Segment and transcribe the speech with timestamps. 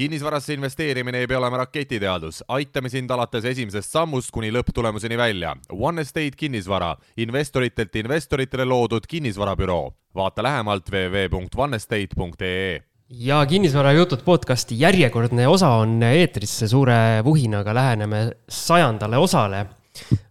[0.00, 5.52] kinnisvarasse investeerimine ei pea olema raketiteadus, aitame sind alates esimesest sammust kuni lõpptulemuseni välja.
[5.76, 9.92] One Estate kinnisvara, investoritelt investoritele loodud kinnisvarabüroo.
[10.14, 19.66] vaata lähemalt www.onestate.ee ja kinnisvarajutud podcasti järjekordne osa on eetris, suure vuhinaga läheneme sajandale osale.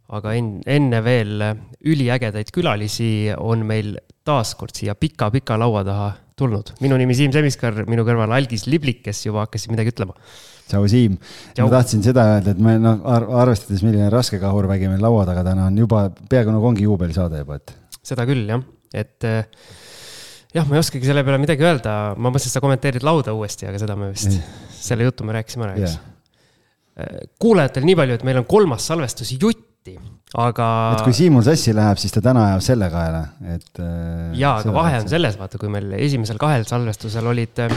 [0.09, 1.43] aga en-, enne veel
[1.85, 6.73] üliägedaid külalisi on meil taaskord siia pika-pika laua taha tulnud.
[6.83, 10.15] minu nimi Siim Semiskar, minu kõrval Algis Liblik, kes juba hakkasid midagi ütlema.
[10.69, 11.17] tšau, Siim.
[11.59, 13.03] ma tahtsin seda öelda, et me noh,
[13.41, 17.59] arvestades, milline raske kahurvägi meil laua taga täna on, juba peaaegu nagu ongi juubelisaade juba,
[17.61, 17.75] et.
[18.11, 18.63] seda küll jah,
[18.93, 19.41] et eh,
[20.55, 23.69] jah, ma ei oskagi selle peale midagi öelda, ma mõtlesin, et sa kommenteerid lauda uuesti,
[23.69, 24.39] aga seda me vist,
[24.79, 26.07] selle jutu me rääkisime ära, eks yeah..
[27.39, 29.29] Kuulajatel nii palju, et meil on kolmas salvestus
[29.79, 29.97] jutti
[30.37, 30.67] aga.
[30.93, 33.69] et kui Siimul sassi läheb, siis ta täna ajab selle kaela, et.
[33.81, 37.73] Äh, jaa, aga vahe on selles, vaata, kui meil esimesel kahel salvestusel olid äh,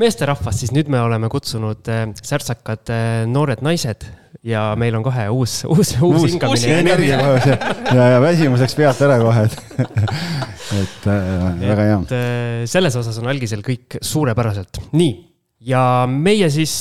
[0.00, 2.92] meesterahvas, siis nüüd me oleme kutsunud äh, särtsakad
[3.30, 4.06] noored naised
[4.44, 6.80] ja meil on kohe uus, uus, uus hingamine.
[6.80, 7.58] energia kohe
[7.98, 9.60] ja, ja väsimuseks pealt ära kohe, et,
[10.80, 12.00] et äh, väga hea.
[12.00, 14.82] et selles osas on algisel kõik suurepäraselt.
[14.96, 15.14] nii
[15.64, 16.72] ja meie siis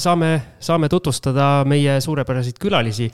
[0.00, 0.30] saame,
[0.62, 3.10] saame tutvustada meie suurepäraseid külalisi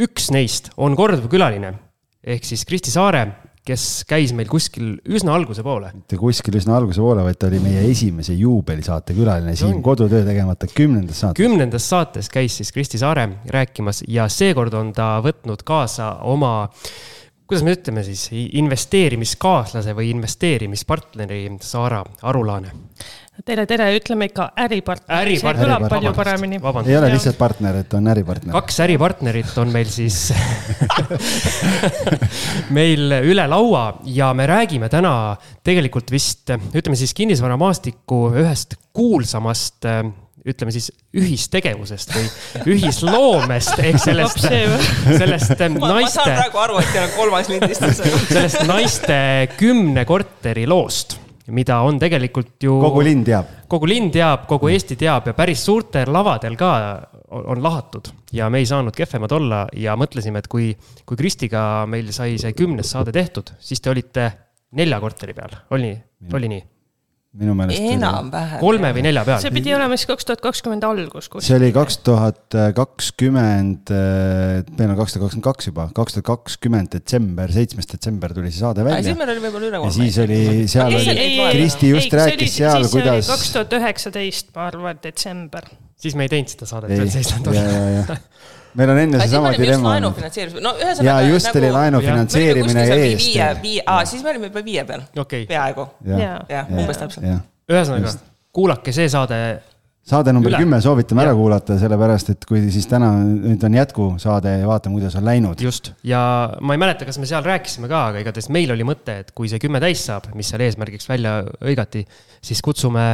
[0.00, 1.74] üks neist on korduv külaline
[2.20, 3.24] ehk siis Kristi Saare,
[3.64, 5.90] kes käis meil kuskil üsna alguse poole.
[5.94, 10.68] mitte kuskil üsna alguse poole, vaid ta oli meie esimese juubelisaate külaline siin kodutöö tegemata
[10.72, 11.40] kümnendas saates.
[11.40, 16.54] kümnendas saates käis siis Kristi Saare rääkimas ja seekord on ta võtnud kaasa oma
[17.50, 22.70] kuidas me ütleme siis, investeerimiskaaslase või investeerimispartneri Saara Arulaane
[23.46, 25.22] tere, tere, ütleme ikka äripartner.
[25.22, 25.66] äripartner.
[25.66, 26.60] kõlab palju paremini.
[26.86, 28.54] ei ole lihtsalt partner, et on äripartner.
[28.58, 30.32] kaks äripartnerit on meil siis
[32.78, 39.88] meil üle laua ja me räägime täna tegelikult vist, ütleme siis kinnisvaramaastiku ühest kuulsamast
[40.40, 40.88] ütleme siis
[41.20, 42.28] ühistegevusest või
[42.74, 45.80] ühisloomest ehk sellest, sellest naiste.
[45.80, 48.00] ma saan praegu aru, et teil on kolmas lindistus
[48.34, 49.18] sellest naiste
[49.60, 51.18] kümne korteri loost
[51.54, 52.76] mida on tegelikult ju.
[52.82, 53.54] kogu linn teab.
[53.70, 56.72] kogu linn teab, kogu Eesti teab ja päris suurtel lavadel ka
[57.30, 60.72] on lahatud ja me ei saanud kehvemad olla ja mõtlesime, et kui,
[61.06, 64.30] kui Kristiga meil sai see kümnes saade tehtud, siis te olite
[64.78, 65.94] nelja korteri peal, oli,
[66.34, 66.66] oli nii?
[67.38, 67.78] Minu meelest.
[67.94, 68.58] enam-vähem.
[68.58, 69.38] kolme või nelja peal.
[69.42, 71.28] see pidi olema siis kaks tuhat kakskümmend algus.
[71.46, 76.90] see oli kaks tuhat kakskümmend, meil on kaks tuhat kakskümmend kaks juba, kaks tuhat kakskümmend
[76.96, 79.04] detsember, seitsmes detsember tuli see saade välja.
[79.06, 79.92] siis meil oli võib-olla üle kolme.
[79.92, 80.40] ja siis oli,
[80.74, 83.30] seal ei, oli, Kristi just ei, rääkis oli, seal, kuidas.
[83.30, 85.70] kaks tuhat üheksateist, ma arvan, detsember.
[86.00, 88.18] siis me ei teinud seda saadet veel seisland olla
[88.78, 89.94] meil on enne seesama dilemma.
[89.94, 91.08] laenufinantseerimis, no ühesõnaga.
[91.08, 93.24] ja just nagu, oli laenufinantseerimine ees.
[93.24, 95.46] viie, viie, aa, siis me olime juba viie peal okay..
[95.50, 95.88] peaaegu.
[96.06, 97.26] jah, umbes täpselt.
[97.70, 98.14] ühesõnaga,
[98.56, 99.40] kuulake see saade.
[100.10, 104.70] saade number kümme soovitame ära kuulata, sellepärast et kui siis täna, nüüd on jätkusaade ja
[104.70, 105.66] vaatame, kuidas on läinud.
[105.66, 106.22] just, ja
[106.60, 109.50] ma ei mäleta, kas me seal rääkisime ka, aga igatahes meil oli mõte, et kui
[109.50, 112.06] see kümme täis saab, mis seal eesmärgiks välja hõigati,
[112.44, 113.12] siis kutsume,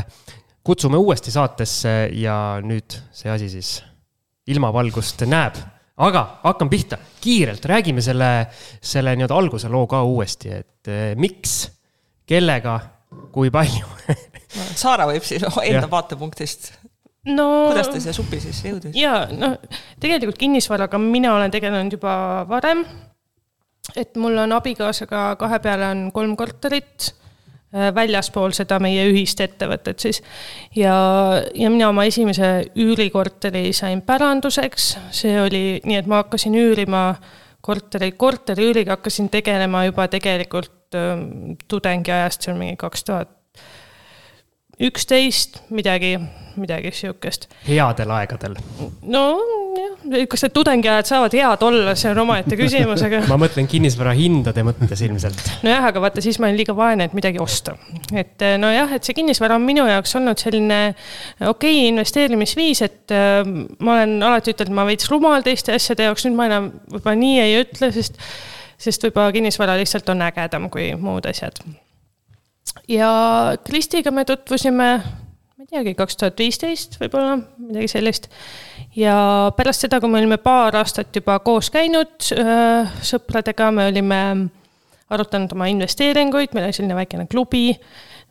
[0.66, 3.76] kutsume uuesti saatesse ja nüüd see asi siis
[4.46, 5.58] ilmavalgust näeb.
[5.96, 8.46] aga hakkame pihta, kiirelt räägime selle,
[8.84, 11.70] selle nii-öelda alguse loo ka uuesti, et eh, miks,
[12.28, 12.80] kellega,
[13.32, 13.86] kui palju
[14.76, 16.70] Saara võib siis enda vaatepunktist
[17.32, 18.96] no kuidas ta siia supi siis jõudis?
[18.98, 19.56] ja noh,
[20.02, 22.84] tegelikult kinnisvaraga mina olen tegelenud juba varem.
[23.96, 27.12] et mul on abikaasaga kahe peale on kolm korterit
[27.72, 30.22] väljaspool seda meie ühist ettevõtet siis.
[30.76, 30.94] ja,
[31.54, 37.08] ja mina oma esimese üürikorteri sain päranduseks, see oli nii, et ma hakkasin üürima
[37.66, 41.26] kortereid, korteriüüriga hakkasin tegelema juba tegelikult äh,
[41.68, 43.35] tudengiajast, see on mingi kaks tuhat
[44.80, 46.18] üksteist, midagi,
[46.56, 47.46] midagi sihukest.
[47.64, 48.56] headel aegadel.
[49.02, 54.12] nojah, kas need tudengiajad saavad head olla, see on omaette küsimus, aga ma mõtlen kinnisvara
[54.18, 55.40] hindade mõttes ilmselt.
[55.64, 57.76] nojah, aga vaata, siis ma olin liiga vaene, et midagi osta.
[58.12, 63.16] et eh, nojah, et see kinnisvara on minu jaoks olnud selline okei okay, investeerimisviis, et
[63.16, 63.40] äh,
[63.80, 67.40] ma olen alati ütelnud, ma veits rumal teiste asjade jaoks, nüüd ma enam võib-olla nii
[67.46, 68.20] ei ütle, sest
[68.76, 71.64] sest võib-olla kinnisvara lihtsalt on ägedam kui muud asjad
[72.88, 73.10] ja
[73.64, 74.88] Kristiga me tutvusime,
[75.56, 78.28] ma ei teagi, kaks tuhat viisteist võib-olla, midagi sellist.
[78.96, 79.16] ja
[79.56, 84.20] pärast seda, kui me olime paar aastat juba koos käinud äh, sõpradega, me olime
[85.10, 87.70] arutanud oma investeeringuid, meil oli selline väikene klubi,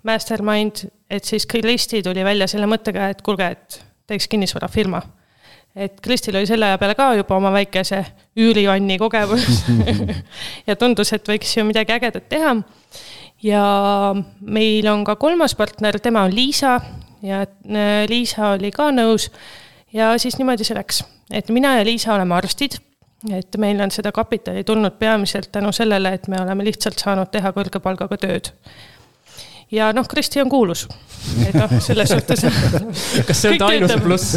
[0.06, 5.02] mastermind, et siis Kristi tuli välja selle mõttega, et kuulge, et teeks kinnisvarafirma.
[5.76, 8.00] Et Kristil oli selle aja peale ka juba oma väikese
[8.40, 9.66] üürivanni kogemus.
[10.68, 12.54] Ja tundus, et võiks ju midagi ägedat teha
[13.46, 13.66] ja
[14.42, 16.80] meil on ka kolmas partner, tema on Liisa.
[17.26, 19.30] Ja äh, Liisa oli ka nõus.
[19.94, 22.78] ja siis niimoodi see läks, et mina ja Liisa oleme arstid,
[23.32, 27.54] et meil on seda kapitali tulnud peamiselt tänu sellele, et me oleme lihtsalt saanud teha
[27.56, 28.52] kõrge palgaga tööd
[29.76, 30.86] ja noh, Kristi on kuulus.
[31.48, 32.44] et noh, selles suhtes.
[33.28, 34.36] kas see on ta ainus pluss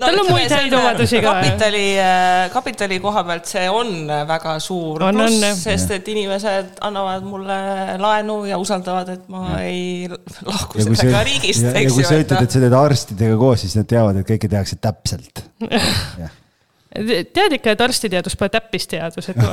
[0.00, 1.34] tal on muid häid omadusi ka.
[1.34, 7.26] kapitali, äh, kapitali koha pealt see on väga suur on, pluss, sest et inimesed annavad
[7.26, 7.60] mulle
[8.00, 9.62] laenu ja usaldavad, et ma ja.
[9.68, 10.10] ei
[10.46, 11.66] lahku sellega riigist.
[11.66, 14.50] ja, ja kui sa ütled, et sa teed arstidega koos, siis nad teavad, et kõike
[14.50, 15.44] tehakse täpselt
[16.90, 19.38] tead ikka, et arstiteadus pole täppisteadus, et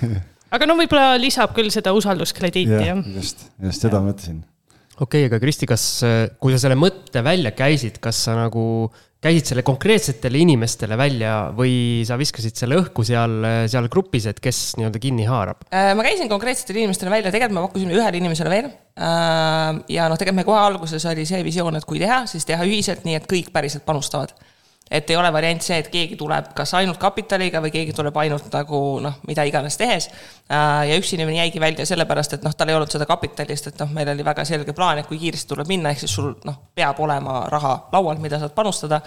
[0.50, 3.04] aga no võib-olla lisab küll seda usalduskrediiti ja,, jah.
[3.16, 4.42] just, just seda mõtlesin.
[4.98, 5.86] okei okay,, aga Kristi, kas,
[6.42, 8.64] kui sa selle mõtte välja käisid, kas sa nagu
[9.20, 13.34] käisid selle konkreetsetele inimestele välja või sa viskasid selle õhku seal,
[13.68, 15.66] seal grupis, et kes nii-öelda kinni haarab?
[15.68, 18.70] Äh, ma käisin konkreetsetele inimestele välja, tegelikult me pakkusime ühele inimesele veel.
[18.96, 22.64] Äh, ja noh, tegelikult me kohe alguses oli see visioon, et kui teha, siis teha
[22.64, 24.32] ühiselt, nii et kõik päriselt panustavad
[24.90, 28.48] et ei ole variant see, et keegi tuleb kas ainult kapitaliga või keegi tuleb ainult
[28.50, 30.08] nagu noh, mida iganes tehes.
[30.50, 33.78] Äh, ja üks inimene jäigi välja sellepärast, et noh, tal ei olnud seda kapitalist, et
[33.78, 36.58] noh, meil oli väga selge plaan, et kui kiiresti tuleb minna, ehk siis sul noh,
[36.74, 39.00] peab olema raha laual, mida saad panustada.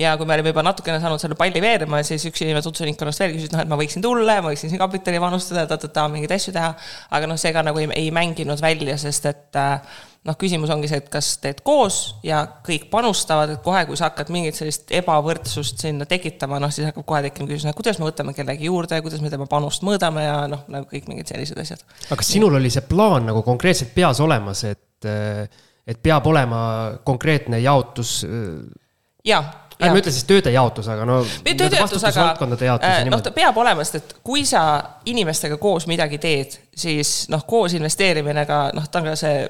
[0.00, 3.34] ja kui me olime juba natukene saanud selle palli veerema, siis üks inimene tutvuseringkonnast veel
[3.36, 6.54] küsis, noh, et ma võiksin tulla ja ma võiksin siin kapitali panustada, ta-ta-ta, mingeid asju
[6.56, 6.74] teha.
[7.10, 10.88] aga noh, see ka nagu ei, ei mänginud välja, sest et äh, noh, küsimus ongi
[10.90, 14.92] see, et kas teed koos ja kõik panustavad, et kohe, kui sa hakkad mingit sellist
[15.00, 19.24] ebavõrdsust sinna tekitama, noh, siis hakkab kohe tekkima küsimus, kuidas me võtame kellegi juurde, kuidas
[19.24, 21.86] me tema panust mõõdame ja noh, nagu kõik mingid sellised asjad.
[22.10, 26.60] aga kas sinul oli see plaan nagu konkreetselt peas olemas, et, et peab olema
[27.04, 28.20] konkreetne jaotus?
[29.24, 29.42] jaa
[29.80, 31.20] ärme ütle siis tööde jaotus, aga no.
[31.46, 32.26] tööde jaotus, aga
[32.84, 34.62] äh, noh, ta peab olema, sest et kui sa
[35.08, 39.40] inimestega koos midagi teed, siis noh, koos investeerimine ka noh, ta on ka see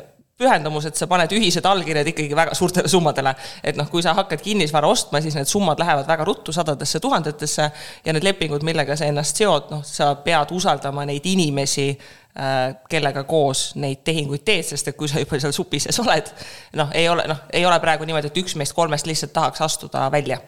[0.40, 3.34] pühendumus, et sa paned ühised allkirjad ikkagi väga suurtele summadele.
[3.64, 7.70] et noh, kui sa hakkad kinnisvara ostma, siis need summad lähevad väga ruttu sadadesse tuhandetesse
[8.04, 11.88] ja need lepingud, millega sa ennast seod, noh, sa pead usaldama neid inimesi,
[12.36, 16.32] äh, kellega koos neid tehinguid teed, sest et kui sa juba seal supi sees oled,
[16.80, 20.08] noh, ei ole, noh, ei ole praegu niimoodi, et üks meist kolmest lihtsalt tahaks astuda
[20.12, 20.40] välja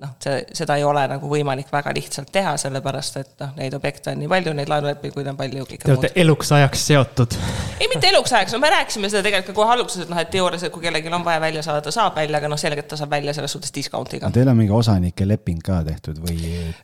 [0.00, 4.14] noh, see, seda ei ole nagu võimalik väga lihtsalt teha, sellepärast et noh, neid objekte
[4.14, 5.66] on nii palju, neid laenulepinguid on palju.
[5.68, 7.36] Te olete eluks ajaks seotud.
[7.76, 10.32] ei, mitte eluks ajaks, no me rääkisime seda tegelikult ka kohe alguses, et noh, et
[10.32, 13.12] teoorias, et kui kellelgi on vaja välja saada, saab välja, aga noh, selgelt ta saab
[13.12, 14.32] välja selles suhtes discount'iga.
[14.34, 16.38] Teil on mingi osanike leping ka tehtud või?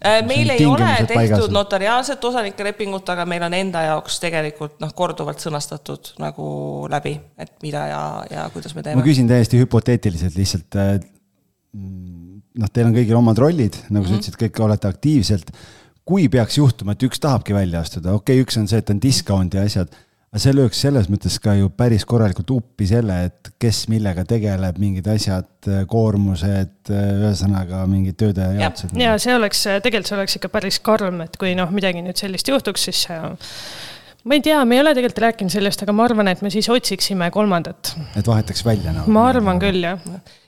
[0.04, 1.48] Äh, meil ei ole tehtud paigas?
[1.54, 6.48] notariaalset osanike lepingut, aga meil on enda jaoks tegelikult noh, korduvalt sõnastatud nagu
[6.92, 9.00] läbi, et mida ja, ja kuidas me teeme.
[9.00, 10.98] ma küsin täiesti hüpoteetiliselt lihtsalt äh,
[12.58, 14.08] noh, teil on kõigil omad rollid, nagu mm -hmm.
[14.08, 14.20] sa mhm.
[14.22, 15.52] ütlesid, kõik olete aktiivselt.
[16.08, 19.00] kui peaks juhtuma, et üks tahabki välja astuda, okei okay,, üks on see, et on
[19.00, 19.90] discount ja asjad,
[20.32, 24.78] aga see lööks selles mõttes ka ju päris korralikult uppi selle, et kes millega tegeleb,
[24.80, 28.96] mingid asjad, koormused, ühesõnaga mingid tööde jaotused.
[28.96, 32.48] ja see oleks, tegelikult see oleks ikka päris karm, et kui noh, midagi nüüd sellist
[32.48, 33.20] juhtuks, siis see
[34.24, 36.66] ma ei tea, me ei ole tegelikult rääkinud sellest, aga ma arvan, et me siis
[36.72, 37.92] otsiksime kolmandat.
[38.18, 39.14] et vahetaks välja nagu no.?
[39.14, 40.00] ma arvan küll, jah.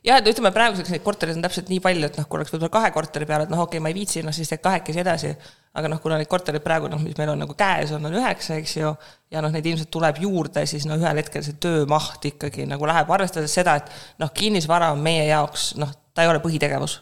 [0.06, 2.72] jah, et ütleme praeguseks neid kortereid on täpselt nii palju, et noh, kui oleks võib-olla
[2.75, 5.32] kahe korteri peale, et noh, okei okay,, ma ei viitsi, noh siis teed kahekesi edasi.
[5.78, 8.58] aga noh, kuna neid kortereid praegu noh, mis meil on nagu käes, on, on üheksa,
[8.58, 8.90] eks ju,
[9.31, 13.12] ja noh, neid ilmselt tuleb juurde, siis no ühel hetkel see töömaht ikkagi nagu läheb,
[13.14, 16.98] arvestades seda, et noh, kinnisvara on meie jaoks noh, ta ei ole põhitegevus.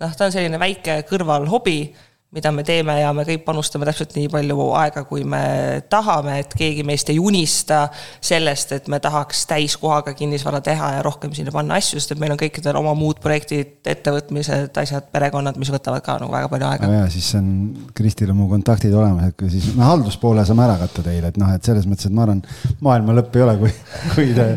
[0.00, 1.80] noh, ta on selline väike kõrvalhobi
[2.28, 5.40] mida me teeme ja me kõik panustame täpselt nii palju aega, kui me
[5.88, 7.86] tahame, et keegi meist ei unista
[8.20, 12.34] sellest, et me tahaks täiskohaga kinnisvara teha ja rohkem sinna panna asju, sest et meil
[12.34, 16.92] on kõikidel oma muud projektid, ettevõtmised, asjad, perekonnad, mis võtavad ka nagu väga palju aega.
[16.98, 17.48] ja siis on,
[17.96, 21.40] Kristil on mu kontaktid olemas, et kui siis, no halduspoole saame ära katta teile, et
[21.40, 22.44] noh, et selles mõttes, et ma arvan,
[22.84, 23.74] maailma lõpp ei ole, kui,
[24.12, 24.50] kui te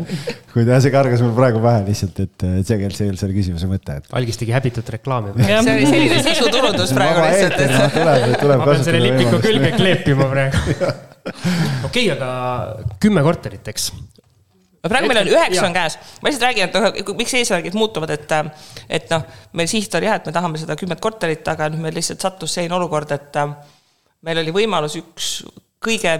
[0.52, 3.68] kui ta, see kargas mul praegu pähe lihtsalt, et tegelikult see ei olnud selle küsimuse
[3.70, 4.08] mõte, et.
[4.18, 5.32] algis tegi häbitut reklaami.
[5.40, 10.90] see oli selline sisuturundus praegu lihtsalt, tuleb, tuleb ma pean selle lipiku külge kleepima praegu.
[11.88, 12.32] okei, aga
[13.02, 13.90] kümme korterit, eks
[14.82, 18.32] praegu meil on üheksa on käes, ma lihtsalt räägin, et noh, miks eesmärgid muutuvad, et,
[18.90, 19.26] et noh,
[19.58, 22.56] meil siht oli jah, et me tahame seda kümmet korterit, aga nüüd meil lihtsalt sattus
[22.58, 23.38] selline olukord, et
[24.26, 25.30] meil oli võimalus üks
[25.82, 26.16] kõige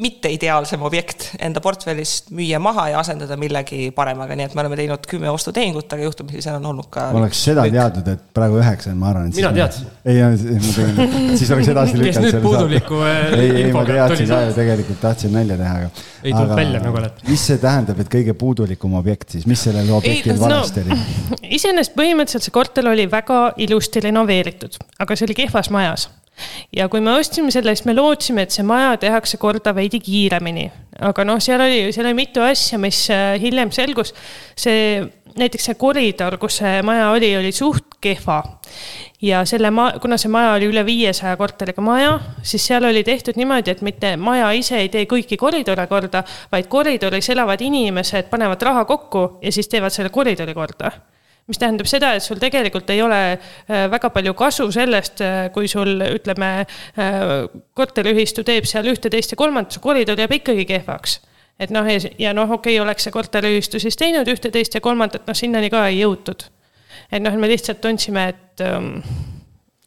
[0.00, 4.78] mitte ideaalsem objekt enda portfellist müüa maha ja asendada millegi paremaga, nii et me oleme
[4.78, 7.10] teinud kümme ostutehingut, aga juhtumisi seal on olnud ka.
[7.18, 7.76] oleks seda kõik.
[7.76, 9.32] teadnud, et praegu üheksa on, ma arvan.
[9.36, 9.90] mina teadsin.
[10.04, 12.16] ei, ma tegin, siis oleks edasi lükanud.
[12.16, 16.06] kes nüüd puuduliku äh, ei, ei, ma teadsin ka ju tegelikult, tahtsin nalja teha, aga.
[16.22, 17.26] ei tulnud välja nagu alati.
[17.28, 21.50] mis see tähendab, et kõige puudulikum objekt siis, mis sellel objektil valesti no, oli?
[21.58, 26.08] iseenesest põhimõtteliselt see korter oli väga ilusti renoveeritud, aga see oli kehvas majas
[26.76, 30.70] ja kui me ostsime selle, siis me lootsime, et see maja tehakse korda veidi kiiremini.
[31.00, 34.14] aga noh, seal oli, seal oli mitu asja, mis äh, hiljem selgus.
[34.56, 35.00] see,
[35.38, 38.42] näiteks see koridor, kus see maja oli, oli suht kehva.
[39.22, 43.38] ja selle ma-, kuna see maja oli üle viiesaja korteriga maja, siis seal oli tehtud
[43.40, 48.62] niimoodi, et mitte maja ise ei tee kõiki koridore korda, vaid koridoris elavad inimesed panevad
[48.62, 50.92] raha kokku ja siis teevad selle koridori korda
[51.50, 55.68] mis tähendab seda, et sul tegelikult ei ole äh, väga palju kasu sellest, äh, kui
[55.70, 56.50] sul ütleme,
[56.98, 57.26] äh,
[57.76, 61.20] korteriühistu teeb seal ühte, teist ja kolmandat, see koridor jääb ikkagi kehvaks
[61.60, 61.86] et noh,
[62.18, 65.68] ja noh, okei okay,, oleks see korteriühistu siis teinud ühte, teist ja kolmandat, noh sinnani
[65.72, 66.48] ka ei jõutud.
[67.12, 68.94] et noh, me lihtsalt tundsime, et ähm,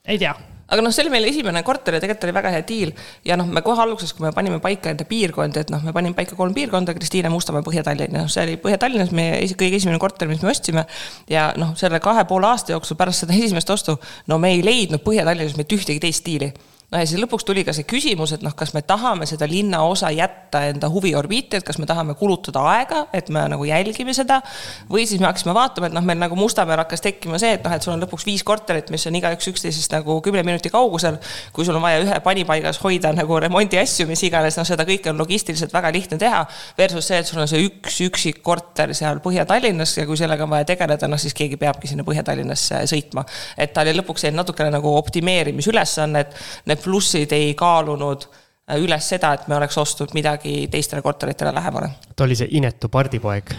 [0.05, 0.36] ei tea
[0.74, 2.94] aga noh, see oli meil esimene korter ja tegelikult oli väga hea diil.
[3.27, 6.18] ja noh, me kohe alguses, kui me panime paika enda piirkondi, et noh, me panime
[6.18, 10.30] paika kolm piirkonda, Kristiine, Mustamäe, Põhja-Tallinn ja noh, see oli Põhja-Tallinnas meie kõige esimene korter,
[10.32, 10.86] mis me ostsime.
[11.30, 15.06] ja noh, selle kahe poole aasta jooksul pärast seda esimest ostu, no me ei leidnud
[15.06, 16.53] Põhja-Tallinnas mitte ühtegi teist diili
[16.92, 20.12] no ja siis lõpuks tuli ka see küsimus, et noh, kas me tahame seda linnaosa
[20.13, 24.42] jätta enda huviorbiiti, et kas me tahame kulutada aega, et me nagu jälgime seda.
[24.90, 27.74] või siis me hakkasime vaatama, et noh, meil nagu Mustamäel hakkas tekkima see, et noh,
[27.74, 31.18] et sul on lõpuks viis korterit, mis on igaüks üksteisest nagu kümne minuti kaugusel.
[31.54, 35.18] kui sul on vaja ühe panipaigas hoida nagu remondiasju, mis iganes, noh, seda kõike on
[35.18, 36.46] logistiliselt väga lihtne teha.
[36.78, 40.54] Versus see, et sul on see üks üksik korter seal Põhja-Tallinnas ja kui sellega on
[40.54, 43.25] vaja tegeleda, noh siis keegi peabki sinna Põhja-Tallinnasse sõitma.
[43.58, 46.36] et ta oli lõpuks natukene nagu optimeerimisülesanne, et
[46.70, 51.90] need plussid ei kaalunud äh, üles seda, et me oleks ostnud midagi teistele korteritele lähemale.
[52.16, 53.56] ta oli see inetu pardipoeg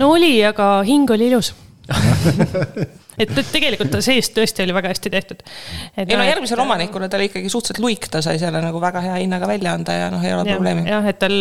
[0.00, 1.54] no oli, aga hing oli ilus
[3.20, 5.42] et tegelikult ta seest tõesti oli väga hästi tehtud.
[6.00, 9.18] ei no järgmisele omanikule ta oli ikkagi suhteliselt luik, ta sai selle nagu väga hea
[9.20, 10.84] hinnaga välja anda ja noh, ei ole ja, probleemi.
[10.88, 11.36] jah, et tal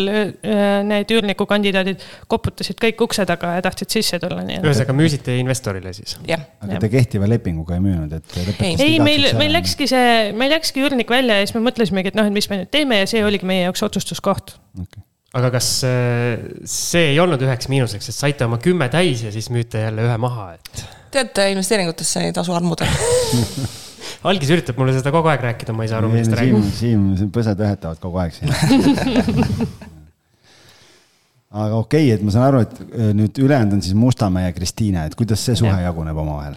[0.92, 4.68] need üürnikukandidaadid koputasid kõik ukse taga ja tahtsid sisse tulla, nii et.
[4.68, 6.18] ühesõnaga müüsite investorile siis?
[6.28, 8.42] aga te kehtiva lepinguga ei müünud, et?
[8.60, 12.20] ei, ei, meil, meil läkski see, meil läkski üürnik välja ja siis me mõtlesimegi, et
[12.20, 15.68] noh, et mis me nüüd teeme ja see oligi meie jaoks otsustuskoht okay aga kas
[16.68, 20.18] see ei olnud üheks miinuseks, et saite oma kümme täis ja siis müüte jälle ühe
[20.20, 20.82] maha, et?
[21.12, 22.88] Tead, investeeringutesse ei tasu armuda
[24.32, 26.68] algis üritab mulle seda kogu aeg rääkida, ma ei saa aru, millest ta räägib.
[26.78, 28.50] Siim, Siim, põsed ühetavad kogu aeg siin
[31.52, 34.56] aga okei okay,, et ma saan aru, et äh, nüüd ülejäänud on siis Mustamäe ja
[34.56, 35.90] Kristiine, et kuidas see suhe ja.
[35.90, 36.56] jaguneb omavahel?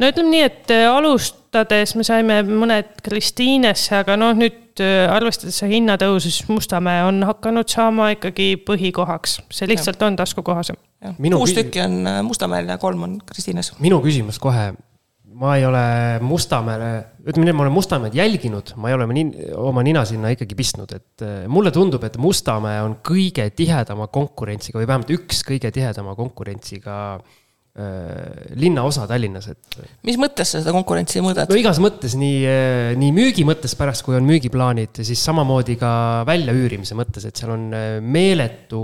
[0.00, 5.58] No ütleme nii, et äh, alustades me saime mõned Kristiinesse, aga noh, nüüd äh, arvestades
[5.62, 10.08] see hinnatõusu, siis Mustamäe on hakanud saama ikkagi põhikohaks, see lihtsalt ja.
[10.08, 10.80] on taskukohasem.
[11.02, 13.74] Kuus tükki on äh, Mustamäel ja kolm on Kristiines.
[13.82, 14.70] minu küsimus kohe,
[15.42, 15.84] ma ei ole
[16.24, 16.92] Mustamäele,
[17.26, 19.08] ütleme nii, ma olen Mustamäed jälginud, ma ei ole
[19.58, 24.88] oma nina sinna ikkagi pistnud, et mulle tundub, et Mustamäe on kõige tihedama konkurentsiga või
[24.90, 27.41] vähemalt üks kõige tihedama konkurentsiga Äh,
[27.72, 29.76] linnaosa Tallinnas, et.
[30.04, 31.48] mis mõttes sa seda konkurentsi mõõdad?
[31.48, 35.92] no igas mõttes, nii, äh, nii müügi mõttes pärast, kui on müügiplaanid, siis samamoodi ka
[36.28, 38.82] väljaüürimise mõttes, et seal on äh, meeletu,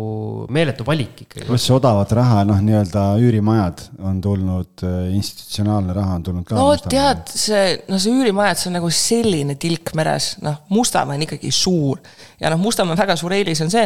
[0.57, 1.45] meeletu valik ikkagi.
[1.51, 6.57] pluss odavat raha, noh, nii-öelda üürimajad on tulnud, institutsionaalne raha on tulnud ka.
[6.57, 11.29] no tead, see, no see üürimajad, see on nagu selline tilk meres, noh, Mustamäe on
[11.29, 12.01] ikkagi suur
[12.41, 13.85] ja noh, Mustamäe väga suur eelis on see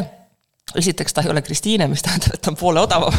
[0.79, 3.15] esiteks ta ei ole Kristiine, mis tähendab, et ta on poole odavam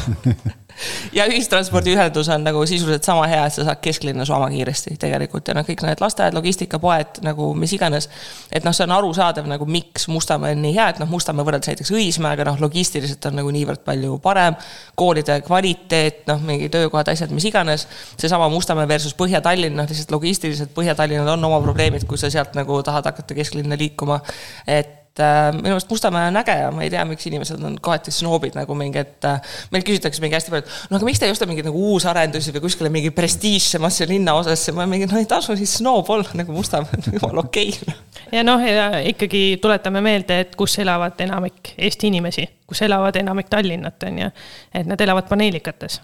[1.14, 5.56] ja ühistranspordiühendus on nagu sisuliselt sama hea, et sa saad kesklinna sama kiiresti tegelikult ja
[5.58, 8.10] noh, kõik need lasteaed, logistikapoed nagu mis iganes.
[8.52, 11.72] et noh, see on arusaadav nagu miks Mustamäe on nii hea, et noh, Mustamäe võrreldes
[11.72, 14.58] näiteks Õismäega noh, logistiliselt on nagu niivõrd palju parem.
[14.96, 17.88] koolide kvaliteet, noh, mingi töökohad, asjad, mis iganes.
[18.18, 22.82] seesama Mustamäe versus Põhja-Tallinn, noh lihtsalt logistiliselt Põhja-Tallinnal on oma probleemid, kui sa sealt nagu
[22.84, 24.20] tahad hakata kesklinna liikuma.
[24.68, 27.76] et et äh, minu meelest Mustamäe on äge ja ma ei tea, miks inimesed on
[27.82, 31.22] kohati snoobid nagu mingi, et äh, meil küsitakse mingi hästi palju, et no aga miks
[31.22, 35.30] te ei osta mingeid nagu uusarendusi või kuskile mingi prestiižsemasse linnaosasse, ma mingi, no ei
[35.30, 37.76] tasu siis snoob olla nagu Mustamäe, jumala okei.
[37.76, 38.00] Okay.
[38.34, 43.54] ja noh, ja ikkagi tuletame meelde, et kus elavad enamik Eesti inimesi, kus elavad enamik
[43.54, 44.34] Tallinnat, on ju,
[44.74, 46.02] et nad elavad paneelikates.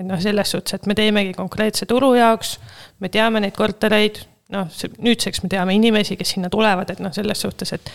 [0.00, 2.56] Et noh, selles suhtes, et me teemegi konkreetse turu jaoks,
[3.04, 7.46] me teame neid kortereid, noh, nüüdseks me teame inimesi, kes sinna tulevad, et noh, selles
[7.46, 7.94] suhtes, et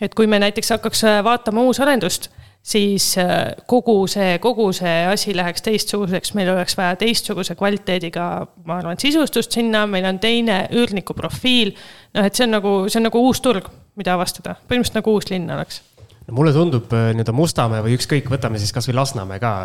[0.00, 2.28] et kui me näiteks hakkaks äh, vaatama uusarendust,
[2.66, 8.28] siis äh, kogu see, kogu see asi läheks teistsuguseks, meil oleks vaja teistsuguse kvaliteediga,
[8.66, 11.74] ma arvan, sisustust sinna, meil on teine üürniku profiil.
[12.16, 15.30] noh, et see on nagu, see on nagu uus turg, mida avastada, põhimõtteliselt nagu uus
[15.32, 15.82] linn oleks
[16.26, 19.56] no mulle tundub äh, nii-öelda Mustamäe või ükskõik, võtame siis kasvõi Lasnamäe ka,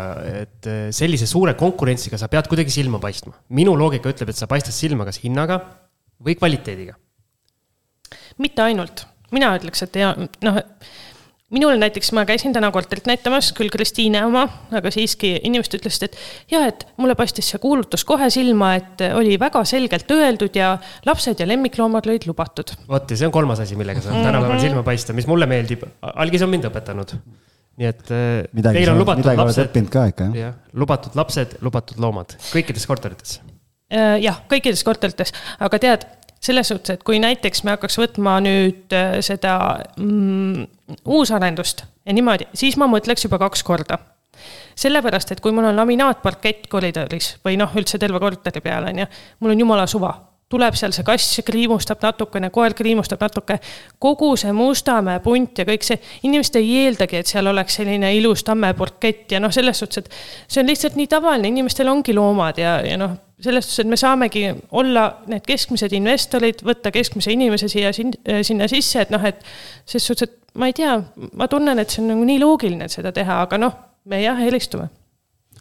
[0.46, 3.34] et sellise suure konkurentsiga sa pead kuidagi silma paistma.
[3.50, 5.58] minu loogika ütleb, et sa paistad silma kas hinnaga
[6.24, 6.94] või kvaliteediga.
[8.38, 10.58] mitte ainult mina ütleks, et ja noh,
[11.52, 16.52] minul näiteks, ma käisin täna korterit näitamas, küll Kristiine oma, aga siiski inimesed ütlesid, et
[16.54, 20.74] ja, et mulle paistis see kuulutus kohe silma, et oli väga selgelt öeldud ja
[21.08, 22.74] lapsed ja lemmikloomad olid lubatud.
[22.88, 24.30] vot ja see on kolmas asi, millega saab mm -hmm.
[24.30, 25.84] tänapäeval silma paista, mis mulle meeldib.
[26.02, 27.16] algis on mind õpetanud.
[27.76, 29.66] nii et äh, midagi teil on lubatud lapsed.
[29.66, 30.36] õppinud ka ikka, jah?
[30.36, 33.40] jah, lubatud lapsed, lubatud loomad, kõikides korterites.
[33.92, 36.06] Äh, jah, kõikides korterites, aga tead
[36.42, 39.56] selles suhtes, et kui näiteks me hakkaks võtma nüüd äh, seda
[40.00, 40.64] mm,
[41.04, 43.98] uusarendust ja niimoodi, siis ma mõtleks juba kaks korda.
[44.74, 49.06] sellepärast, et kui mul on laminaatparkett koridoris või noh, üldse terve korteri peal on ju,
[49.40, 50.14] mul on jumala suva
[50.52, 53.58] tuleb seal see kass kriimustab natukene, koer kriimustab natuke.
[54.02, 58.44] kogu see Mustamäe punt ja kõik see, inimesed ei eeldagi, et seal oleks selline ilus
[58.48, 62.78] tammeparkett ja noh, selles suhtes, et see on lihtsalt nii tavaline, inimestel ongi loomad ja,
[62.86, 64.46] ja noh, selles suhtes, et me saamegi
[64.78, 69.40] olla need keskmised investorid, võtta keskmise inimese siia, sinna sisse, et noh, et
[69.88, 70.96] ses suhtes, et ma ei tea,
[71.38, 73.78] ma tunnen, et see on nagu nii loogiline seda teha, aga noh,
[74.10, 74.90] me jah, helistume.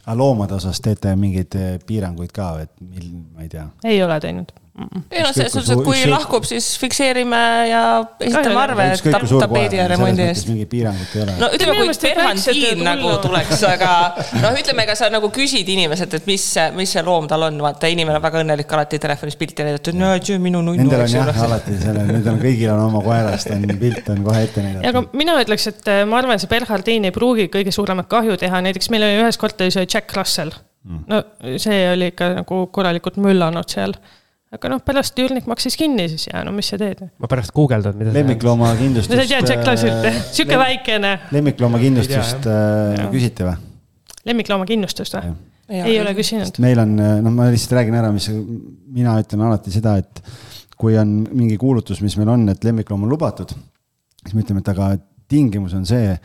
[0.01, 1.55] aga loomade osas teete mingeid
[1.87, 3.69] piiranguid ka, et mil, ma ei tea?
[3.87, 4.51] ei ole teinud
[5.11, 6.11] ei noh, selles suhtes, et kui ükskõik...
[6.13, 7.81] lahkub, siis fikseerime ja
[8.23, 10.47] esitame arve tap, tapeedi ja remondi eest.
[10.47, 11.33] mingit piirangut ei ole.
[11.41, 13.89] no ütleme, kui Berhantiin nagu tuleks, aga
[14.39, 16.45] noh, ütleme, ega sa nagu küsid inimeselt, et mis,
[16.77, 20.13] mis see loom tal on, vaata inimene on väga õnnelik alati telefonis pilti näidata, no
[20.21, 20.77] see on minu nunnu.
[20.79, 24.63] Nendel on jah alati selle, nendel kõigil on oma koerast on pilt on kohe ette
[24.63, 24.87] näidatud.
[24.87, 28.63] aga mina ütleks, et äh, ma arvan, see Berhantiin ei pruugi kõige suuremat kahju teha,
[28.63, 30.55] näiteks meil oli ühes korteris Jack Russell.
[30.81, 31.03] Mm.
[31.11, 33.91] no see oli ikka nagu korralikult möllanud seal
[34.51, 37.05] aga noh, pärast üürnik maksis kinni siis ja no mis sa teed.
[37.21, 38.13] ma pärast guugeldan, mida.
[38.17, 39.13] lemmikloomakindlustust.
[39.13, 41.13] no sa ei tea, Jack Lassilt, äh, sihuke väikene.
[41.31, 43.55] lemmikloomakindlustust äh, küsite või?
[44.27, 45.33] lemmikloomakindlustust või?
[45.71, 46.59] ei ole küsinud.
[46.63, 50.23] meil on, noh, ma lihtsalt räägin ära, mis mina ütlen alati seda, et
[50.81, 53.53] kui on mingi kuulutus, mis meil on, et lemmikloom on lubatud,
[54.25, 54.93] siis me ütleme, et aga
[55.31, 56.17] tingimus on see,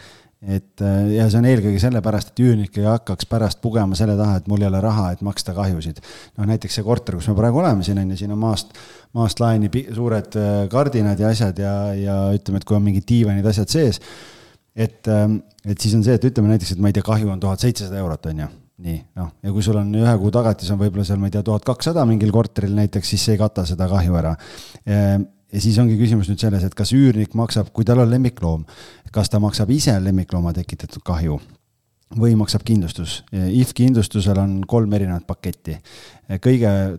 [0.44, 4.36] et äh, ja see on eelkõige sellepärast, et üürnik ei hakkaks pärast pugema selle taha,
[4.40, 6.02] et mul ei ole raha, et maksta kahjusid.
[6.36, 8.76] noh, näiteks see korter, kus me praegu oleme siin on ju, siin on maast,
[9.16, 13.48] maast laeni suured äh, kardinad ja asjad ja, ja ütleme, et kui on mingid diivanid,
[13.48, 14.00] asjad sees.
[14.76, 17.40] et, ähm, et siis on see, et ütleme näiteks, et ma ei tea, kahju on
[17.40, 18.48] tuhat seitsesada eurot, on ju
[18.84, 21.40] nii, noh, ja kui sul on ühe kuu tagatis on võib-olla seal, ma ei tea,
[21.46, 24.34] tuhat kakssada mingil korteril näiteks, siis see ei kata seda kahju ära
[24.84, 28.66] ehm, ja siis ongi küsimus nüüd selles, et kas üürnik maksab, kui tal on lemmikloom,
[29.16, 31.40] kas ta maksab ise lemmiklooma tekitatud kahju
[32.20, 33.22] või maksab kindlustus.
[33.32, 35.78] if kindlustusel on kolm erinevat paketti.
[36.40, 36.98] kõige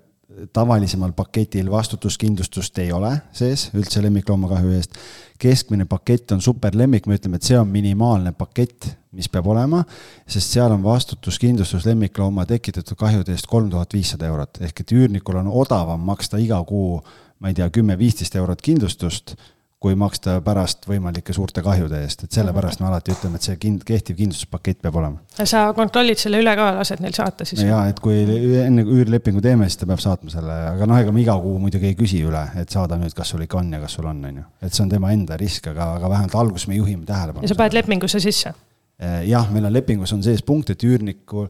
[0.54, 4.98] tavalisemal paketil vastutuskindlustust ei ole sees üldse lemmikloomakahju eest.
[5.40, 9.84] keskmine pakett on superlemmik, me ütleme, et see on minimaalne pakett, mis peab olema,
[10.28, 15.38] sest seal on vastutuskindlustus lemmiklooma tekitatud kahjude eest kolm tuhat viissada eurot, ehk et üürnikul
[15.38, 17.02] on odavam maksta iga kuu
[17.40, 19.36] ma ei tea, kümme-viisteist eurot kindlustust,
[19.78, 23.84] kui maksta pärast võimalike suurte kahjude eest, et sellepärast me alati ütleme, et see kind-,
[23.86, 25.22] kehtiv kindlustuspakett peab olema.
[25.38, 27.62] sa kontrollid selle üle ka, lased neil saata siis?
[27.62, 28.24] ja, et kui
[28.64, 31.92] enne üürlepingu teeme, siis ta peab saatma selle, aga noh, ega me iga kuu muidugi
[31.92, 34.42] ei küsi üle, et saada nüüd, kas sul ikka on ja kas sul on, on
[34.42, 34.48] ju.
[34.66, 37.46] et see on tema enda risk, aga, aga vähemalt alguses me juhime tähelepanu.
[37.46, 38.56] ja sa paned lepingusse sisse?
[38.98, 41.46] Eh, jah, meil on lepingus on sees punkt, et üürnikul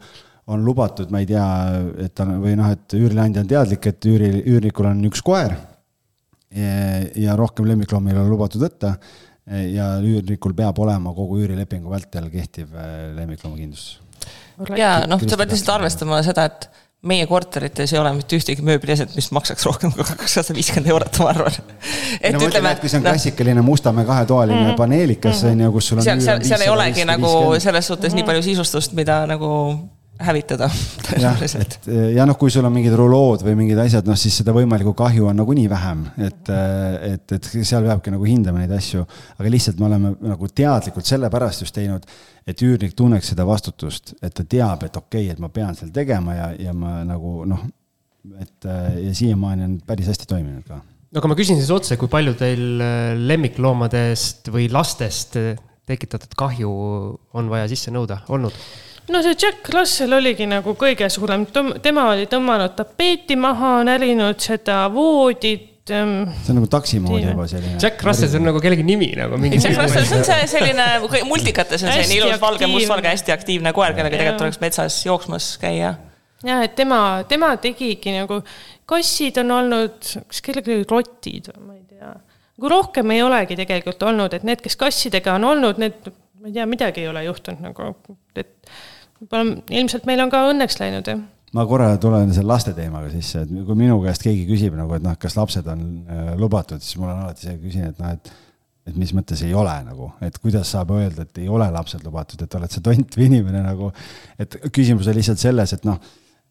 [0.51, 1.47] on lubatud, ma ei tea,
[2.03, 5.55] et ta või noh, et üürileandja on teadlik, et üüri, üürnikul on üks koer
[6.57, 8.95] ja rohkem lemmikloomi ei ole lubatud võtta
[9.47, 14.01] ja üürnikul peab olema kogu üürilepingu vältel kehtiv äh, lemmikloomakindlustus.
[14.75, 16.67] ja noh, sa pead lihtsalt arvestama seda, et
[17.07, 21.29] meie korterites ei ole mitte ühtegi mööblieset, mis maksaks rohkem kui kakssada viiskümmend eurot, ma
[21.31, 21.59] arvan.
[22.19, 24.79] et no, ütleme, kui see on no, klassikaline Mustamäe kahetoaline mm -hmm.
[24.81, 26.03] paneelikas on ju, kus sul on.
[26.03, 29.51] seal, seal, seal ei olegi nagu selles suhtes nii palju sisustust, mida nagu
[30.19, 30.67] hävitada
[31.05, 31.77] tõenäoliselt.
[32.15, 35.29] ja noh, kui sul on mingid rulood või mingid asjad, noh siis seda võimalikku kahju
[35.29, 36.51] on nagunii vähem, et,
[37.11, 39.05] et, et seal peabki nagu hindama neid asju.
[39.37, 42.07] aga lihtsalt me oleme nagu teadlikult sellepärast just teinud,
[42.47, 45.93] et üürnik tunneks seda vastutust, et ta teab, et okei okay,, et ma pean seal
[45.93, 47.67] tegema ja, ja ma nagu noh,
[48.41, 50.81] et ja siiamaani on päris hästi toiminud ka.
[50.81, 55.37] no aga ma küsin siis otse, kui palju teil äh, lemmikloomadest või lastest
[55.87, 56.73] tekitatud kahju
[57.37, 58.55] on vaja sisse nõuda olnud?
[59.13, 61.45] No see Jack Russell oligi nagu kõige suurem,
[61.83, 67.47] tema oli tõmmanud tapeeti maha, närinud seda voodit ähm, see on nagu taksi moodi juba
[67.49, 67.77] selline.
[67.81, 69.61] Jack Russell, see on nagu kellegi nimi nagu mingi.
[69.63, 70.87] Jack Russell, see on see selline,
[71.29, 75.95] multikates on selline ilus valge, mustvalge, hästi aktiivne koer, kellega tegelikult tuleks metsas jooksmas käia.
[76.45, 78.41] ja, et tema, tema tegigi nagu,
[78.89, 82.11] kassid on olnud, kas kellelgi rotid või ma ei tea.
[82.57, 86.59] nagu rohkem ei olegi tegelikult olnud, et need, kes kassidega on olnud, need, ma ei
[86.59, 87.89] tea, midagi ei ole juhtunud nagu,
[88.37, 88.53] et
[89.21, 91.25] võib-olla ilmselt meil on ka õnneks läinud, jah
[91.55, 95.05] ma korra tulen selle laste teemaga sisse, et kui minu käest keegi küsib nagu, et
[95.05, 98.35] noh, kas lapsed on äh, lubatud, siis mul on alati see küsin, et noh, et
[98.87, 102.39] et mis mõttes ei ole nagu, et kuidas saab öelda, et ei ole lapsed lubatud,
[102.39, 103.89] et oled sa tont või inimene nagu.
[104.39, 105.99] et küsimus on lihtsalt selles, et noh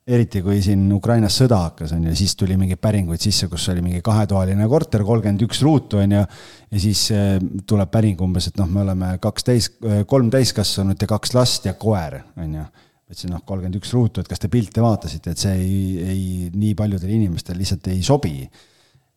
[0.06, 3.82] eriti kui siin Ukrainas sõda hakkas, on ju, siis tuli mingeid päringuid sisse, kus oli
[3.82, 6.22] mingi kahetoaline korter, kolmkümmend üks ruutu, on ju.
[6.70, 9.70] ja siis eh, tuleb päring umbes, et noh, me oleme kaks täis,
[10.06, 12.66] kolm täiskasvanut ja kaks last ja koer, on ju.
[13.10, 15.82] ütlesin noh, kolmkümmend üks ruutu, et kas te pilte vaatasite, et see ei,
[16.14, 18.46] ei, nii paljudele inimestele lihtsalt ei sobi.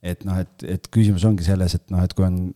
[0.01, 2.47] et noh, et, et küsimus ongi selles, et noh, et kui on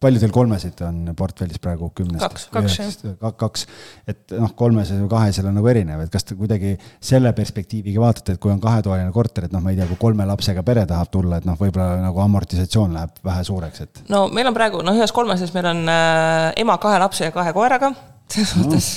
[0.00, 2.24] palju teil kolmesid on portfellis praegu kümnest?
[2.24, 3.66] kaks, kaks, kaks,
[4.08, 6.72] et noh, kolmesel või kahesel on nagu erinev, et kas te kuidagi
[7.04, 10.24] selle perspektiiviga vaatate, et kui on kahetoaline korter, et noh, ma ei tea, kui kolme
[10.30, 14.04] lapsega pere tahab tulla, et noh, võib-olla nagu amortisatsioon läheb vähe suureks, et.
[14.12, 17.52] no meil on praegu noh, ühes kolmeses meil on äh, ema kahe lapse ja kahe
[17.56, 17.92] koeraga,
[18.32, 18.88] selles mõttes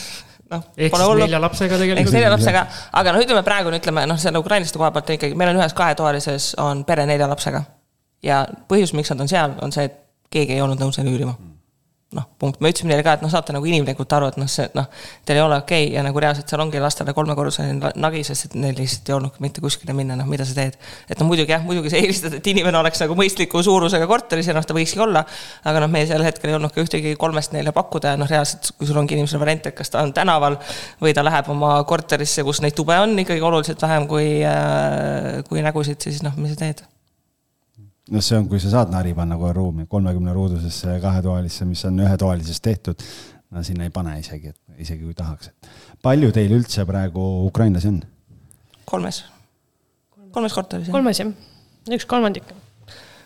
[0.53, 0.63] noh.
[0.77, 2.05] ehk siis nelja lapsega tegelikult.
[2.05, 2.63] ehk nelja lapsega,
[3.01, 5.75] aga noh, ütleme praegu no ütleme noh, selle ukrainlaste koha pealt ikkagi, meil on ühes
[5.77, 7.63] kahetoalises on pere nelja lapsega.
[8.23, 10.02] ja põhjus, miks nad on seal, on see, et
[10.33, 11.35] keegi ei olnud nõus neile üürima.
[12.13, 14.67] noh, punkt, me ütlesime neile ka, et noh, saate nagu inimlikult aru, et noh, see
[14.77, 14.85] noh,
[15.25, 15.95] teil ei ole okei okay.
[15.95, 19.63] ja nagu reaalselt seal ongi lastele kolmekorruseline nagi, sest et neil lihtsalt ei olnud mitte
[19.63, 20.77] kuskile minna, noh, mida sa teed.
[21.09, 24.53] et no muidugi jah, muidugi sa eelistad, et inimene oleks nagu mõistliku suurusega korteris ja
[24.53, 25.25] noh, ta võikski olla.
[25.65, 28.75] aga noh, meil sel hetkel ei olnud ka ühtegi kolmest neile pakkuda ja noh, reaalselt,
[28.77, 30.61] kui sul ongi inimesel variant, et kas ta on tänaval
[31.01, 35.65] või ta läheb oma korterisse, kus neid tube on ikkagi oluliselt vähem kui, äh, kui
[35.65, 36.85] nägusid, siis noh, mis sa teed
[38.11, 42.01] noh, see on, kui sa saad nari panna kohe ruumi kolmekümne ruudusesse kahetoalisse, mis on
[42.03, 43.05] ühetoalisest tehtud,
[43.53, 47.93] no sinna ei pane isegi, et isegi kui tahaks, et palju teil üldse praegu ukrainlasi
[47.93, 48.01] on?
[48.89, 49.23] kolmes,
[50.35, 50.91] kolmes korteris.
[50.91, 51.31] kolmes jah,
[51.93, 52.51] üks kolmandik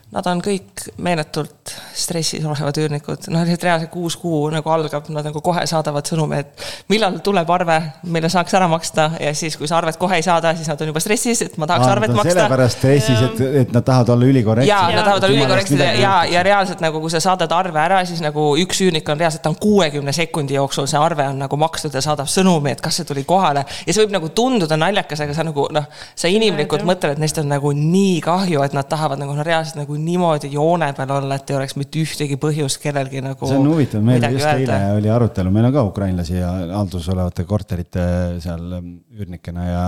[0.07, 5.25] nad on kõik meeletult stressis olevad üürnikud, noh, lihtsalt reaalselt kuus kuu nagu algab, nad
[5.27, 7.75] nagu kohe saadavad sõnumi, et millal tuleb arve,
[8.07, 10.93] mille saaks ära maksta ja siis, kui sa arvet kohe ei saada, siis nad on
[10.93, 12.37] juba stressis, et ma tahaks Aa, arvet maksta.
[12.37, 14.71] sellepärast stressis, et, et nad tahavad olla ülikorrektsed.
[14.71, 17.99] ja, nad tahavad olla ülikorrektsed ja, ja, ja reaalselt nagu, kui sa saadad arve ära,
[18.07, 21.59] siis nagu üks üürnik on reaalselt, ta on kuuekümne sekundi jooksul, see arve on nagu
[21.59, 23.65] makstud ja saadab sõnumi, et kas see tuli kohale.
[23.83, 27.43] ja see võib nagu tunduda naljakas, aga sa nagu noh, sa inimlikult mõtled, et neist
[27.43, 31.37] on nagu nii kahju, et nad tahavad nagu no reaalselt nagu niimoodi joone peal olla,
[31.37, 33.49] et ei oleks mitte ühtegi põhjust kellelgi nagu.
[33.49, 34.79] see on huvitav, meil just öelda.
[34.79, 38.07] eile oli arutelu, meil on ka ukrainlasi ja halduses olevate korterite
[38.43, 39.85] seal üürnikena ja,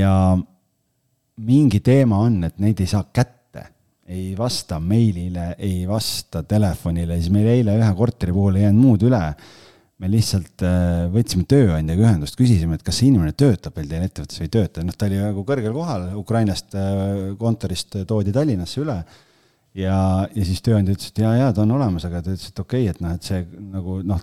[0.00, 0.12] ja
[1.44, 3.40] mingi teema on, et neid ei saa kätte
[4.04, 9.06] ei vasta meilile, ei vasta telefonile, siis meil eile ühe korteri puhul ei jäänud muud
[9.08, 9.22] üle
[10.02, 14.40] me lihtsalt äh, võtsime tööandjaga ühendust, küsisime, et kas see inimene töötab veel teil ettevõttes
[14.40, 18.98] või ei tööta, noh, ta oli nagu kõrgel kohal, Ukrainast äh, kontorist toodi Tallinnasse üle.
[19.74, 19.96] Ja,
[20.30, 22.84] ja siis tööandja ütles, et jaa, jaa, ta on olemas, aga ta ütles, et okei
[22.86, 23.40] okay,, et noh, et see
[23.74, 24.20] nagu noh,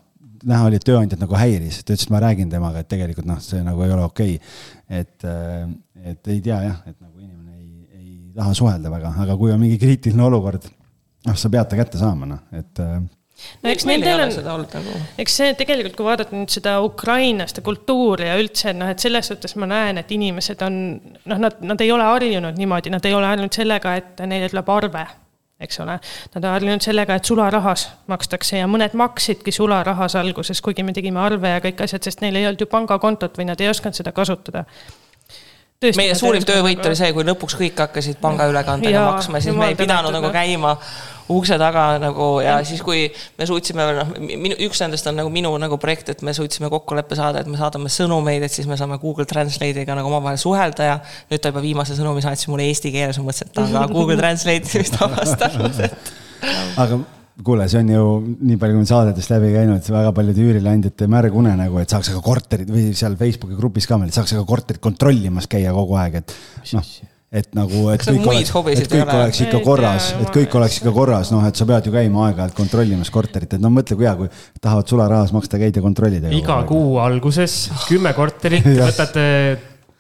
[0.48, 3.40] näha oli, et tööandjat nagu häiris, ta ütles, et ma räägin temaga, et tegelikult noh,
[3.44, 4.38] see nagu ei ole okei.
[4.38, 5.02] Okay..
[5.02, 5.66] et, äh,
[6.12, 9.60] et ei tea jah, et nagu inimene ei, ei taha suhelda väga, aga kui on
[9.62, 10.68] mingi kriitiline olukord,
[11.28, 13.00] noh, sa pead ta kätte saama, noh, et äh,
[13.64, 15.00] no eks nendel on, nagu.
[15.22, 19.58] eks see tegelikult, kui vaadata nüüd seda ukrainlaste kultuuri ja üldse noh, et selles suhtes
[19.62, 23.30] ma näen, et inimesed on noh, nad, nad ei ole harjunud niimoodi, nad ei ole
[23.32, 25.08] harjunud sellega, et neile tuleb arve
[25.62, 26.00] eks ole.
[26.36, 31.22] Nad on harjunud sellega, et sularahas makstakse ja mõned maksidki sularahas alguses, kuigi me tegime
[31.22, 34.14] arve ja kõik asjad, sest neil ei olnud ju pangakontot või nad ei osanud seda
[34.16, 34.66] kasutada.
[35.82, 39.78] Tõesti, meie suurim töövõit oli see, kui lõpuks kõik hakkasid pangaülekandega maksma, siis me ei
[39.80, 40.76] pidanud nagu käima
[41.34, 43.06] ukse taga nagu ja siis, kui
[43.40, 47.18] me suutsime, noh, minu, üks nendest on nagu minu nagu projekt, et me suutsime kokkuleppe
[47.20, 51.00] saada, et me saadame sõnumeid, et siis me saame Google Translate'iga nagu omavahel suhelda ja
[51.32, 53.88] nüüd ta juba viimase sõnumi saatis mulle eesti keeles, ma mõtlesin, et ta on ka
[53.94, 56.14] Google Translate'ist avastanud, et.
[56.82, 57.02] aga
[57.46, 58.04] kuule, see on ju
[58.40, 62.22] nii palju, kui on saadetest läbi käinud, väga paljude üürileandjate märg unenägu, et saaks aga
[62.26, 66.36] korterit või seal Facebooki grupis ka meil, saaks aga korterit kontrollimas käia kogu aeg, et
[66.78, 66.92] noh
[67.32, 71.32] et nagu, et kõik oleks, et kõik oleks ikka korras, et kõik oleks ikka korras,
[71.32, 74.28] noh, et sa pead ju käima aeg-ajalt kontrollimas korterit, et no mõtle, kui hea, kui
[74.60, 76.28] tahavad sularahas maksta, käid ja kontrollid.
[76.36, 79.24] iga kuu alguses kümme korterit võtate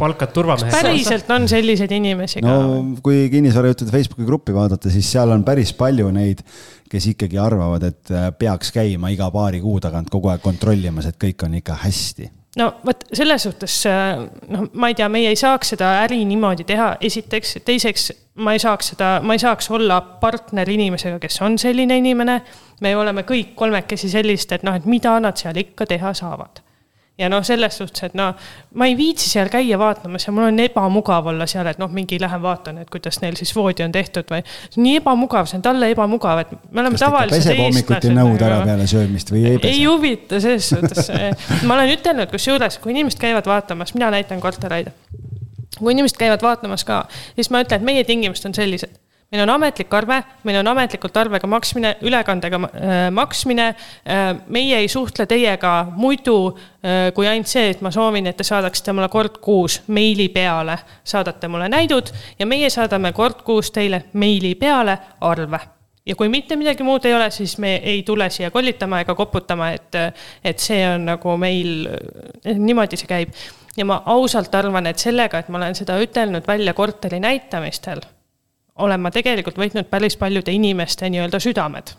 [0.01, 0.75] palkad turvamehed.
[0.75, 2.51] päriselt on selliseid inimesi ka?
[2.51, 6.43] no kui kinnisvarajuhtude Facebooki gruppi vaadata, siis seal on päris palju neid,
[6.91, 11.21] kes ikkagi arvavad, et äh, peaks käima iga paari kuu tagant kogu aeg kontrollimas, et
[11.21, 12.27] kõik on ikka hästi
[12.59, 13.75] no vot selles suhtes
[14.51, 18.09] noh, ma ei tea, meie ei saaks seda äri niimoodi teha, esiteks, teiseks
[18.43, 22.41] ma ei saaks seda, ma ei saaks olla partner inimesega, kes on selline inimene.
[22.81, 26.63] me oleme kõik kolmekesi sellist, et noh, et mida nad seal ikka teha saavad
[27.21, 28.31] ja noh, selles suhtes, et no
[28.77, 32.19] ma ei viitsi seal käia vaatamas ja mul on ebamugav olla seal, et noh, mingi
[32.21, 34.41] lähen vaatan, et kuidas neil siis voodi on tehtud või.
[34.67, 38.09] see on nii ebamugav, see on talle ebamugav, et me oleme tavalised eestlased.
[38.17, 39.75] nõud ära peale söömist või ei pese?
[39.75, 41.11] ei huvita selles suhtes
[41.67, 44.91] ma olen ütelnud, kusjuures, kui inimesed käivad vaatamas, mina näitan kortereid.
[45.77, 47.05] kui inimesed käivad vaatamas ka,
[47.35, 48.97] siis ma ütlen, et meie tingimused on sellised
[49.31, 54.35] meil on ametlik arve, meil on ametlikult arvega maksmine, ülekandega äh, maksmine äh,.
[54.51, 58.91] meie ei suhtle teiega muidu äh, kui ainult see, et ma soovin, et te saadaksite
[58.97, 64.55] mulle kord kuus meili peale, saadate mulle näidud ja meie saadame kord kuus teile meili
[64.59, 65.63] peale arve
[66.05, 69.71] ja kui mitte midagi muud ei ole, siis me ei tule siia kollitama ega koputama,
[69.71, 69.95] et,
[70.43, 71.85] et see on nagu meil,
[72.51, 73.35] niimoodi see käib.
[73.77, 78.03] ja ma ausalt arvan, et sellega, et ma olen seda ütelnud välja korteri näitamistel
[78.75, 81.95] olen ma tegelikult võitnud päris paljude inimeste nii-öelda südamed.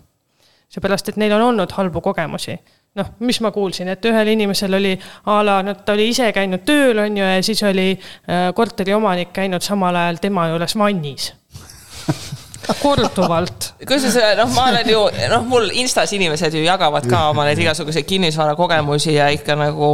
[0.72, 2.58] seepärast, et neil on olnud halbu kogemusi.
[2.94, 6.64] noh, mis ma kuulsin, et ühel inimesel oli a la, no ta oli ise käinud
[6.64, 11.32] tööl, on ju, ja siis oli äh, korteri omanik käinud samal ajal tema juures vannis
[12.82, 13.72] korduvalt.
[13.88, 15.00] kusjuures noh, ma olen ju
[15.32, 19.90] noh, mul Instas inimesed ju jagavad ka oma neid igasuguseid kinnisvarakogemusi ja ikka nagu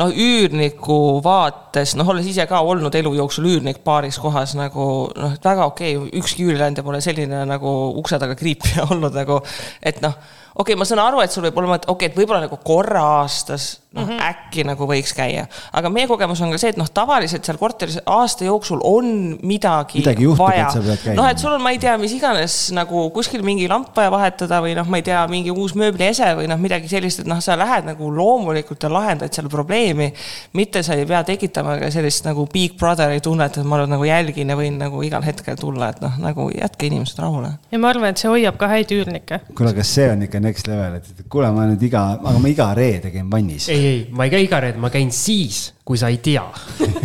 [0.00, 5.36] noh, üürniku vaates, noh, olles ise ka olnud elu jooksul üürnik paaris kohas nagu noh,
[5.44, 9.42] väga okei okay,, ükski üürileandja pole selline nagu ukse taga kriipija olnud nagu,
[9.82, 10.16] et noh
[10.54, 13.02] okei okay,, ma saan aru, et sul võib olla, okei okay,, et võib-olla nagu korra
[13.20, 14.22] aastas noh mm -hmm.
[14.30, 15.46] äkki nagu võiks käia.
[15.72, 19.98] aga meie kogemus on ka see, et noh, tavaliselt seal korteris aasta jooksul on midagi,
[19.98, 20.68] midagi juhtub, vaja.
[21.14, 24.60] noh, et sul on, ma ei tea, mis iganes nagu kuskil mingi lamp vaja vahetada
[24.64, 27.58] või noh, ma ei tea, mingi uus mööbliese või noh, midagi sellist, et noh, sa
[27.58, 30.12] lähed nagu loomulikult ja lahendad seal probleemi.
[30.52, 34.04] mitte sa ei pea tekitama ka sellist nagu big brother'i tunnet, et ma nüüd nagu
[34.04, 37.54] jälgin ja võin nagu igal hetkel tulla, et noh, nagu jätke inimesed rahule.
[37.70, 39.40] ja ma arvan, et see hoiab ka häid üürnikke.
[39.54, 42.68] kuule, kas see on ikka next level, et kuule, ma nüüd iga, aga ma iga
[42.76, 43.68] reede käin vannis.
[43.72, 46.44] ei, ei, ma ei käi iga reede, ma käin siis, kui sa ei tea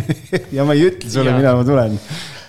[0.56, 1.98] ja ma ei ütle sulle, millal ma tulen.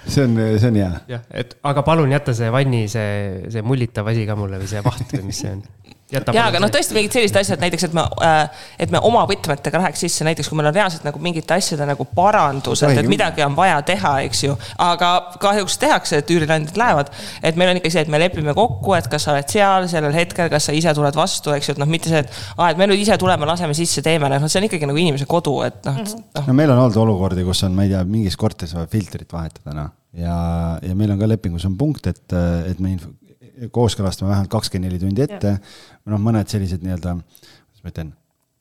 [0.05, 0.91] see on, see on hea.
[1.15, 4.83] jah, et aga palun jäta see vanni, see, see mullitav asi ka mulle või see
[4.85, 5.65] vaht või mis see on
[6.11, 9.79] jaa, aga noh, tõesti mingid sellised asjad, näiteks, et me äh,, et me oma võtmetega
[9.81, 13.55] läheks sisse, näiteks kui meil on reaalselt nagu mingite asjade nagu parandused, et midagi on
[13.57, 14.57] vaja teha, eks ju.
[14.81, 17.11] aga kahjuks tehakse, et üürileandjad lähevad.
[17.43, 20.15] et meil on ikka see, et me lepime kokku, et kas sa oled seal sellel
[20.15, 22.81] hetkel, kas sa ise tuled vastu, eks ju, et noh, mitte see, et aa, et
[22.81, 25.79] me nüüd ise tuleme, laseme sisse, teeme, noh, see on ikkagi nagu inimese kodu, et
[25.87, 26.27] noh mm -hmm.
[26.35, 26.45] no..
[26.47, 29.75] no meil on olnud olukordi, kus on, ma ei tea, mingis korteris vaja filtrit vahetada,
[29.77, 29.89] noh.
[30.13, 30.35] ja,
[30.81, 32.25] ja meil on ka lepingus on punkt, et,
[32.67, 32.97] et me
[33.69, 35.57] kooskõlastame vähemalt kakskümmend neli tundi ette.
[36.09, 38.13] noh, mõned sellised nii-öelda, kuidas ma ütlen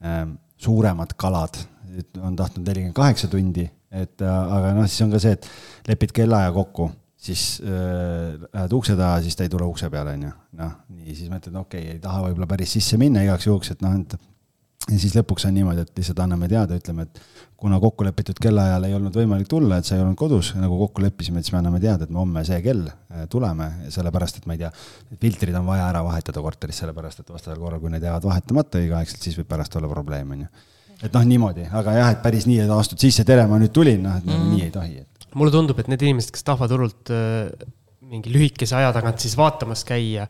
[0.05, 1.57] ähm,, suuremad kalad
[2.21, 5.49] on tahtnud nelikümmend kaheksa tundi, et äh, aga noh, siis on ka see, et
[5.89, 10.29] lepid kellaaja kokku, siis äh, lähed ukse taha, siis ta ei tule ukse peale, on
[10.29, 10.33] ju.
[10.61, 13.83] noh, nii, siis mõtled, okei okay,, ei taha võib-olla päris sisse minna igaks juhuks, et
[13.85, 14.17] noh, et
[14.88, 17.21] ja siis lõpuks on niimoodi, et lihtsalt anname teada, ütleme, et
[17.61, 21.40] kuna kokkulepitud kellaajal ei olnud võimalik tulla, et sa ei olnud kodus, nagu kokku leppisime,
[21.40, 24.57] et siis me anname teada, et me homme see kell äh, tuleme, sellepärast et ma
[24.57, 24.71] ei tea,
[25.21, 29.27] filtrid on vaja ära vahetada korteris, sellepärast et vastasel korral, kui need jäävad vahetamata õigeaegselt,
[29.27, 30.51] siis võib pärast olla probleem, on ju.
[31.03, 34.01] et noh, niimoodi, aga jah, et päris nii, et astud sisse, tere, ma nüüd tulin,
[34.07, 34.49] noh, et mm.
[34.55, 35.29] nii ei tohi et....
[35.37, 37.69] mulle tundub, et need inimesed, kes tahavad hullult äh,
[38.11, 40.25] mingi lühikese aja tagant siis vaatamas käia,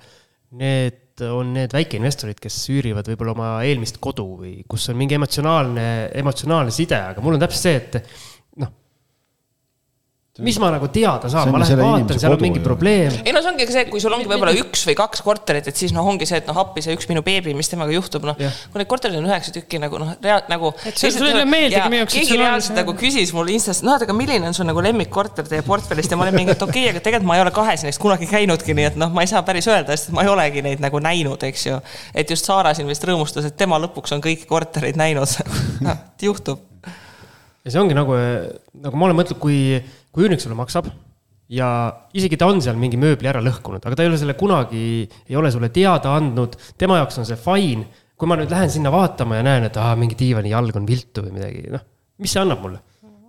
[0.59, 5.87] need on need väikeinvestorid, kes üürivad võib-olla oma eelmist kodu või kus on mingi emotsionaalne,
[6.23, 8.30] emotsionaalne side, aga mul on täpselt see, et
[10.41, 13.15] mis ma nagu teada saan, ma lähen vaatan, seal on mingi probleem.
[13.25, 15.93] ei no see ongi see, kui sul ongi võib-olla üks või kaks korterit, et siis
[15.97, 18.39] noh, ongi see, et noh, appi see üks minu beebi, mis temaga juhtub, noh.
[18.39, 20.73] kui neid korterid on üheksa tükki nagu noh, rea-, nagu.
[22.15, 25.65] keegi reaalselt nagu küsis mul Instas, noh, et aga milline on su nagu lemmikkorter teie
[25.67, 28.03] portfellist ja ma olin mingi, et okei okay,, aga tegelikult ma ei ole kahes neist
[28.03, 30.83] kunagi käinudki, nii et noh, ma ei saa päris öelda, sest ma ei olegi neid
[30.83, 31.81] nagu näinud, eks ju.
[32.15, 35.37] et just Saara siin vist rõõmustas, et tema lõpuks on kõiki kortereid näinud
[35.85, 36.63] noh, juhtub.
[37.65, 38.17] ja see ongi nagu,
[38.81, 39.61] nagu ma olen mõtelnud, kui
[40.11, 40.91] kui üürnik sulle maksab
[41.51, 41.71] ja
[42.15, 44.85] isegi ta on seal mingi mööbli ära lõhkunud, aga ta ei ole selle kunagi,
[45.29, 47.89] ei ole sulle teada andnud, tema jaoks on see fine.
[48.21, 51.23] kui ma nüüd lähen sinna vaatama ja näen, et aa, mingi diivani jalg on viltu
[51.25, 51.85] või midagi, noh,
[52.21, 52.83] mis see annab mulle?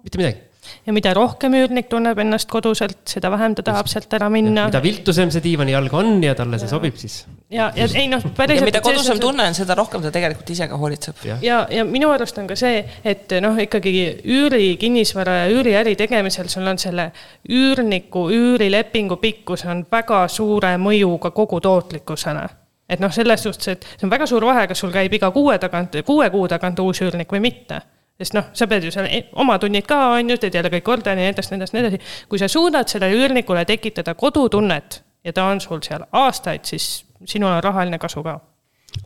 [0.04, 0.51] mitte midagi
[0.86, 4.68] ja mida rohkem üürnik tunneb ennast koduselt, seda vähem ta tahab sealt ära minna.
[4.70, 6.74] mida viltusem see diivanijalg on ja talle see ja.
[6.76, 7.26] sobib, siis.
[7.50, 8.68] ja, ja ei noh, päriselt.
[8.70, 9.24] mida kodusem see...
[9.24, 11.26] tunne on, seda rohkem ta tegelikult ise ka hoolitseb.
[11.28, 15.96] ja, ja, ja minu arust on ka see, et noh, ikkagi üüri, kinnisvara ja üüriäri
[16.00, 17.12] tegemisel sul on selle
[17.50, 22.50] üürniku üürilepingu pikkus on väga suure mõjuga kogu tootlikkusele
[22.92, 25.56] et noh, selles suhtes, et see on väga suur vahe, kas sul käib iga kuue
[25.64, 27.80] tagant, kuue kuu tagant uus üürnik või mitte
[28.22, 30.86] sest noh, sa pead ju seal e-, oma tunnid ka, on ju, teed jälle kõik
[30.88, 32.02] korda ja nii edasi, nii edasi, nii edasi.
[32.30, 37.52] kui sa suudad sellele üürnikule tekitada kodutunnet ja ta on sul seal aastaid, siis sinul
[37.52, 38.40] on rahaline kasu ka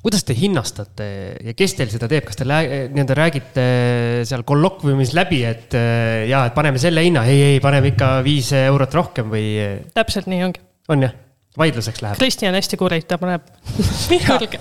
[0.01, 1.07] kuidas te hinnastate
[1.45, 3.65] ja kes teil seda teeb, kas te nii-öelda räägite
[4.25, 5.75] seal kollokviumis läbi, et
[6.29, 9.45] jaa, et paneme selle hinna, ei, ei, paneme ikka viis eurot rohkem või?
[9.93, 10.65] täpselt nii ongi.
[10.89, 11.13] on jah?
[11.57, 12.17] Vaidluseks läheb.
[12.19, 13.43] Kristi on hästi kuri, ta paneb
[14.27, 14.59] kõrge.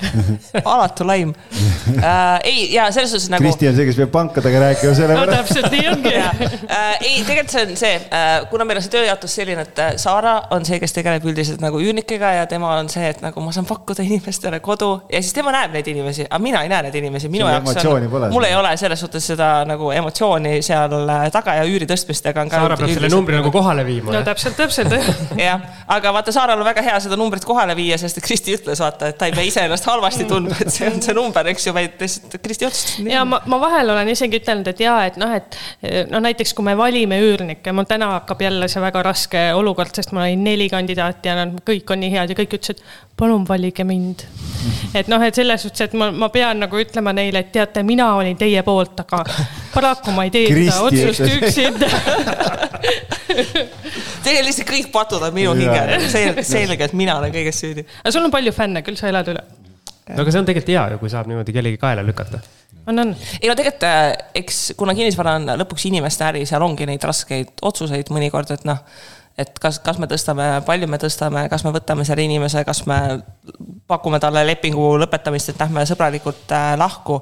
[0.64, 1.34] alatu laim
[1.98, 2.40] äh,.
[2.44, 3.42] ei, ja selles suhtes nagu.
[3.42, 5.40] Kristi on see, kes peab pankadega rääkima selle no võrra.
[5.40, 6.14] täpselt nii ongi.
[6.14, 10.36] äh, ei, tegelikult see on see äh,, kuna meil on see tööjaotus selline, et Saara
[10.54, 13.66] on see, kes tegeleb üldiselt nagu üürnikega ja tema on see, et nagu ma saan
[13.68, 17.30] pakkuda inimestele kodu ja siis tema näeb neid inimesi, aga mina ei näe neid inimesi,
[17.32, 20.94] minu jaoks on, mul ei ole selles suhtes seda nagu emotsiooni seal
[21.34, 22.62] taga ja üüri tõstmistega on ka.
[22.62, 24.26] Saara peab selle numbri nagu kohale viima no jah?
[24.30, 24.94] täpselt, täpselt.
[25.46, 28.80] jah, aga vaata, Saaral on väga hea seda numbrit kohale viia, sest et Kristi ütles,
[28.82, 31.68] vaata, et ta ei pea ise ennast halvasti tundma, et see on see number, eks
[31.68, 32.98] ju, vaid lihtsalt Kristi otsustas.
[33.10, 35.58] ja ma, ma vahel olen isegi ütelnud, et jaa, et noh, et
[36.12, 40.14] no näiteks kui me valime üürnikke, mul täna hakkab jälle see väga raske olukord, sest
[40.14, 42.84] mul oli neli kandidaati ja nad kõik on nii head ja kõik ütlesid,
[43.16, 44.26] palun valige mind.
[44.94, 48.14] et noh, et selles suhtes, et ma, ma pean nagu ütlema neile, et teate, mina
[48.18, 49.24] olin teie poolt, aga
[49.74, 51.92] paraku ma ei tee seda Kristi otsust üksinda.
[53.26, 57.86] tegelikult lihtsalt kõik patud on minu hingel, selge, selge, et mina olen kõiges süüdi.
[58.02, 59.42] aga sul on palju fänne, küll sa elad üle.
[60.10, 62.40] no aga see on tegelikult hea ju, kui saab niimoodi kellegi kaela lükata.
[62.86, 63.12] on, on.
[63.40, 63.88] ei no tegelikult,
[64.42, 68.82] eks kuna kinnisvara on lõpuks inimeste äri, seal ongi neid raskeid otsuseid mõnikord, et noh,
[69.38, 73.00] et kas, kas me tõstame, palju me tõstame, kas me võtame selle inimese, kas me
[73.90, 77.20] pakume talle lepingu lõpetamist, et lähme sõbralikult äh, lahku.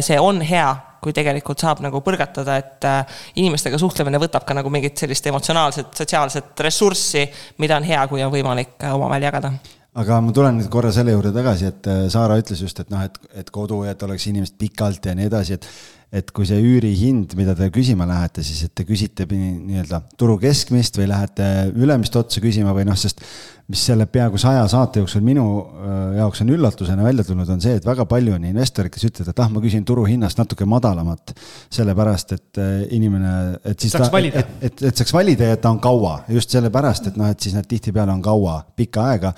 [0.00, 4.70] see on hea, kui tegelikult saab nagu põrgatada, et äh, inimestega suhtlemine võtab ka nagu
[4.72, 7.26] mingit sellist emotsionaalset, sotsiaalset ressurssi,
[7.62, 9.54] mida on hea, kui on võimalik äh, omavahel jagada.
[9.92, 13.02] Aga ma tulen nüüd korra selle juurde tagasi, et äh, Saara ütles just, et noh,
[13.04, 15.68] et, et kodu, et oleks inimesed pikalt ja nii edasi, et
[16.12, 20.34] et kui see üürihind, mida te küsima lähete, siis et te küsite nii- nii-öelda turu
[20.42, 23.24] keskmist või lähete ülemist otsa küsima või noh, sest
[23.70, 27.76] mis selle peaaegu saja saate jooksul minu äh, jaoks on üllatusena välja tulnud, on see,
[27.78, 31.34] et väga palju on investoreid, kes ütlevad, et ah, ma küsin turuhinnast natuke madalamat.
[31.72, 34.42] sellepärast, et äh, inimene, et siis Saaks ta, valida.
[34.42, 37.40] et, et, et saaks valida ja et ta on kaua, just sellepärast, et noh, et
[37.40, 39.32] siis nad tihtipeale on kaua, pikka aega.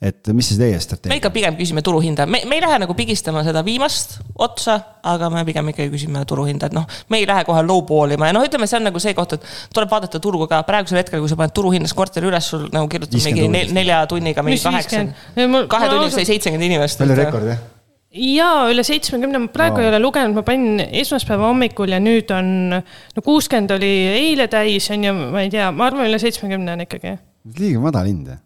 [0.00, 2.94] et mis see teie me strateegia ikka pigem küsime turuhinda, me, me ei lähe nagu
[2.96, 7.44] pigistama seda viimast otsa, aga me pigem ikkagi küsime turuhinda, et noh, me ei lähe
[7.48, 10.48] kohe low-ball ima ja noh, ütleme, see on nagu see koht, et tuleb vaadata turgu
[10.50, 13.79] ka praegusel hetkel, kui sa paned turuhinnas korteri üles, sul nagu kirjutab 50 mingi.
[13.80, 15.04] Nelja tunniga mingi Mis kaheksa
[15.36, 15.66] 50?.
[15.72, 17.00] kahe tunniga sai seitsekümmend inimest.
[17.02, 17.68] palju rekord jah?
[18.10, 19.84] jaa, üle seitsmekümne, ma praegu wow.
[19.84, 24.88] ei ole lugenud, ma panin esmaspäeva hommikul ja nüüd on, no kuuskümmend oli eile täis,
[24.90, 27.16] on ju, ma ei tea, ma arvan, üle seitsmekümne on ikkagi.
[27.58, 28.40] liiga madal hind jah.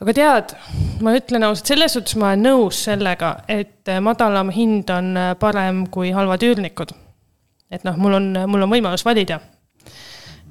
[0.00, 0.52] aga tead,
[1.04, 6.12] ma ütlen ausalt, selles suhtes ma olen nõus sellega, et madalam hind on parem kui
[6.16, 6.92] halvad üürnikud.
[7.72, 9.40] et noh, mul on, mul on võimalus valida.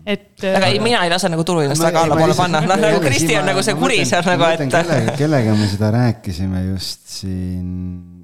[0.05, 0.43] et.
[0.43, 3.63] aga ei, mina ei lase nagu turuhinnast väga allapoole panna, noh nagu Kristi on nagu
[3.65, 5.13] see kuri seal nagu, kellega, et.
[5.19, 7.71] kellega me seda rääkisime just siin,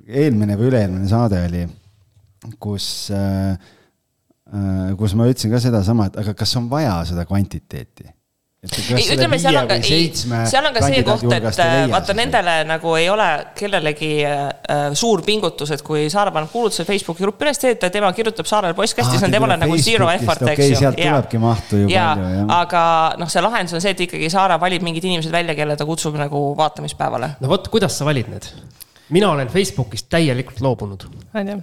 [0.08, 1.64] eelmine või üle-eelmine saade oli,
[2.62, 3.56] kus äh,,
[4.52, 8.12] äh, kus ma ütlesin ka sedasama, et aga kas on vaja seda kvantiteeti?
[8.95, 12.56] ei, ütleme, seal on ka, ei, seal on ka see koht, et äh, vaata nendele
[12.69, 17.62] nagu ei ole kellelegi äh, suur pingutus, et kui Saare paneb kuulutuse Facebooki gruppi üles,
[17.69, 20.80] et tema kirjutab Saarele postkasti, see on temale nagu zero effort, eks okei, ju.
[20.82, 22.56] sealt tulebki mahtu ju ja palju, jah.
[22.62, 22.86] aga
[23.21, 26.17] noh, see lahendus on see, et ikkagi Saare valib mingid inimesed välja, kelle ta kutsub
[26.19, 27.36] nagu vaatamispäevale.
[27.41, 28.49] no vot, kuidas sa valid need?
[29.13, 31.04] Mina olen Facebookist täielikult loobunud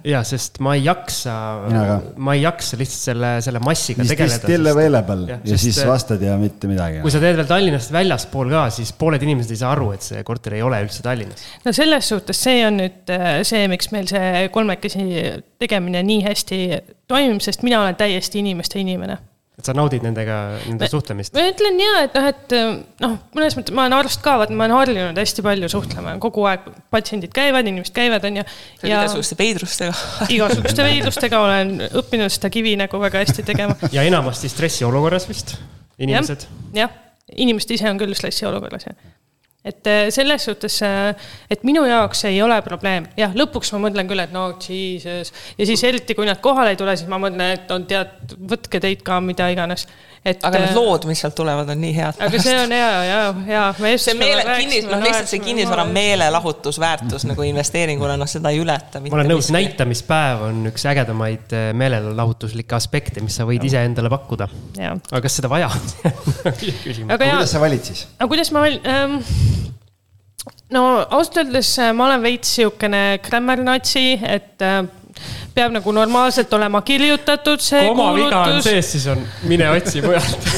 [0.07, 1.33] ja sest ma ei jaksa
[1.67, 4.39] ka., ma ei jaksa lihtsalt selle, selle massiga Is this tegeleda.
[4.47, 7.01] still available jah, ja sest, siis äh, vastad ja mitte midagi.
[7.03, 10.23] kui sa teed veel Tallinnast väljaspool ka, siis pooled inimesed ei saa aru, et see
[10.27, 11.43] korter ei ole üldse Tallinnas.
[11.65, 15.05] no selles suhtes see on nüüd äh, see, miks meil see kolmekesi
[15.63, 16.63] tegemine nii hästi
[17.11, 19.19] toimib, sest mina olen täiesti inimeste inimene
[19.53, 21.35] et sa naudid nendega, nende Me- suhtlemist.
[21.37, 22.55] ma ütlen ja, et noh, et
[23.03, 26.47] noh, mõnes mõttes ma olen arst ka, vaata, ma olen harjunud hästi palju suhtlema, kogu
[26.49, 28.45] aeg patsiendid käivad, inimesed käivad, on ju.
[28.81, 29.93] ja igasuguste veidrustega.
[30.35, 33.77] igasuguste veidlustega olen õppinud seda kivi nagu väga hästi tegema.
[33.93, 35.55] ja enamasti stressiolukorras vist,
[36.01, 36.47] inimesed.
[36.73, 36.97] jah,
[37.37, 39.12] inimesed ise on küll stressiolukorras, jah.
[39.63, 40.79] Et eh, selles suhtes,
[41.49, 45.67] et minu jaoks ei ole probleem, jah, lõpuks ma mõtlen küll, et no jesus ja
[45.69, 49.05] siis eriti, kui nad kohale ei tule, siis ma mõtlen, et on tead, võtke teid
[49.07, 49.87] ka mida iganes.
[50.25, 50.43] et.
[50.47, 52.19] aga need lood, mis sealt tulevad, on nii head.
[52.23, 53.97] aga see on hea, hea, hea.
[54.01, 55.85] see meele, kinnis, noh lihtsalt see kinnisvara.
[55.91, 59.01] meelelahutusväärtus nagu investeeringuna, noh seda ei ületa.
[59.03, 59.51] ma olen nõus,.
[59.55, 64.49] näitamispäev on üks ägedamaid eh, meelelahutuslikke aspekte, mis sa võid iseendale pakkuda.
[64.79, 65.93] jah, aga kas seda vaja on?
[66.85, 67.11] küsimus.
[67.11, 68.07] aga kuidas, sa valid siis?
[68.17, 69.19] aga kuidas ma val- ähm,,
[70.73, 74.83] no ausalt öeldes äh, ma olen veits sihukene grämmernatsi, et äh,
[75.53, 78.69] peab nagu normaalselt olema kirjutatud see koma viga on kuulutus.
[78.69, 80.49] sees, siis on mine otsi mujalt.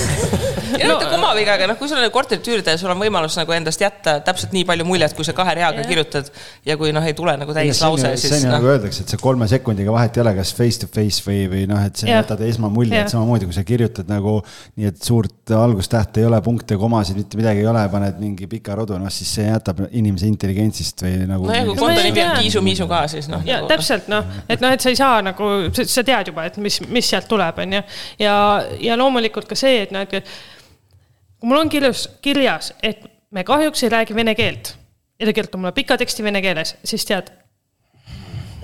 [0.76, 3.38] ei no mitte komaviga, aga noh, kui sul on korterit üürida ja sul on võimalus
[3.40, 5.88] nagu endast jätta täpselt nii palju muljet, kui sa kahe reaga Jah.
[5.88, 6.32] kirjutad
[6.68, 8.74] ja kui noh, ei tule nagu täis lause, ju, see siis on ju nagu noh.
[8.74, 11.80] öeldakse, et see kolme sekundiga vahet ei ole, kas face to face või, või noh,
[11.86, 12.20] et sa Jah.
[12.22, 13.08] jätad esmamulje, Jah.
[13.08, 17.40] et samamoodi kui sa kirjutad nagu nii, et suurt algustähte ei ole, punkte, komasid, mitte
[17.40, 21.48] midagi ei ole, paned mingi pika rodu, noh siis see jätab inimese intelligentsist või nagu.
[21.48, 22.38] nojah, kui No konto ei nimi on.
[22.42, 23.44] Kiisu-Miisu ka, siis noh.
[23.48, 26.80] ja täpselt noh, et noh, et sa ei saa nagu, sa tead juba, et mis,
[26.94, 27.82] mis sealt tuleb, on ju.
[28.22, 28.36] ja,
[28.82, 30.32] ja loomulikult ka see, et noh, et
[31.40, 33.04] kui mul on kirjas, kirjas, et
[33.36, 34.76] me kahjuks ei räägi vene keelt
[35.20, 37.32] ja ta kirjutab mulle pika teksti vene keeles, siis tead,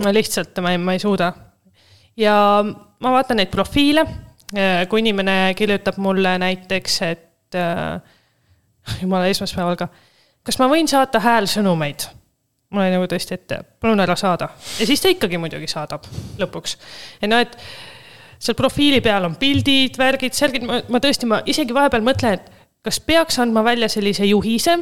[0.03, 1.31] ma lihtsalt, ma ei, ma ei suuda.
[2.17, 4.05] ja ma vaatan neid profiile,
[4.89, 8.01] kui inimene kirjutab mulle näiteks, et äh,
[9.01, 9.87] jumala esmaspäeval ka,
[10.43, 12.09] kas ma võin saata häälsõnumeid
[12.71, 14.49] mul oli nagu tõesti ette, palun ära saada.
[14.79, 16.07] ja siis ta ikkagi muidugi saadab
[16.41, 16.77] lõpuks.
[17.21, 17.57] ja no, et
[18.41, 22.51] seal profiili peal on pildid, värgid, särgid, ma, ma tõesti, ma isegi vahepeal mõtlen, et
[22.81, 24.79] kas peaks andma välja sellise juhise,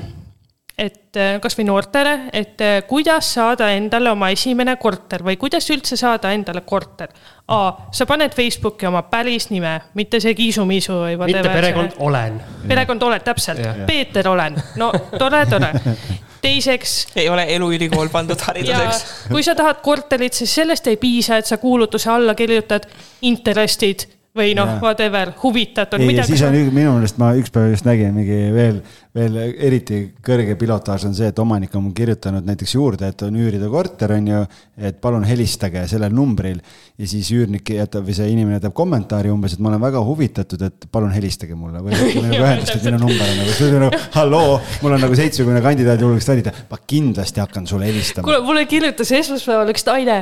[0.79, 5.97] et äh, kasvõi noortele, et äh, kuidas saada endale oma esimene korter või kuidas üldse
[5.99, 7.11] saada endale korter.
[7.51, 7.59] A,
[7.91, 11.57] sa paned Facebooki oma päris nime, mitte see Kiisu-Miisu või mitte whatever.
[11.57, 12.39] perekond, olen.
[12.69, 15.73] perekond oled täpselt Peeter olen, no tore, tore.
[16.41, 19.03] teiseks ei ole eluülikool pandud hariduseks.
[19.31, 22.87] kui sa tahad korterit, siis sellest ei piisa, et sa kuulutuse alla kirjutad
[23.21, 24.07] interested
[24.37, 26.01] või noh whatever, huvitatud.
[26.05, 28.77] ei, ja siis on minu meelest ma ükspäev just nägin mingi veel,
[29.15, 33.69] veel eriti kõrge pilotaaž on see, et omanik on kirjutanud näiteks juurde, et on üürida
[33.71, 34.43] korter, on ju.
[34.77, 36.59] et palun helistage sellel numbril
[36.99, 40.61] ja siis üürnik jätab või see inimene jätab kommentaari umbes, et ma olen väga huvitatud,
[40.69, 43.85] et palun helistage mulle või võtke minuga ühendust, et minu number on nagu, see on
[43.87, 44.53] nagu halloo,
[44.83, 48.29] mul on nagu seitsmekümne kandidaadi hulgast valida, ma kindlasti hakkan sulle helistama.
[48.29, 50.21] kuule, mulle kirjutas esmaspäeval üks naine.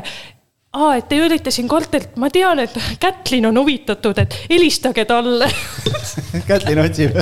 [0.78, 5.50] aa, et te üürite siin korterit, ma tean, et Kätlin on huvitatud, et helistage talle.
[6.50, 7.18] Kätlin otsib.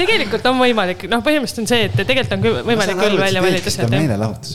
[0.00, 3.70] tegelikult on võimalik, noh, põhimõtteliselt on see, et tegelikult on küll võimalik küll välja valida
[3.84, 4.52] ma meelelahutus.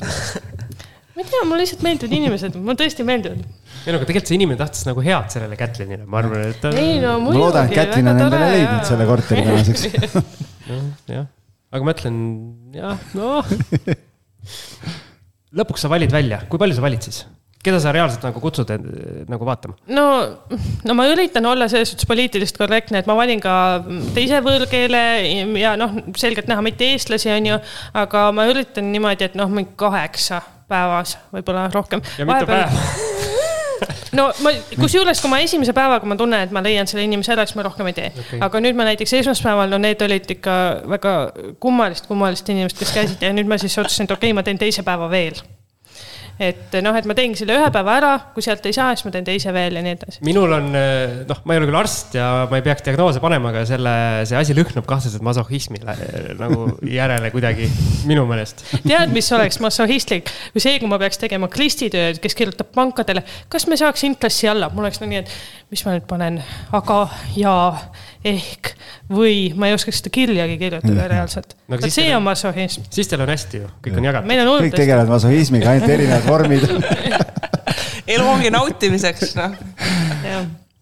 [1.16, 3.40] ei tea, mulle lihtsalt meeldivad inimesed, mulle tõesti meeldivad.
[3.86, 6.68] ei no aga tegelikult see inimene tahtis nagu head sellele Kätlinile, ma arvan, et ta.
[6.76, 9.82] ei no ma loodan, et Kätlin on endale leidnud selle korteri tänaseks.
[11.14, 11.26] jah,
[11.72, 12.18] aga ma ütlen,
[12.76, 13.42] jah, noh.
[15.56, 17.24] Lõpuks sa valid välja, kui palju sa valid siis?
[17.66, 18.90] keda sa reaalselt nagu kutsud end,
[19.32, 19.78] nagu vaatama?
[19.90, 20.06] no,
[20.86, 23.56] no ma üritan olla selles suhtes poliitiliselt korrektne, et ma valin ka
[24.14, 25.02] teise võõrkeele
[25.62, 27.60] ja noh, selgelt näha mitte eestlasi, on ju,
[28.04, 32.06] aga ma üritan niimoodi, et noh, mingi kaheksa päevas, võib-olla rohkem.
[32.20, 33.14] ja mitu päeva?
[34.18, 37.46] no ma, kusjuures, kui ma esimese päevaga ma tunnen, et ma leian selle inimese ära,
[37.48, 38.40] siis ma rohkem ei tee okay..
[38.46, 40.56] aga nüüd ma näiteks esmaspäeval, no need olid ikka
[40.96, 41.16] väga
[41.64, 44.62] kummalist, kummalist inimest, kes käisid ja nüüd ma siis otsustasin, et okei okay,, ma teen
[44.62, 45.40] teise päeva veel.
[46.40, 49.14] Et noh, et ma teengi selle ühe päeva ära, kui sealt ei saa, siis ma
[49.14, 50.22] teen teise veel ja nii edasi.
[50.28, 50.68] minul on,
[51.30, 53.96] noh, ma ei ole küll arst ja ma ei peaks diagnoose panema, aga selle,
[54.28, 55.96] see asi lõhnab kahtlaselt masohhismile
[56.42, 57.70] nagu järele kuidagi,
[58.10, 58.66] minu meelest.
[58.84, 63.70] tead, mis oleks massohhistlik, kui see, kui ma peaks tegema klistitööd, kes kirjutab pankadele, kas
[63.72, 66.42] me saaks intressi alla, mul oleks nagu nii, et mis ma nüüd panen,
[66.76, 67.00] aga,
[67.40, 67.56] ja,
[68.26, 68.72] ehk
[69.12, 73.22] või ma ei oskaks seda kirjagi kirjutada reaalselt No siis see on- massohhism, siis teil
[73.26, 74.30] on hästi ju, kõik on jagatud.
[74.32, 76.66] meil on kõik tegelevad masohhismiga, ainult erinevad vormid.
[78.16, 79.56] elu ongi nautimiseks, noh.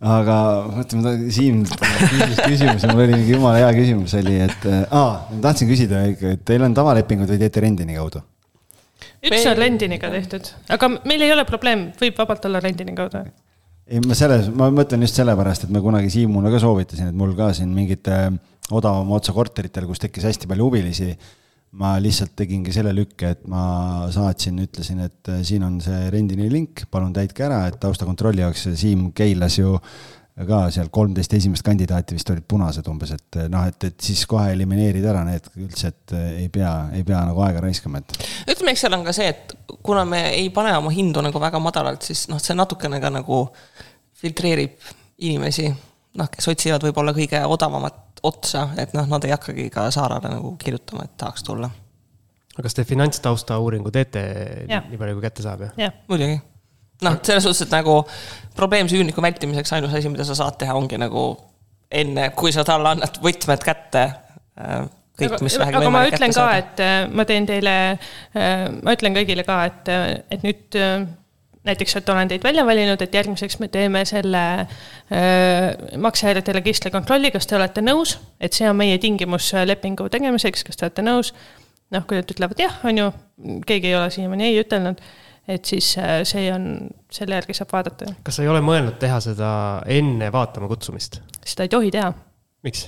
[0.04, 0.38] aga
[0.74, 5.14] mõtle, ma ta- Siim küsis küsimuse, mul oli mingi jumala hea küsimus oli, et aa,
[5.32, 8.24] ma tahtsin küsida ikka, et teil on tavalepingud või teete rendini kaudu?
[9.24, 13.24] üks on rendiniga tehtud, aga meil ei ole probleem, võib vabalt olla rendini kaudu.
[13.88, 17.36] ei, ma selles, ma mõtlen just sellepärast, et ma kunagi Siimule ka soovitasin, et mul
[17.38, 18.18] ka siin mingite
[18.74, 21.16] odavama otsa korteritel, kus tekkis hästi palju huvilisi.
[21.74, 26.46] ma lihtsalt tegingi selle lükke, et ma saatsin, ütlesin, et äh, siin on see rendini
[26.46, 29.72] link, palun täitke ära, et taustakontrolli jaoks Siim keilas ju
[30.34, 34.48] ka seal kolmteist esimest kandidaati vist olid punased umbes, et noh, et, et siis kohe
[34.56, 38.18] elimineerida ära need üldse, et äh, ei pea, ei pea nagu aega raiskama, et
[38.50, 39.54] ütleme, eks seal on ka see, et
[39.86, 43.44] kuna me ei pane oma hindu nagu väga madalalt, siis noh, see natukene ka nagu
[44.24, 44.80] filtreerib
[45.22, 45.68] inimesi,
[46.18, 50.56] noh, kes otsivad võib-olla kõige odavamat otsa, et noh, nad ei hakkagi ka Saarale nagu
[50.58, 51.70] kirjutama, et tahaks tulla.
[52.56, 54.24] kas te finantstausta uuringu teete
[54.70, 54.90] Jah.
[54.90, 55.78] nii palju, kui kätte saab, jah?
[55.78, 56.40] jah, muidugi.
[57.06, 58.02] noh, selles suhtes, et nagu
[58.58, 61.32] probleemse üürniku vältimiseks ainus asi, mida sa saad teha, ongi nagu
[61.94, 64.06] enne, kui sa talle annad võtmed kätte,
[65.20, 67.76] kõik, mis vähegi aga ma võimalik ütlen ka, et äh, ma teen teile,
[68.34, 69.92] ma ütlen kõigile ka, et,
[70.34, 71.04] et nüüd äh,
[71.68, 77.32] näiteks, et olen teid välja valinud, et järgmiseks me teeme selle äh, maksehäirete registri kontrolli,
[77.32, 81.06] kas te olete nõus, et see on meie tingimus äh, lepingu tegemiseks, kas te olete
[81.06, 81.34] nõus.
[81.94, 83.10] noh, kui nad ütlevad jah, on ju,
[83.70, 85.02] keegi ei ole siiamaani ei ütelnud,
[85.48, 86.68] et siis äh, see on,
[87.12, 88.14] selle järgi saab vaadata.
[88.24, 89.50] kas sa ei ole mõelnud teha seda
[89.92, 91.20] enne vaatama kutsumist?
[91.44, 92.14] seda ei tohi teha.
[92.64, 92.88] miks?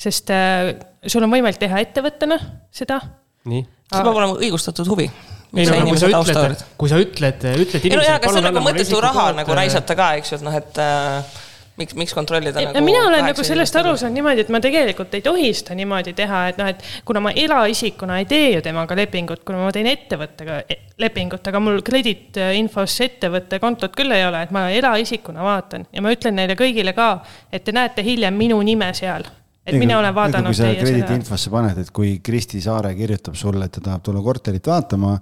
[0.00, 0.74] sest äh,
[1.06, 2.38] sul on võimalik teha ettevõttena
[2.74, 3.00] seda.
[3.48, 3.64] nii?
[3.64, 5.08] see peab olema õigustatud huvi.
[5.56, 7.88] ei no kui sa ütled, kui sa ütled, ütled inimesele.
[7.88, 10.46] ei no jaa, aga see on nagu mõttetu raha nagu raisata ka, eks ju, et
[10.46, 11.36] noh, et äh,
[11.80, 15.14] miks, miks kontrollida ja, nagu mina olen nagu sellest aru saanud niimoodi, et ma tegelikult
[15.16, 18.98] ei tohi seda niimoodi teha, et noh, et kuna ma eraisikuna ei tee ju temaga
[18.98, 20.60] lepingut, kuna ma teen ettevõttega
[21.02, 25.88] lepingut, aga mul krediitinfos ettevõtte kontot küll ei ole, et ma eraisikuna vaatan.
[25.92, 27.10] Ja ma ütlen neile kõigile ka,
[27.52, 29.26] et te näete hiljem minu nime seal.
[29.66, 30.82] Et Ega, mina olen vaadanud teie seda.
[30.84, 35.16] krediidiinfosse paned, et kui Kristi Saare kirjutab sulle, et ta tahab tulla korterit vaatama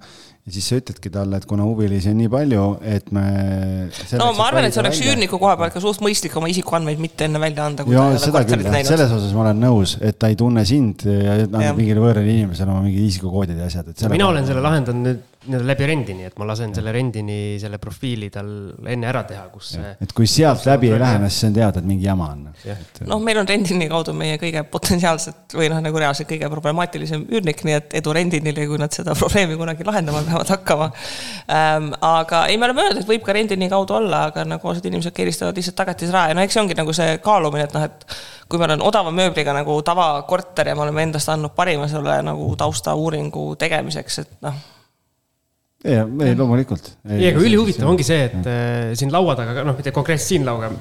[0.45, 3.23] ja siis sa ütledki talle, et kuna huvilisi on nii palju, et me.
[4.19, 7.25] no ma arvan, et see oleks üürniku koha pealt ka suht mõistlik oma isikuandmeid mitte
[7.25, 7.85] enne välja anda.
[7.89, 11.81] ja seda küll, selles osas ma olen nõus, et ta ei tunne sind ja annab
[11.81, 14.05] mingile võõrale inimesele oma mingi isikukoodid ja asjad, et.
[14.13, 18.29] mina olen selle lahendanud nüüd nii-öelda läbi rendini, et ma lasen selle rendini selle profiili
[18.33, 18.47] tal
[18.89, 19.91] enne ära teha, kus see.
[20.01, 22.47] et kui sealt läbi ei lähe, siis on teada, et mingi jama on.
[23.09, 27.61] noh, meil on rendini kaudu meie kõige potentsiaalselt või noh, nagu reaalselt kõige problemaatilisem üürnik,
[27.67, 30.89] nii et edu rendinile, kui nad seda probleemi kunagi lahendama peavad hakkama
[31.49, 31.91] ähm,.
[32.01, 35.15] aga ei, me oleme öelnud, et võib ka rendini kaudu olla, aga nagu osad inimesed
[35.15, 38.07] keeristavad lihtsalt tagatisraha ja no eks see ongi nagu see kaalumine, et noh, et
[38.49, 42.51] kui meil on odava mööbliga nagu tavakorter ja me oleme endast andnud parima selle nagu
[42.59, 44.63] taustauuringu tegemiseks, et noh
[45.85, 46.91] ei, ei loomulikult.
[47.09, 50.71] ei, aga ülihuvitav ongi see, et äh, siin laua taga, noh, mitte konkreetselt siin lauga,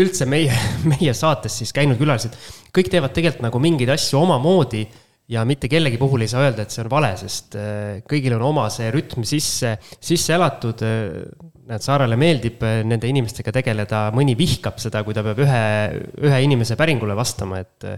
[0.00, 0.54] üldse meie,
[0.92, 2.36] meie saates siis käinud külalised,
[2.74, 4.86] kõik teevad tegelikult nagu mingeid asju omamoodi
[5.30, 8.44] ja mitte kellegi puhul ei saa öelda, et see on vale, sest äh, kõigil on
[8.48, 10.84] oma see rütm sisse, sisse elatud.
[10.86, 15.64] Äh, näed, Saarele meeldib äh, nende inimestega tegeleda, mõni vihkab seda, kui ta peab ühe,
[16.26, 17.90] ühe inimese päringule vastama, et.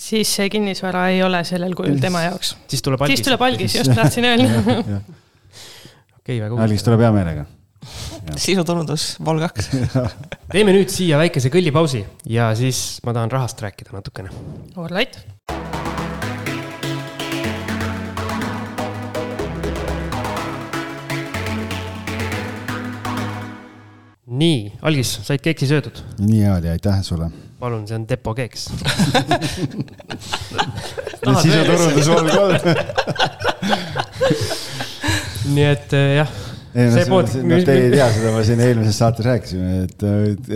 [0.00, 2.56] siis see kinnisvara ei ole sellel kujul tema jaoks.
[2.70, 3.20] siis tuleb algis.
[3.20, 4.80] siis tuleb algis, just tahtsin öelda
[6.24, 6.64] okei väga huvitav.
[6.66, 7.46] Algis tuleb hea meelega.
[8.46, 9.70] sisuturundus, vol kaks
[10.54, 12.02] teeme nüüd siia väikese kõllipausi
[12.32, 14.32] ja siis ma tahan rahast rääkida natukene.
[14.74, 15.20] All right.
[24.34, 26.02] Nii, Algis, said keeksi söödud?
[26.20, 27.30] nii hea oli, aitäh sulle.
[27.60, 28.68] palun, see on Depo keeks
[31.44, 32.58] sisuturundus vol kolm
[35.54, 36.34] nii et eh, jah.
[36.74, 37.30] ei no, pood...
[37.44, 40.04] no te ei tea seda, ma siin eelmises saates rääkisime, et,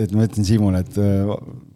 [0.03, 1.33] et ma ütlesin Siimule, et eh,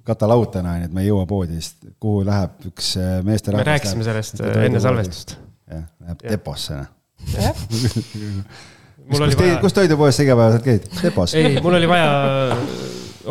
[0.07, 3.63] kata laud täna, onju, et me ei jõua poodi, sest kuhu läheb üks eh, meesterahvas.
[3.63, 5.37] me rääkisime sellest enne salvestust.
[5.71, 6.89] jah, läheb deposse, noh.
[9.09, 10.89] kus, kus toidupoes sa igapäevaselt käid?
[11.01, 11.35] depos?
[11.39, 12.59] ei, mul oli vaja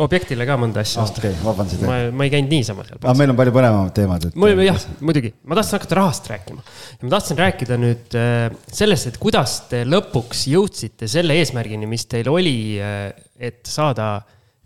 [0.01, 1.21] objektile ka mõnda asja osta.
[1.21, 1.83] okei okay,, vabandust.
[1.85, 2.99] ma, ma ei käinud niisama seal.
[3.01, 4.37] aga meil on palju põnevamad teemad et....
[4.39, 6.63] mul jah, muidugi, ma tahtsin hakata rahast rääkima.
[6.63, 12.07] ja ma tahtsin rääkida nüüd äh, sellest, et kuidas te lõpuks jõudsite selle eesmärgini, mis
[12.09, 14.15] teil oli, äh, et saada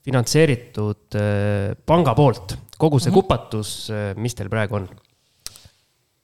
[0.08, 3.18] finantseeritud äh, panga poolt kogu see -hmm.
[3.18, 3.74] kupatus,
[4.22, 4.88] mis teil praegu on?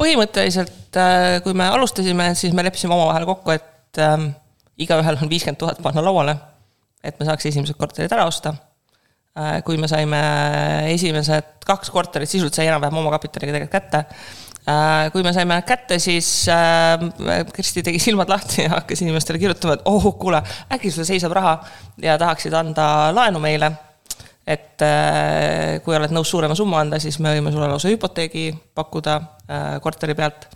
[0.04, 0.98] põhimõtteliselt,
[1.44, 4.32] kui me alustasime, siis me leppisime omavahel kokku, et ähm,
[4.78, 6.38] igaühel on viiskümmend tuhat panna lauale,
[7.04, 8.56] et me saaks esimesed korterid ära osta
[9.34, 10.18] Äh, kui me saime
[10.94, 14.02] esimesed kaks korterit, sisuliselt sai enam-vähem omakapitaliga tegelikult kätte.
[14.70, 17.02] Äh, kui me saime kätte, siis äh,
[17.50, 20.44] Kristi tegi silmad lahti ja hakkas inimestele kirjutama, et oh, kuule,
[20.76, 21.56] äkki sul seisab raha
[22.04, 23.72] ja tahaksid anda laenu meile.
[24.44, 24.82] et
[25.86, 29.14] kui oled nõus suurema summa anda, siis me võime sulle lausa hüpoteegi pakkuda
[29.82, 30.50] korteri pealt.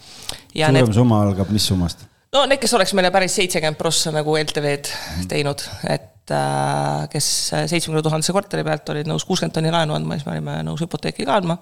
[0.51, 0.91] suurem need...
[0.93, 2.03] summa algab mis summast?
[2.35, 7.25] No need, kes oleks meile päris seitsekümmend prossa nagu LTV-d teinud, et Äh, kes
[7.71, 11.23] seitsmekümne tuhandese korteri pealt olid nõus kuuskümmend tonni laenu andma, siis me olime nõus hüpoteeki
[11.23, 11.55] ka andma.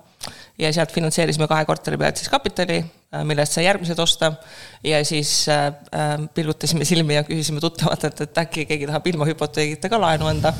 [0.57, 4.31] ja sealt finantseerisime kahe korteri pealt siis kapitali, äh, mille eest sai järgmised osta.
[4.81, 5.69] ja siis äh,
[6.33, 10.53] pilgutasime silmi ja küsisime tuttavatelt, et äkki keegi tahab ilma hüpoteegita ka laenu anda.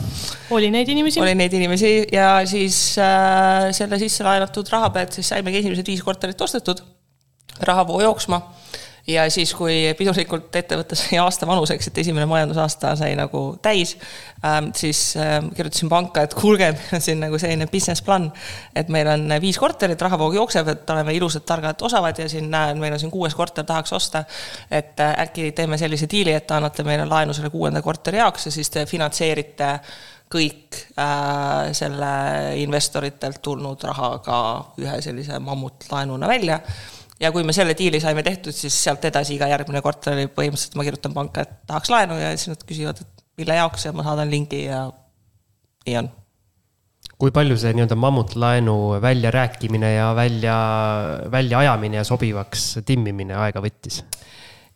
[0.54, 1.24] oli neid inimesi?
[1.26, 6.06] oli neid inimesi ja siis äh, selle sisse laenatud raha pealt siis saimegi esimesed viis
[6.06, 6.86] korterit ostetud,
[7.66, 8.44] rahavoo jooksma
[9.08, 13.96] ja siis, kui pidulikult ettevõte sai aasta vanuseks, et esimene majandusaasta sai nagu täis,
[14.46, 18.32] ähm, siis ähm, kirjutasin panka, et kuulge, meil on siin nagu selline business plan,
[18.76, 22.82] et meil on viis korterit, rahavoog jookseb, et oleme ilusad, targad, osavad ja siin näen,
[22.82, 24.26] meil on siin kuues korter, tahaks osta.
[24.72, 28.50] et äh, äkki teeme sellise diili, et te annate meile laenu selle kuuenda korteri jaoks
[28.50, 29.70] ja siis te finantseerite
[30.34, 32.12] kõik äh, selle
[32.58, 34.38] investoritelt tulnud rahaga
[34.82, 36.60] ühe sellise mammutlaenuna välja
[37.22, 40.78] ja kui me selle diili saime tehtud, siis sealt edasi iga järgmine kvartal oli põhimõtteliselt,
[40.80, 44.06] ma kirjutan panka, et tahaks laenu ja siis nad küsivad, et mille jaoks ja ma
[44.06, 44.86] saadan lingi ja
[45.86, 46.12] nii on.
[47.22, 50.56] kui palju see nii-öelda mammutlaenu väljarääkimine ja välja,
[51.32, 54.02] väljaajamine ja sobivaks timmimine aega võttis?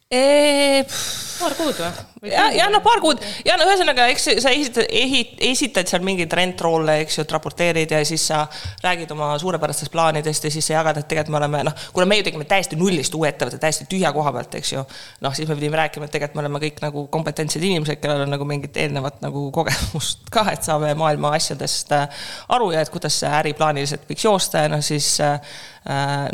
[0.09, 2.29] Paar kuud või?
[2.31, 6.95] ja, ja noh, paar kuud ja no ühesõnaga, eks sa esitad, esitad seal mingeid rentrolle,
[7.03, 8.39] eks ju, et raporteerid ja siis sa
[8.81, 12.17] räägid oma suurepärastest plaanidest ja siis sa jagad, et tegelikult me oleme noh, kuna me
[12.17, 14.83] ju tegime täiesti nullist uue ettevõtte, täiesti tühja koha pealt, eks ju.
[15.21, 18.33] noh, siis me pidime rääkima, et tegelikult me oleme kõik nagu kompetentsed inimesed, kellel on
[18.33, 22.25] nagu mingit eelnevat nagu kogemust ka, et saame maailma asjadest äh,
[22.57, 25.39] aru ja et kuidas see äri plaaniliselt võiks joosta ja noh, siis Äh,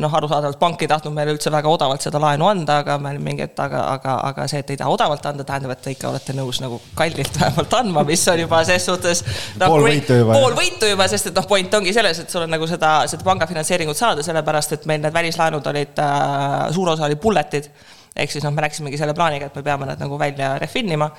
[0.01, 3.29] noh, arusaadavalt pank ei tahtnud meile üldse väga odavalt seda laenu anda, aga me olime
[3.29, 6.09] mingi, et aga, aga, aga see, et ei taha odavalt anda, tähendab, et te ikka
[6.09, 9.21] olete nõus nagu kallilt vähemalt andma, mis on juba ses suhtes
[9.59, 9.69] no,.
[9.69, 10.39] pool võitu juba.
[10.39, 13.27] pool võitu juba, sest et noh, point ongi selles, et sul on nagu seda, seda
[13.27, 17.69] panga finantseeringut saada, sellepärast et meil need välislaenud olid äh,, suur osa oli bullet'id.
[18.15, 21.11] ehk siis noh, me läksimegi selle plaaniga, et me peame need nagu välja refinima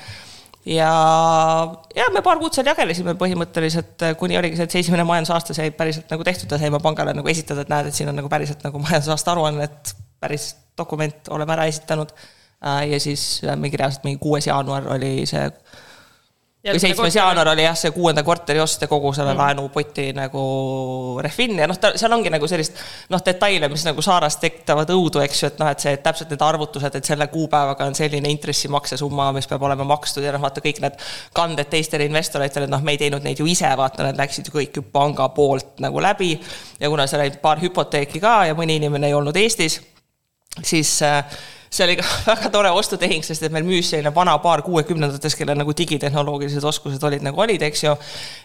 [0.66, 0.90] ja,
[1.96, 5.72] ja me paar kuud seal jagelesime põhimõtteliselt, kuni oligi see, et see esimene majandusaasta sai
[5.76, 8.64] päriselt nagu tehtud ja saime pangale nagu esitada, et näed, et siin on nagu päriselt
[8.66, 12.12] nagu majandusaasta aruanne, et päris dokument oleme ära esitanud.
[12.90, 15.44] ja siis mingi reaalselt mingi kuues jaanuar oli see
[16.72, 19.40] või seitsmes jaanuar oli jah, see kuuenda korteri ost ja kogu selle mm.
[19.40, 20.42] laenupoti nagu
[21.24, 22.78] refin ja noh, ta seal ongi nagu sellist
[23.12, 26.32] noh, detaile, mis nagu Saaras tekitavad õudu, eks ju, et noh, et see et täpselt
[26.32, 30.64] need arvutused, et selle kuupäevaga on selline intressimaksesumma, mis peab olema makstud ja noh, vaata
[30.64, 31.00] kõik need
[31.36, 34.80] kanded teistele investoritele, noh, me ei teinud neid ju ise, vaata, need läksid ju kõik
[34.80, 36.34] ju panga poolt nagu läbi.
[36.80, 39.80] ja kuna seal oli paar hüpoteeki ka ja mõni inimene ei olnud Eestis,
[40.62, 41.22] siis äh,
[41.70, 45.58] see oli ka väga tore ostutehing, sest et meil müüs selline vana paar kuuekümnendates, kellel
[45.58, 47.94] nagu digitehnoloogilised oskused olid nagu olid, eks ju.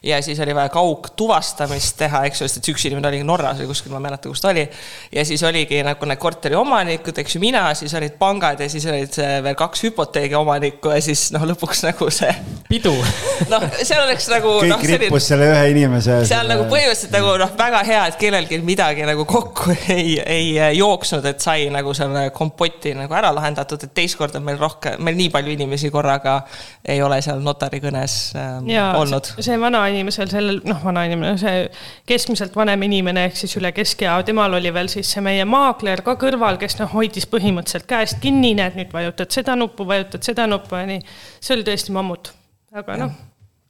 [0.08, 3.72] ja siis oli vaja kaugtuvastamist teha, eks ju, sest et üks inimene oli Norras või
[3.72, 4.66] kuskil, ma ei mäleta, kus ta oli.
[5.12, 8.86] ja siis oligi nagu need korteri omanikud, eks ju, mina, siis olid pangad ja siis
[8.90, 12.34] olid veel kaks hüpoteegi omanikku ja siis noh, lõpuks nagu see.
[12.72, 12.94] pidu
[13.54, 14.58] noh, seal oleks nagu.
[14.64, 16.22] kõik no, rippus selle ühe inimese.
[16.30, 21.26] seal nagu põhimõtteliselt nagu noh, väga hea, et kellelgi midagi nagu kokku ei, ei jooksnud,
[21.30, 25.30] et sai nagu selle kompoti nagu ära lahendatud, et teist korda meil rohkem, meil nii
[25.34, 26.40] palju inimesi korraga
[26.88, 29.32] ei ole seal notari kõnes ähm, ja, olnud.
[29.40, 31.66] see vanainimesel, sellel noh, vanainimene, see
[32.10, 36.18] keskmiselt vanem inimene ehk siis üle keskea, temal oli veel siis see meie maakler ka
[36.22, 40.80] kõrval, kes noh, hoidis põhimõtteliselt käest kinni, näed nüüd vajutad seda nuppu, vajutad seda nuppu
[40.80, 41.02] ja nii.
[41.40, 42.34] see oli tõesti mammut,
[42.76, 43.18] aga noh.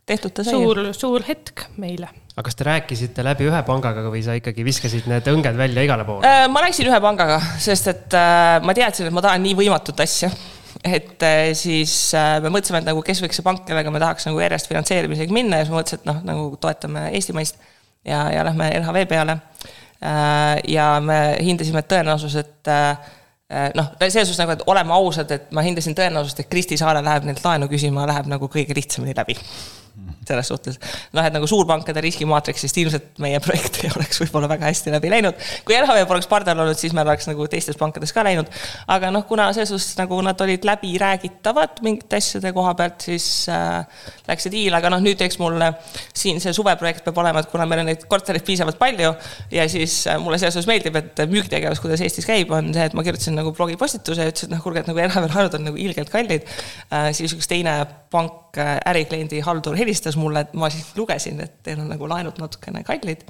[0.09, 0.57] tehtud ta sai.
[0.57, 5.07] suur, suur hetk meile aga kas te rääkisite läbi ühe pangaga või sa ikkagi viskasid
[5.11, 6.27] need õnged välja igale poole?
[6.27, 9.99] Äh, ma rääkisin ühe pangaga, sest et äh, ma teadsin, et ma tahan nii võimatut
[10.03, 10.31] asja.
[10.87, 14.39] et äh, siis me mõtlesime, et nagu kes võiks see pank, kellega me tahaks nagu
[14.39, 17.59] järjest finantseerimisega minna ja siis ma mõtlesin, et noh, nagu toetame eestimaist
[18.07, 19.37] ja, ja lähme LHV peale.
[20.71, 22.71] ja me hindasime tõenäosus, et
[23.77, 27.27] noh, selles suhtes nagu, et oleme ausad, et ma hindasin tõenäosust, et Kristi Saare läheb
[27.27, 29.37] neilt laenu küsima, läheb nagu kõige lihtsamini läbi
[30.27, 30.79] selles suhtes.
[31.13, 35.37] noh, et nagu suurpankade riskimaatriksist ilmselt meie projekt ei oleks võib-olla väga hästi läbi läinud.
[35.65, 38.49] kui LHV poleks pardal olnud, siis meil oleks nagu teistes pankades ka läinud.
[38.87, 43.81] aga noh, kuna selles suhtes nagu nad olid läbiräägitavad mingite asjade koha pealt, siis äh,
[44.29, 45.57] läks see diil, aga noh, nüüd eks mul
[46.13, 49.13] siin see suveprojekt peab olema, et kuna meil on neid kortereid piisavalt palju
[49.53, 52.97] ja siis äh, mulle selles suhtes meeldib, et müügitegevus, kuidas Eestis käib, on see, et
[52.97, 55.81] ma kirjutasin nagu blogipostituse ja ütlesin, et noh, kuulge, et nagu LHV laenud on nagu
[55.81, 57.11] ilgelt kallid äh,.
[57.15, 57.75] siis üks teine
[58.11, 62.39] pank, äh, ärikliendi haldur helistas mulle, et ma siis lugesin, et teil on nagu laenud
[62.41, 63.23] natukene kallid.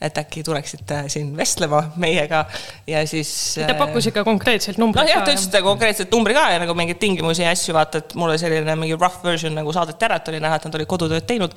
[0.00, 2.44] et äkki tuleksite siin vestlema meiega
[2.86, 3.58] ja siis.
[3.60, 5.10] ta äh, pakkus ikka konkreetselt numbrit no, ka.
[5.10, 8.16] noh jah, ta ütles konkreetselt numbri ka ja nagu mingeid tingimusi ja asju, vaata, et
[8.18, 11.28] mulle selline mingi rough version nagu saadeti ära, et oli näha, et nad olid kodutööd
[11.28, 11.56] teinud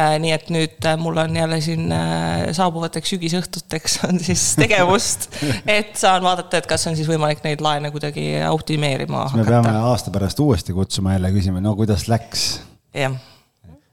[0.00, 1.90] Äh, nii et nüüd äh, mul on jälle siin
[2.56, 5.28] saabuvateks sügisõhtuteks on siis tegevust,
[5.66, 9.42] et saan vaadata, et kas on siis võimalik neid laene kuidagi optimeerima hakata.
[9.42, 12.46] me peame aasta pärast uuesti kutsuma jälle, küsima, no kuidas läks.
[12.94, 13.18] jah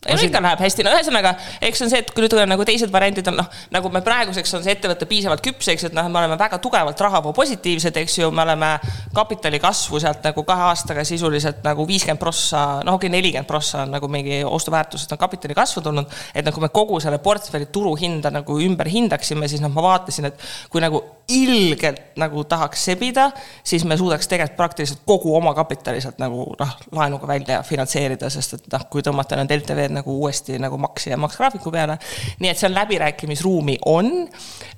[0.05, 2.51] ei no ikka läheb hästi, no ühesõnaga, eks see on see, et kui nüüd on
[2.51, 5.95] nagu teised variandid on noh, nagu me praeguseks on see ettevõte piisavalt küps, eks, et
[5.97, 8.69] noh, me oleme väga tugevalt rahavoo positiivsed, eks ju, me oleme
[9.17, 13.87] kapitali kasvu sealt nagu kahe aastaga sisuliselt nagu viiskümmend prossa, noh, okei okay,, nelikümmend prossa
[13.87, 16.13] on nagu mingi ostuväärtusest on kapitali kasvu tulnud.
[16.35, 20.49] et nagu me kogu selle portfelli turuhinda nagu ümber hindaksime, siis noh, ma vaatasin, et
[20.69, 23.31] kui nagu ilgelt nagu tahaks sebida,
[23.63, 28.59] siis me suudaks tegelikult praktiliselt kogu oma kapitali sealt nagu noh, laenuga välja finantseerida, sest
[28.59, 31.97] et noh, kui tõmmata need LTV-d nagu uuesti nagu maksi ja maksgraafiku peale.
[32.39, 34.11] nii et seal läbirääkimisruumi on.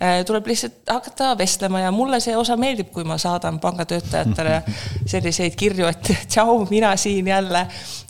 [0.01, 4.61] Äh, tuleb lihtsalt hakata vestlema ja mulle see osa meeldib, kui ma saadan pangatöötajatele
[5.13, 7.67] selliseid kirju, et tšau, mina siin jälle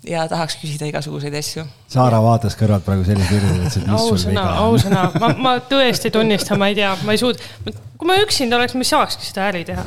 [0.07, 1.66] ja tahaks küsida igasuguseid asju.
[1.89, 4.64] Saara vaatas kõrvalt praegu sellise kirja, ütles, et mis sul viga on.
[4.70, 7.51] ausõna, ma, ma tõesti tunnistan, ma ei tea, ma ei suuda,
[7.97, 9.86] kui ma üksinda oleks, ma ei saakski seda äri teha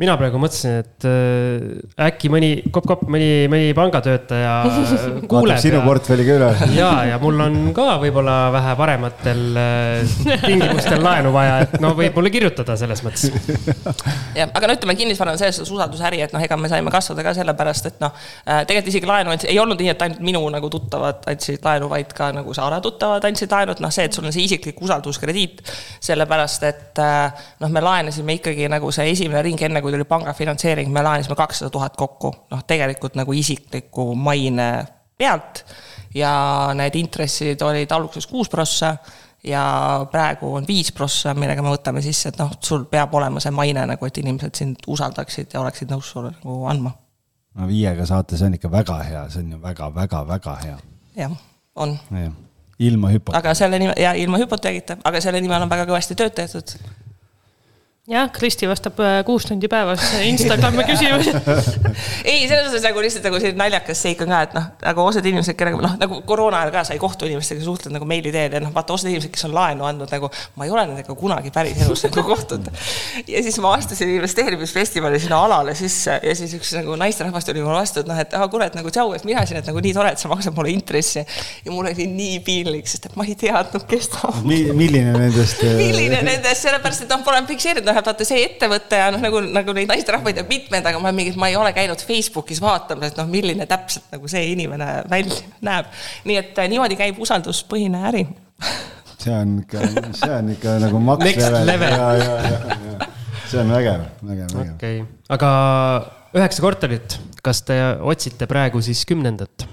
[0.00, 5.82] mina praegu mõtlesin, et äh, äkki mõni kopp-kopp, mõni, mõni pangatöötaja vaatab kuuleb sinu ja,
[5.86, 6.48] portfelli ka üle.
[6.74, 12.18] ja, ja mul on ka võib-olla vähe parematel äh, tingimustel laenu vaja, et no võib
[12.18, 13.30] mulle kirjutada selles mõttes.
[14.34, 17.26] jah, aga no ütleme, kinnisvara on selles suhtes usaldusäri, et noh, ega me saime kasvada
[17.26, 18.18] ka sellepärast, et noh,
[18.66, 22.10] tegelikult isegi laenu andsid, ei olnud nii, et ainult minu nagu tuttavad andsid laenu, vaid
[22.16, 25.62] ka nagu Saare tuttavad andsid laenu, et noh, see, et sul on see isiklik usalduskrediit,
[26.02, 30.32] sellepärast et äh, noh, me laenasime ikkagi nagu see esimene ring, enne kui tuli panga
[30.32, 34.70] finantseering, me laenasime kakssada tuhat kokku, noh, tegelikult nagu isikliku maine
[35.18, 35.64] pealt
[36.14, 36.32] ja
[36.74, 38.94] need intressid olid alguses kuus prossa
[39.44, 39.64] ja
[40.10, 43.84] praegu on viis prossa, millega me võtame sisse, et noh, sul peab olema see maine
[43.90, 46.94] nagu, et inimesed sind usaldaksid ja oleksid nõus sulle nagu andma.
[47.54, 50.78] no viiega saate, see on ikka väga hea, see on ju väga-väga-väga hea.
[51.20, 51.38] jah,
[51.76, 51.98] on,
[52.78, 53.36] ilma hüpo-.
[53.36, 56.76] aga selle nimel ja ilma hüpoteegita, aga selle nimel on väga kõvasti tööd tehtud.
[58.04, 61.30] jah, Kristi vastab äh, kuus tundi päevas Instagrami küsimusi.
[62.28, 65.24] ei, selles suhtes nagu lihtsalt nagu selline naljakas seik on ka, et noh, nagu osad
[65.24, 68.60] inimesed, kellega noh, nagu koroona ajal ka sai kohtu inimestega suhtled nagu meili teel ja
[68.60, 70.28] noh, vaata osad inimesed, kes on laenu andnud nagu,
[70.60, 72.68] ma ei ole nendega kunagi päriselus nagu kohtunud.
[73.24, 77.80] ja siis ma astusin investeerimisfestivali sinna alale sisse ja siis üks nagu naisterahvas tuli mulle
[77.80, 80.12] vastu, et noh, et ah kurat nagu tšau, et mina siin, et nagu nii tore,
[80.12, 81.24] et sa maksad mulle intressi.
[81.64, 85.64] ja mul oli nii piinlik, sest et ma ei teadnud, kes ta on milline nendest?
[85.80, 89.74] milline nendest, sellepärast et noh, pole fikseeritud, et vaata see ettevõte ja noh, nagu, nagu
[89.76, 93.28] neid naisterahvaid on mitmed, aga ma mingi, ma ei ole käinud Facebookis vaatamas, et noh,
[93.30, 95.92] milline täpselt nagu see inimene välja näeb.
[96.28, 98.26] nii et äh, niimoodi käib usalduspõhine äri.
[99.24, 99.86] see on ikka,
[100.16, 101.96] see on ikka nagu maks Next level, level.
[101.98, 103.12] ja, ja, ja, ja
[103.54, 104.74] see on vägev, vägev, vägev.
[104.74, 105.50] okei okay., aga
[106.34, 109.66] üheksa korterit, kas te otsite praegu siis kümnendat,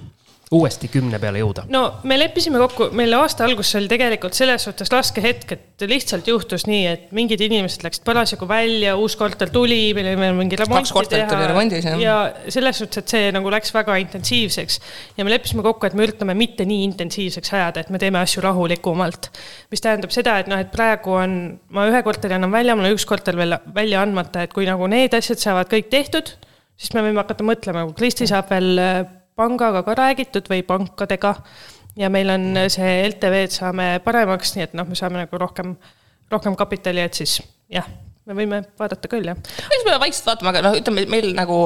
[0.51, 1.63] uuesti kümne peale jõuda?
[1.71, 6.27] no me leppisime kokku, meil aasta alguses oli tegelikult selles suhtes raske hetk, et lihtsalt
[6.27, 10.59] juhtus nii, et mingid inimesed läksid parasjagu välja, uus korter tuli, meil oli veel mingi
[10.59, 12.01] remonti korterit oli remondis, jah.
[12.01, 12.17] ja
[12.51, 14.79] selles suhtes, et see nagu läks väga intensiivseks
[15.17, 18.43] ja me leppisime kokku, et me üritame mitte nii intensiivseks ajada, et me teeme asju
[18.43, 19.31] rahulikumalt.
[19.71, 21.39] mis tähendab seda, et noh, et praegu on,
[21.71, 24.91] ma ühe korteri annan välja, mul on üks korter veel välja andmata, et kui nagu
[24.91, 26.35] need asjad saavad kõik tehtud,
[26.75, 28.83] siis me võime hakata mõtlema, kui Kristi saab veel
[29.41, 31.35] pangaga ka räägitud või pankadega
[31.99, 35.75] ja meil on see LTV-d saame paremaks, nii et noh, me saame nagu rohkem,
[36.31, 37.39] rohkem kapitali, et siis
[37.71, 37.87] jah,
[38.27, 39.39] me võime vaadata küll, jah.
[39.63, 41.63] siis me vaikselt vaatame, aga noh, ütleme meil nagu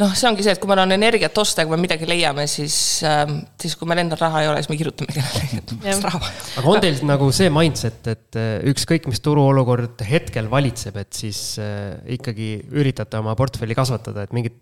[0.00, 2.46] noh, see ongi see, et kui meil on energiat osta ja kui me midagi leiame,
[2.50, 2.76] siis
[3.06, 3.24] äh,,
[3.60, 6.22] siis kui meil endal raha ei ole, siis me kirjutame kellelegi, et mul on raha
[6.24, 6.46] vaja.
[6.62, 11.42] aga on teil nagu see mindset, et äh, ükskõik, mis turuolukord hetkel valitseb, et siis
[11.62, 14.60] äh, ikkagi üritate oma portfelli kasvatada, et mingit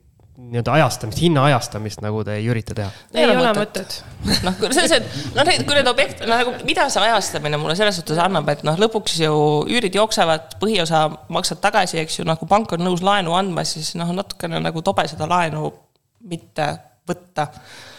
[0.48, 2.88] nii-öelda ajastamist, hinna ajastamist nagu te ei ürita teha?
[3.14, 3.98] ei ole mõtet.
[4.46, 8.00] noh, kui see, see, noh, kui need objekt, noh nagu mida see ajastamine mulle selles
[8.00, 9.34] suhtes annab, et noh, lõpuks ju
[9.68, 13.92] üürid jooksevad, põhiosa maksad tagasi, eks ju, noh, kui pank on nõus laenu andma, siis
[13.98, 15.70] noh, natukene nagu tobe seda laenu
[16.28, 16.72] mitte
[17.08, 17.50] võtta.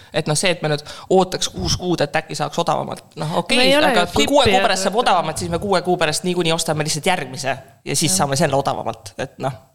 [0.10, 0.82] Et noh, see, et me nüüd
[1.14, 4.88] ootaks kuus kuud, et äkki saaks odavamalt, noh okei okay,, aga kui kuue kuu pärast
[4.88, 7.54] saab odavamalt, siis me kuue kuu pärast niikuinii ostame lihtsalt järgmise
[7.86, 9.69] ja siis saame selle odavamalt, et noh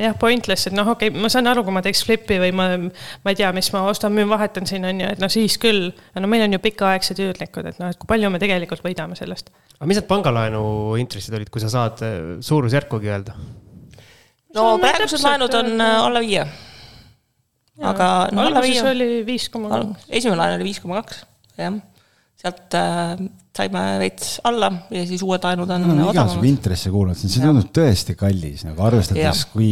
[0.00, 2.66] jah, pointless, et noh, okei okay,, ma saan aru, kui ma teeks flipi või ma,
[2.78, 5.92] ma ei tea, mis ma ostan, müün, vahetan siin on ju, et no siis küll.
[6.18, 9.52] no meil on ju pikaaegsed üürnikud, et noh, et kui palju me tegelikult võidame sellest.
[9.76, 10.64] aga mis need pangalaenu
[11.02, 13.38] intressid olid, kui sa saad äh, suurusjärkugi öelda?
[14.54, 16.46] no praegused laenud on äh, alla viie.
[17.82, 20.08] aga no alla alguses oli viis koma kaks.
[20.10, 21.22] esimene laen oli viis koma kaks,
[21.60, 21.78] jah.
[22.44, 23.14] Sealt äh,
[23.56, 26.50] saime veits alla ja siis uued laenud on ma olen igasugu odavamad.
[26.50, 29.70] intresse kuulnud, see tundub tõesti kallis nagu arvestades kui.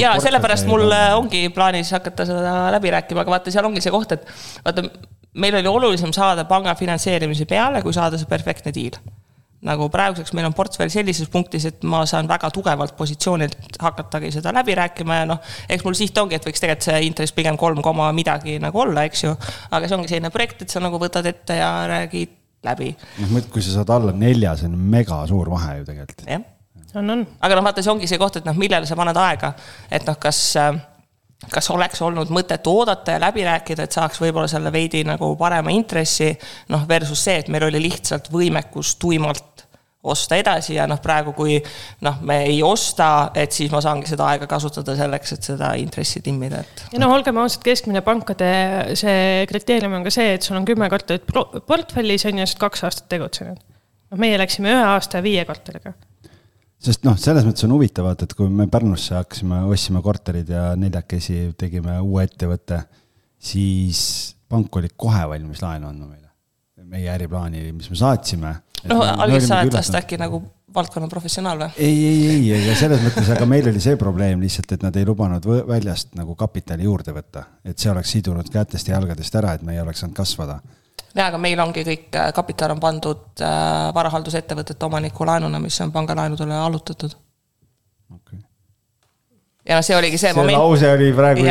[0.00, 3.94] ja sellepärast mul äh, ongi plaanis hakata seda läbi rääkima, aga vaata, seal ongi see
[3.94, 4.26] koht, et
[4.66, 4.86] vaata,
[5.40, 8.98] meil oli olulisem saada panga finantseerimise peale, kui saada see perfektne diil.
[9.64, 14.52] Nagu praeguseks meil on portfell sellises punktis, et ma saan väga tugevalt positsioonilt hakatagi seda
[14.54, 17.82] läbi rääkima ja noh, eks mul siht ongi, et võiks tegelikult see intress pigem kolm
[17.84, 19.34] koma midagi nagu olla, eks ju.
[19.70, 23.64] aga see ongi selline projekt, et sa nagu võtad ette ja räägid läbi, noh, kui
[23.64, 26.28] sa saad alla nelja, see on mega suur vahe ju tegelikult.
[26.28, 26.50] jah
[26.94, 27.26] on, on.
[27.40, 29.52] aga noh, vaata, see ongi see koht, et noh, millele sa paned aega,
[29.92, 30.40] et noh, kas,
[31.52, 35.74] kas oleks olnud mõtet oodata ja läbi rääkida, et saaks võib-olla selle veidi nagu parema
[35.74, 36.30] intressi,
[36.72, 39.53] noh versus see, et meil oli lihtsalt võimekus tuimalt
[40.04, 41.56] osta edasi ja noh, praegu kui
[42.04, 46.22] noh, me ei osta, et siis ma saangi seda aega kasutada selleks, et seda intressi
[46.24, 48.50] timmida, et ja noh, olgem ausad, keskmine pankade
[49.00, 51.28] see kriteerium on ka see, et sul on kümme korterit
[51.68, 53.60] portfellis on ju, sa oled kaks aastat tegutsenud.
[53.60, 55.94] noh, meie läksime ühe aasta ja viie korteriga.
[56.84, 60.72] sest noh, selles mõttes on huvitav, vaata, et kui me Pärnusse hakkasime, ostsime korterid ja
[60.76, 62.84] neljakesi tegime uue ettevõtte,
[63.40, 66.23] siis pank oli kohe valmis laenu andma meile.
[66.90, 68.52] Meie äriplaani, mis me saatsime.
[68.90, 70.42] noh, algis sa oled vast äkki nagu
[70.74, 71.74] valdkonna professionaal või?
[71.78, 75.06] ei, ei, ei, ega selles mõttes, aga meil oli see probleem lihtsalt, et nad ei
[75.06, 77.46] lubanud väljast nagu kapitali juurde võtta.
[77.64, 80.58] et see oleks sidunud kätest ja jalgadest ära, et me ei oleks saanud kasvada.
[81.14, 85.92] jaa, aga meil ongi kõik, äh, kapital on pandud äh, varahaldusettevõtete omaniku laenuna, mis on
[85.94, 87.16] pangalaenudele allutatud
[88.14, 88.38] Okay.
[89.66, 90.58] ja noh, see oligi see, see moment.
[90.58, 91.46] lause oli praegu.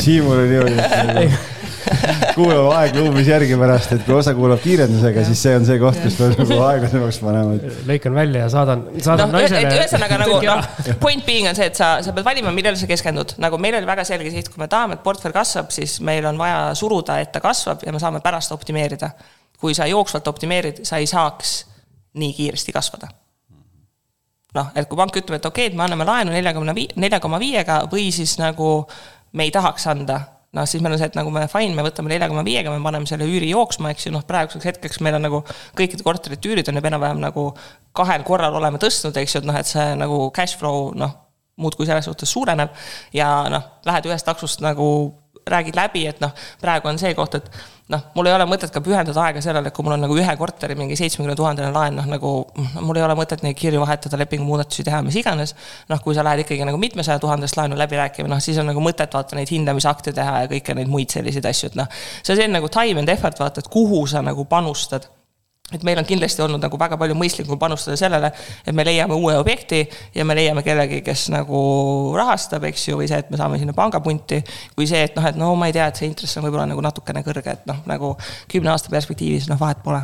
[0.00, 1.56] Siimul oli niimoodi
[2.36, 6.16] kuulame aegluumis järgi pärast, et kui osa kuulab kiirendusega, siis see on see koht, kus
[6.18, 7.74] peab nagu aeglasemaks panema.
[7.88, 9.74] lõikan välja ja saadan, saadan noh, naisele.
[9.76, 13.36] ühesõnaga nagu noh, point being on see, et sa, sa pead valima, millele sa keskendud,
[13.42, 16.40] nagu meil oli väga selge siht, kui me tahame, et portfell kasvab, siis meil on
[16.40, 19.12] vaja suruda, et ta kasvab ja me saame pärast optimeerida.
[19.58, 21.64] kui sa jooksvalt optimeerid, sa ei saaks
[22.18, 23.08] nii kiiresti kasvada
[24.56, 27.20] noh, et kui pank ütleb, et okei okay,, et me anname laenu neljakümne viie, nelja
[27.20, 28.70] koma viiega või siis nagu
[29.36, 30.20] me ei tahaks anda,
[30.56, 32.80] noh siis meil on see, et nagu me fine, me võtame nelja koma viiega, me
[32.84, 35.42] paneme selle üüri jooksma, eks ju, noh praeguseks hetkeks meil on nagu
[35.76, 37.50] kõikide korterite üürid on juba enam-vähem nagu
[37.98, 41.16] kahel korral oleme tõstnud, eks ju, et noh, et see nagu cash flow noh,
[41.58, 42.74] muudkui selles suhtes suureneb.
[43.12, 44.88] Ja noh, lähed ühest taksust nagu
[45.48, 46.32] räägid läbi, et noh,
[46.62, 47.50] praegu on see koht, et
[47.92, 50.34] noh, mul ei ole mõtet ka pühendada aega sellele, et kui mul on nagu ühe
[50.40, 54.20] korteri mingi seitsmekümne tuhandene laen, noh nagu noh, mul ei ole mõtet neid kirju vahetada,
[54.20, 55.54] lepingumuudatusi teha, mis iganes.
[55.88, 58.82] noh, kui sa lähed ikkagi nagu mitmesaja tuhandest laenu läbi rääkima, noh siis on nagu
[58.84, 61.88] mõtet vaata neid hindamisakte teha ja kõiki neid muid selliseid asju, et noh.
[62.22, 65.08] see on selline nagu time and effort vaata, et kuhu sa nagu panustad
[65.72, 68.30] et meil on kindlasti olnud nagu väga palju mõistlikum panustada sellele,
[68.64, 69.82] et me leiame uue objekti
[70.16, 71.60] ja me leiame kellegi, kes nagu
[72.16, 74.40] rahastab, eks ju, või see, et me saame sinna pangapunti,
[74.76, 76.84] kui see, et noh, et no ma ei tea, et see intress on võib-olla nagu
[76.84, 78.14] natukene kõrge, et noh, nagu
[78.48, 80.00] kümne aasta perspektiivis noh, vahet pole.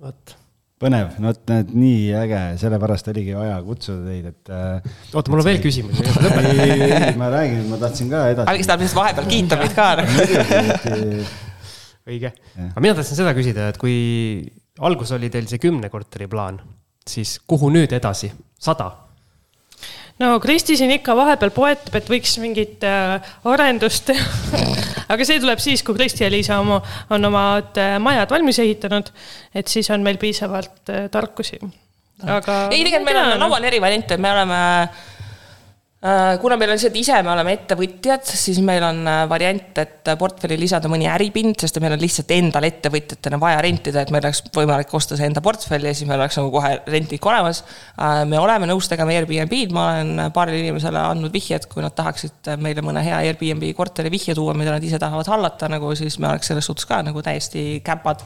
[0.00, 0.36] vot
[0.80, 4.96] põnev, no vot näed, nii äge, sellepärast oligi vaja kutsuda teid, et äh,.
[5.12, 6.04] oota, mul on veel küsimusi.
[6.40, 8.48] ei, ei, ei, ma räägin, ma tahtsin ka edasi.
[8.52, 9.86] Algis tahab lihtsalt vahepeal kiita meid ka.
[12.06, 12.32] õige,
[12.70, 13.96] aga mina tahtsin seda küsida, et kui
[14.86, 16.60] algus oli teil see kümne korteri plaan,
[17.06, 18.30] siis kuhu nüüd edasi,
[18.60, 18.92] sada?
[20.22, 24.62] no Kristi siin ikka vahepeal poetab, et võiks mingit äh, arendust teha.
[25.12, 26.78] aga see tuleb siis, kui Kristi ja Liisa oma,
[27.12, 29.10] on omad äh, majad valmis ehitanud,
[29.54, 31.60] et siis on meil piisavalt äh, tarkusi.
[32.22, 32.62] aga.
[32.70, 35.04] ei, tegelikult meil on laual eri variante, me oleme äh,
[36.40, 40.58] kuna meil on lihtsalt ise, me oleme ettevõtjad, siis meil on äh, variant, et portfelli
[40.60, 44.44] lisada mõni äripind, sest et meil on lihtsalt endal ettevõtjatena vaja rentida, et meil oleks
[44.54, 47.64] võimalik osta see enda portfelli ja siis meil oleks nagu kohe rentnik olemas.
[48.28, 52.52] me oleme nõus tegema Airbnb-d, ma olen paarile inimesele andnud vihje, et kui nad tahaksid
[52.62, 56.30] meile mõne hea Airbnb korteri vihje tuua, mida nad ise tahavad hallata nagu, siis me
[56.30, 58.22] oleks selles suhtes ka nagu täiesti käpad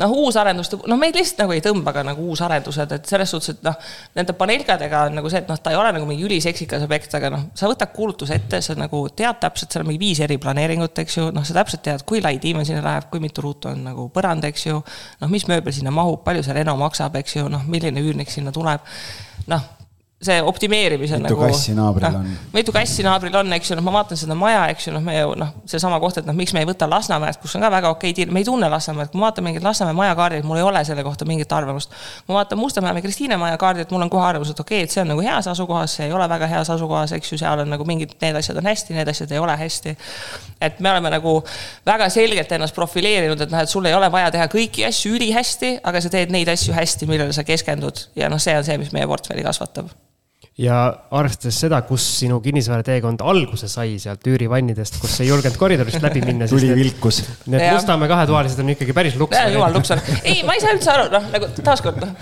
[0.00, 3.66] noh, uusarendust, noh, meid lihtsalt nagu ei tõmba ka nagu uusarendused, et selles suhtes, et
[3.66, 3.76] noh,
[4.18, 7.30] nende paneelkadega on nagu see, et noh, ta ei ole nagu mingi üliseksikas objekt, aga
[7.32, 11.20] noh, sa võtad kuulutuse ette, sa nagu tead täpselt, seal on mingi viis eriplaneeringut, eks
[11.20, 14.08] ju, noh, sa täpselt tead, kui lai diivan sinna läheb, kui mitu ruutu on nagu
[14.14, 14.82] põrand, eks ju.
[15.22, 18.52] noh, mis mööbel sinna mahub, palju see reno maksab, eks ju, noh, milline üürnik sinna
[18.54, 18.84] tuleb.
[19.46, 19.75] noh
[20.22, 21.40] see optimeerimise Mitu nagu.
[21.40, 22.28] kassi naabril on?
[22.52, 25.12] mitu kassi naabril on, eks ju, noh, ma vaatan seda maja, eks ju, noh, me
[25.12, 27.90] ju noh, seesama koht, et noh, miks me ei võta Lasnamäed, kus on ka väga
[27.92, 30.80] okei tiir, me ei tunne Lasnamäed, kui ma vaatan mingit Lasnamäe majakaardi, mul ei ole
[30.88, 31.92] selle kohta mingit arvamust.
[32.30, 34.88] ma vaatan Mustamäe või Kristiine maja kaardi, et mul on kohe arvamus, et okei okay,,
[34.88, 37.66] et see on nagu heas asukohas, see ei ole väga heas asukohas, eks ju, seal
[37.66, 39.96] on nagu mingid, need asjad on hästi, need asjad ei ole hästi.
[40.64, 41.36] et me oleme nagu
[41.86, 45.76] väga selgelt ennast profileerinud, et noh, et sul ei ole vaja teha kõiki asju ülihästi,
[45.84, 48.96] aga sa teed neid asju hästi, millele sa keskendud ja noh, see on see, mis
[48.96, 49.92] meie portfelli kasvatab
[50.56, 50.76] ja
[51.12, 56.48] arvestades seda, kus sinu kinnisvarateekond alguse sai sealt üürivannidest, kus ei julgenud koridorist läbi minna.
[56.48, 57.20] tuli vilkus.
[57.52, 57.66] Need.
[57.76, 59.36] Mustamäe kahetuvalised on ikkagi päris luks.
[59.52, 60.00] jumal luks on.
[60.22, 62.14] ei, ma ei saa üldse aru, noh nagu taaskord noh,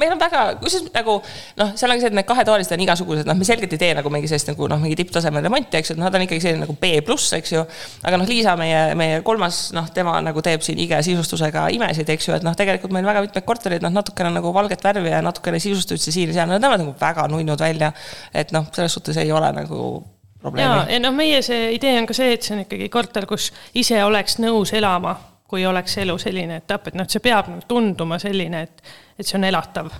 [0.00, 1.16] meil on väga, kusjuures nagu
[1.60, 4.12] noh, seal ongi see, et need kahetoalised on igasugused, noh, me selgelt ei tee nagu
[4.12, 6.76] mingi sellist nagu noh, mingi tipptasemel remonti, eks ju, et nad on ikkagi selline nagu
[6.80, 7.64] B pluss, eks ju.
[8.06, 12.30] aga noh, Liisa, meie, meie kolmas, noh, tema nagu teeb siin ige sisustusega imesid, eks
[12.30, 15.60] ju, et noh, tegelikult meil väga mitmed korterid, noh, natukene nagu valget värvi ja natukene
[15.62, 17.92] sisustusi siin ja seal, nad näevad nagu väga nunnud välja.
[18.34, 20.92] et noh, selles suhtes ei ole nagu ja, probleemi.
[20.94, 24.00] ja noh, meie see idee on ka see, et see on ikkagi korter, kus ise
[24.04, 25.16] oleks nõus elama,
[25.50, 28.84] kui oleks elu selline etapp, et noh, et see peab nagu tunduma selline, et,
[29.18, 29.90] et see on elatav.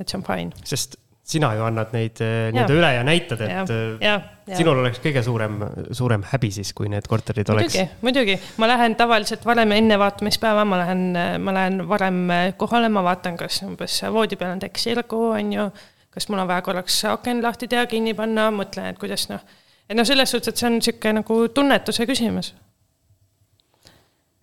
[0.00, 0.64] et see on fine.
[0.64, 0.96] sest
[1.26, 4.14] sina ju annad neid eh, nii-öelda üle ja näitad, et Ja, eh, ja,
[4.46, 4.58] ja.
[4.60, 5.58] sinul oleks kõige suurem,
[5.90, 7.74] suurem häbi siis, kui need korterid oleks.
[7.74, 11.04] muidugi, muidugi, ma lähen tavaliselt varem enne vaatamispäeva, ma lähen,
[11.42, 12.22] ma lähen varem
[12.56, 15.68] kohale, ma vaatan, kas umbes voodi peal on tekk sirgu, on ju.
[16.14, 19.42] kas mul on vaja korraks aken lahti teha, kinni panna, mõtlen, et kuidas noh.
[19.90, 22.54] et noh, selles suhtes, et see on niisugune nagu tunnetuse küsimus.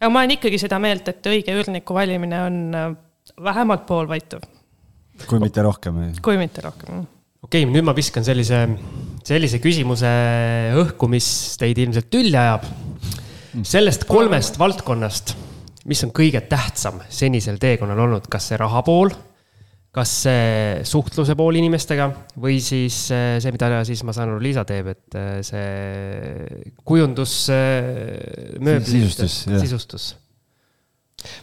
[0.04, 2.90] Aga ma olen ikkagi seda meelt, et õige üürniku valimine on äh,
[3.44, 4.42] vähemalt poolvõitu,
[5.30, 6.02] kui mitte rohkem.
[6.26, 7.06] kui mitte rohkem.
[7.44, 8.66] okei okay,, nüüd ma viskan sellise,
[9.24, 10.12] sellise küsimuse
[10.84, 11.28] õhku, mis
[11.62, 12.68] teid ilmselt tülli ajab.
[13.64, 15.36] sellest kolmest valdkonnast
[15.90, 19.12] mis on kõige tähtsam senisel teekonnal olnud, kas see raha pool,
[19.94, 22.08] kas see suhtluse pool inimestega
[22.42, 27.36] või siis äh, see, mida siis ma saan aru, Liisa teeb, et äh, see kujundus,
[28.58, 28.90] mööbli.
[28.90, 30.10] sisustus, sisustus.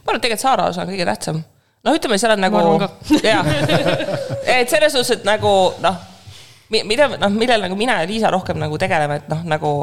[0.02, 1.42] ma arvan, et tegelikult Saara osa on kõige tähtsam.
[1.86, 2.64] noh, ütleme, seal on nagu,
[3.30, 3.52] jah,
[4.50, 6.02] et selles suhtes, et nagu noh,
[6.74, 9.74] mida, noh, millel nagu mina ja Liisa rohkem nagu tegeleme, et noh, nagu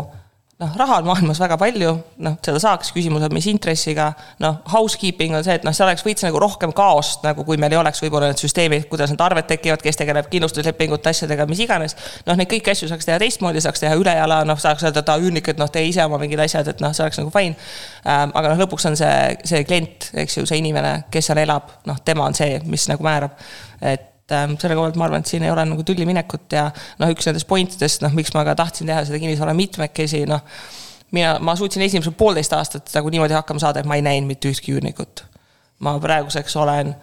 [0.58, 1.92] noh, raha on maailmas väga palju,
[2.26, 4.08] noh, seda saaks, küsimus on, mis intressiga,
[4.42, 7.76] noh, housekeeping on see, et noh, see oleks veits nagu rohkem kaost, nagu kui meil
[7.76, 11.98] ei oleks võib-olla need süsteemid, kuidas need arved tekivad, kes tegeleb kindlustuslepingute asjadega, mis iganes.
[12.26, 15.22] noh, neid kõiki asju saaks teha teistmoodi, saaks teha ülejala, noh, saaks öelda, et aa,
[15.22, 18.34] üürnik, et noh, tee ise oma mingid asjad, et noh, see oleks nagu fine ähm,.
[18.34, 22.02] aga noh, lõpuks on see, see klient, eks ju, see inimene, kes seal elab, noh,
[22.06, 23.38] tema on see, mis nagu määrab,
[23.86, 26.68] et selle koha pealt ma arvan, et siin ei ole nagu tülli minekut ja
[27.00, 30.44] noh, üks nendest point idest, noh, miks ma ka tahtsin teha seda kinnisvara mitmekesi, noh.
[31.16, 34.52] mina, ma suutsin esimesed poolteist aastat nagu niimoodi hakkama saada, et ma ei näinud mitte
[34.52, 35.24] ühtki üürnikut.
[35.80, 36.96] ma praeguseks olen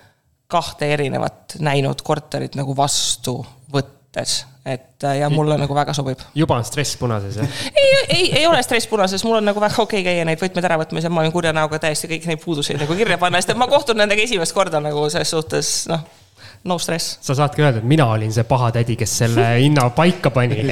[0.50, 3.38] kahte erinevat näinud korterit nagu vastu
[3.72, 6.20] võttes et äh, ja mulle nagu väga sobib.
[6.34, 7.48] juba on stress punases, jah?
[7.80, 10.68] ei, ei, ei ole stress punases, mul on nagu väga okei okay käia neid võtmeid
[10.68, 13.52] ära võtmas ja ma olin kurja näoga täiesti kõiki neid puudusi nagu kirja panna, sest
[13.52, 16.04] et ma kohtun nendega esimest korda nagu selles suhtes, noh
[16.64, 17.18] no stress.
[17.20, 20.64] sa saadki öelda, et mina olin see paha tädi, kes selle hinna paika pani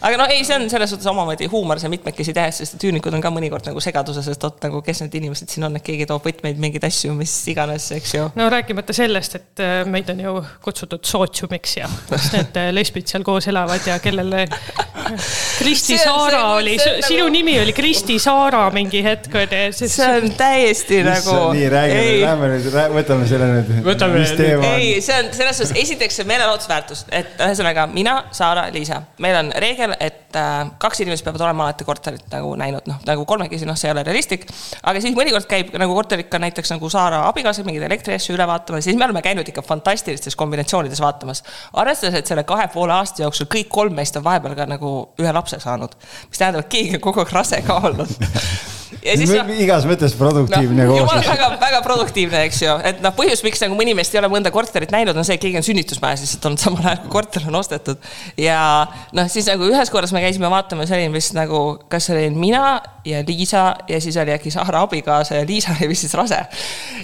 [0.00, 3.14] aga no ei, see on selles suhtes omamoodi huumor, see mitmekesi tehes, sest et üürnikud
[3.16, 6.06] on ka mõnikord nagu segaduses, et oot nagu, kes need inimesed siin on, et keegi
[6.10, 8.28] toob võtmeid, mingeid asju, mis iganes, eks ju.
[8.38, 13.10] no rääkimata sellest, et äh, meid on ju kutsutud sootsiumiks ja kus need äh, lesbid
[13.10, 14.46] seal koos elavad ja kellele
[15.58, 17.32] Kristi Saara see, oli, sinu nagu...
[17.34, 19.60] nimi oli Kristi Saara mingi hetk oli.
[19.74, 21.36] see on täiesti nagu.
[21.54, 23.72] nii, räägime, lähme nüüd, võtame selle nüüd.
[23.86, 24.42] võtame nüüd.
[24.70, 29.52] ei, see on selles suhtes, esiteks see meelelahutusväärtus, et ühesõnaga mina, Saara, Liisa, meil on
[29.64, 33.78] reegel, et äh, kaks inimest peavad olema alati korterit nagu näinud, noh nagu kolmekesi, noh,
[33.78, 34.46] see ei ole realistlik.
[34.82, 38.86] aga siis mõnikord käib nagu korterit ka näiteks nagu Saara abikaasa mingeid elektriasju üle vaatamas,
[38.86, 41.44] siis me oleme käinud ikka fantastilistes kombinatsioonides vaatamas.
[41.72, 45.34] arvestades, et selle kahe poole aasta jooksul kõik kolm meist on vahepeal ka nagu ühe
[45.34, 45.96] lapse saanud,
[46.28, 48.16] mis tähendab, et keegi on kogu aeg rase ka olnud
[49.02, 49.52] ja siis noh.
[49.64, 51.28] igas mõttes produktiivne no, koosluus.
[51.28, 54.52] väga, väga produktiivne, eks ju, et noh, põhjus, miks nagu mõni meist ei ole mõnda
[54.54, 57.60] korterit näinud, on see, et keegi on sünnitusmajas lihtsalt olnud samal ajal, kui korter on
[57.60, 58.10] ostetud.
[58.40, 58.58] ja
[59.16, 63.24] noh, siis nagu ühes korras me käisime vaatamas, olin vist nagu, kas olin mina ja
[63.26, 66.38] Liisa ja siis oli äkki Saara abikaasa ja Liisa oli vist siis rase.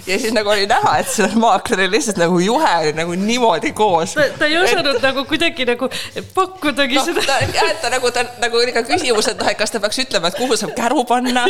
[0.07, 4.15] ja siis nagu oli näha, et sellel maakleril lihtsalt nagu juhe oli nagu niimoodi koos.
[4.39, 5.01] ta ei osanud et...
[5.01, 5.89] nagu kuidagi nagu
[6.35, 7.37] pakkudagi no, seda.
[7.53, 10.01] jah, et ta nagu, ta nagu oli ka küsimus, et noh, et kas ta peaks
[10.05, 11.45] ütlema, et kuhu saab käru panna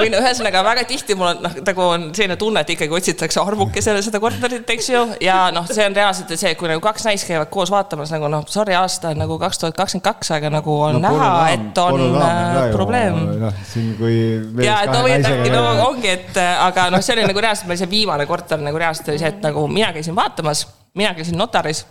[0.00, 3.40] või no ühesõnaga väga tihti mul on noh, nagu on selline tunne, et ikkagi otsitakse
[3.40, 5.04] arvukesele seda korterit, eks ju.
[5.24, 8.44] ja noh, see on reaalselt see, kui nagu kaks naist käivad koos vaatamas nagu noh,
[8.50, 12.06] sorry, aasta on nagu kaks tuhat kakskümmend kaks, aga nagu on no, näha, et on
[12.20, 13.22] äh, probleem.
[13.40, 14.16] noh, siin kui.
[14.64, 17.44] ja, et no või et äkki no ongi, et äh, aga noh, see oli nagu
[17.44, 20.66] reaalselt meil see viimane korter nagu reaalselt oli see, et nagu mina käisin vaatamas,
[20.98, 21.84] mina käisin notaris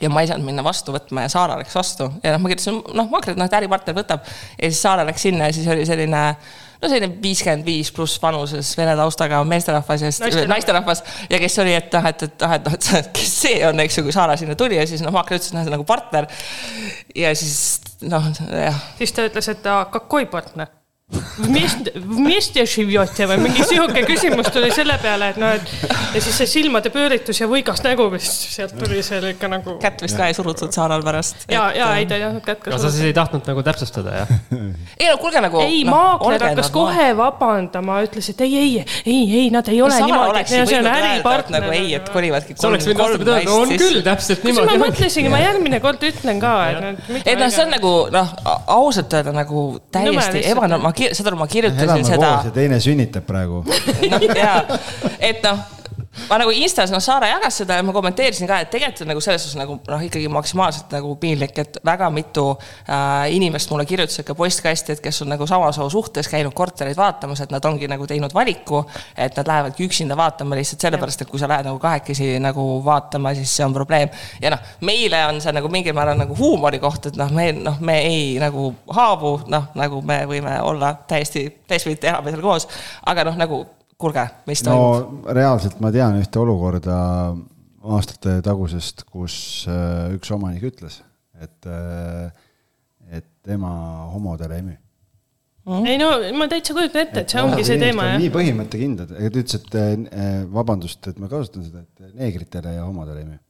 [0.00, 2.80] ja ma ei saanud minna vastu võtma ja Saara läks vastu ja noh, ma kirjutasin,
[2.98, 4.26] noh, maakler, noh, et äripartner võtab.
[4.58, 6.22] ja siis Saara läks sinna ja siis oli selline
[6.84, 10.12] no selline viiskümmend viis pluss vanuses vene taustaga meesterahvas ja
[10.50, 13.82] naisterahvas ja kes oli, et noh, et, et noh, et noh, et kes see on,
[13.84, 15.88] eks ju, kui Saara sinna tuli ja siis noh, maakler ütles, et noh, on nagu
[15.88, 16.28] partner.
[17.16, 18.80] ja siis noh, jah.
[18.98, 20.72] siis ta ütles, et kakoi partner
[21.52, 21.74] mis,
[22.16, 26.38] mis te živjate või mingi sihuke küsimus tuli selle peale, et noh, et ja siis
[26.40, 29.76] see silmade pööritus ja võigas nägu vist sealt tuli seal ikka nagu.
[29.82, 31.44] kätt vist ka ei surutud saalal pärast.
[31.50, 32.82] ja et..., ja äh, ei ta ei tahtnud kätt ka suruda.
[32.86, 34.32] sa siis ei tahtnud nagu täpsustada, jah?
[35.00, 35.60] ei no kuulge nagu.
[35.64, 36.72] ei no,, maakler hakkas nad, noh.
[36.78, 38.72] kohe vabandama, ütles, et ei, ei,
[39.04, 40.44] ei, ei, nad ei ole no, niimoodi.
[40.54, 41.66] see on äripartner.
[41.66, 42.56] nagu ei, et kolivadki.
[42.56, 44.72] sa oleks võinud vastupidi öelda, on küll täpselt niimoodi.
[44.72, 47.14] ma mõtlesingi, ma järgmine kord ütlen ka, et.
[47.26, 48.34] et noh, see on nagu noh,
[48.78, 52.34] ausalt öelda nagu täiesti ebanormaalne saad aru, ma kirjutasin seda.
[52.54, 53.62] teine sünnitab praegu
[54.12, 54.80] noh, jaa,
[55.18, 55.64] et noh
[56.28, 59.22] ma nagu Instas, noh, Saara jagas seda ja ma kommenteerisin ka, et tegelikult on nagu
[59.24, 64.26] selles suhtes nagu noh, ikkagi maksimaalselt nagu piinlik, et väga mitu äh, inimest mulle kirjutasid
[64.28, 67.88] ka postkasti, et kes on nagu sama soo suhtes käinud kortereid vaatamas, et nad ongi
[67.90, 68.84] nagu teinud valiku,
[69.16, 73.34] et nad lähevadki üksinda vaatama lihtsalt sellepärast, et kui sa lähed nagu kahekesi nagu vaatama,
[73.34, 74.08] siis see on probleem.
[74.42, 77.80] ja noh, meile on see nagu mingil määral nagu huumori koht, et noh, me noh,
[77.80, 82.68] me ei nagu haavu, noh, nagu me võime olla täiesti, teistpidi elame seal koos,
[83.10, 83.64] aga noh, nagu
[84.04, 85.24] kuulge, mis toimub?
[85.24, 87.00] no reaalselt ma tean ühte olukorda
[87.84, 89.36] aastate tagusest, kus
[89.70, 91.00] äh, üks omanik ütles,
[91.40, 92.32] et, äh,
[93.20, 93.70] et tema
[94.14, 94.76] homodele ei müü
[95.68, 95.88] mm..
[95.90, 98.20] ei no ma täitsa kujutan ette, et see ongi see teema, jah.
[98.22, 103.24] nii põhimõttekindlad, ta ütles, et äh, vabandust, et ma kasutan seda, et neegritele ja homodele
[103.24, 103.40] ei müü.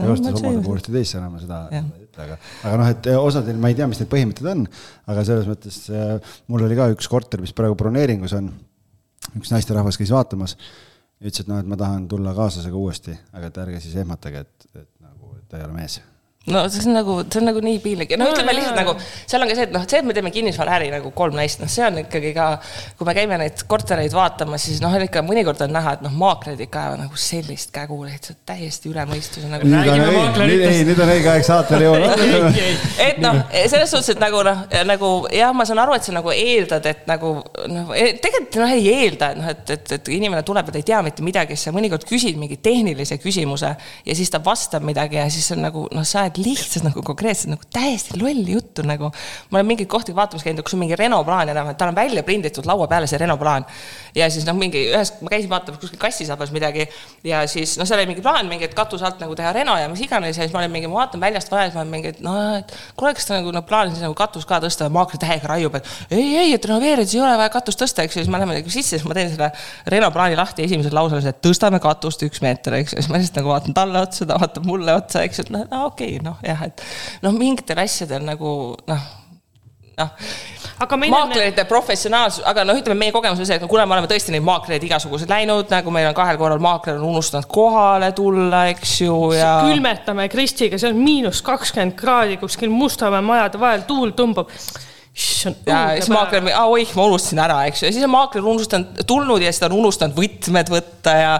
[0.00, 3.60] ei osta homode puhul teist sõna, ma seda ei ütle, aga, aga noh, et osadel,
[3.60, 4.66] ma ei tea, mis need põhimõtted on,
[5.12, 5.84] aga selles mõttes
[6.52, 8.52] mul oli ka üks korter, mis praegu broneeringus on
[9.36, 13.50] üks naisterahvas käis vaatamas ja ütles, et noh, et ma tahan tulla kaaslasega uuesti, aga
[13.50, 16.00] et ärge siis ehmatage, et, et nagu, ta ei ole mees
[16.48, 18.94] no see on nagu, see on nagu nii piinlik ja no ütleme lihtsalt nagu,
[19.28, 21.68] seal on ka see, et noh, see, et me teeme kinnisvaraäri nagu kolm naist, noh,
[21.68, 22.46] see on ikkagi ka,
[22.96, 26.62] kui me käime neid kortereid vaatamas, siis noh, ikka mõnikord on näha, et noh, maaklerid
[26.64, 29.68] ikka ajavad nagu sellist kägu lihtsalt täiesti üle mõistuse nagu.
[29.68, 32.16] nüüd on õige, ei, nüüd on õige aeg saatele jõuda.
[33.10, 36.32] et noh, selles suhtes, et nagu noh, nagu jah, ma saan aru, et sa nagu
[36.32, 37.34] eeldad, et nagu
[37.68, 40.88] noh, tegelikult noh, ei eelda, et noh, et, et, et inimene tuleb ja ta ei
[40.88, 45.20] tea mitte midagi, siis sa mõnikord küsid mingi tehnilise küsimuse ja siis ta vastab midagi
[45.20, 49.10] ja siis on nagu noh, sa ajad lihtsalt nagu konkreetselt nagu täiesti lolli juttu nagu.
[49.50, 51.96] ma olen mingeid kohti vaatamas käinud, kus on mingi Renault plaan enam, et tal on
[51.96, 53.66] välja prinditud laua peale see Renault plaan.
[54.14, 56.86] ja siis noh, mingi ühes, ma käisin vaatamas kuskil kassisabas midagi
[57.24, 59.88] ja siis noh, seal oli mingi plaan mingi, et katuse alt nagu teha Renault ja
[59.90, 62.14] mis iganes ja siis ma olin mingi, ma vaatan väljast vaja, siis ma olen mingi,
[62.14, 65.22] et noh, et kuule, kas ta nagu noh, plaanis nagu katus ka tõsta ja maakler
[65.22, 68.32] täiega raiub, et ei, ei, et renoveerides ei ole vaja katust tõsta, eks ju, siis
[68.32, 69.50] me läheme nagu sisse, siis ma teen selle
[69.90, 73.40] Renault plaani lahti esimesel lausel, et tõstame katust üks meeter, eks ju, siis ma lihtsalt
[73.40, 76.40] nagu vaatan talle otsa, ta vaatab mulle otsa, eks ju, et noh, okei okay,, noh
[76.44, 76.82] jah, et
[77.24, 78.52] noh, mingitel asjadel nagu
[78.90, 79.06] noh,
[80.00, 80.10] noh.
[81.12, 81.70] maaklerite on...
[81.70, 84.86] professionaalsus, aga noh, ütleme meie kogemus on see, et kuna me oleme tõesti neid maaklereid
[84.88, 89.56] igasuguseid läinud, nagu meil on kahel korral maakler on unustanud kohale tulla, eks ju, ja.
[89.68, 94.52] külmetame Kristiga, see on miinus kakskümmend kraadi kuskil Mustamäe majade vahel, tuul tõmbab
[95.66, 99.42] ja siis maakler, oih, ma unustasin ära, eks ju, ja siis on maakler unustanud, tulnud
[99.42, 101.32] ja siis ta on unustanud võtmed võtta ja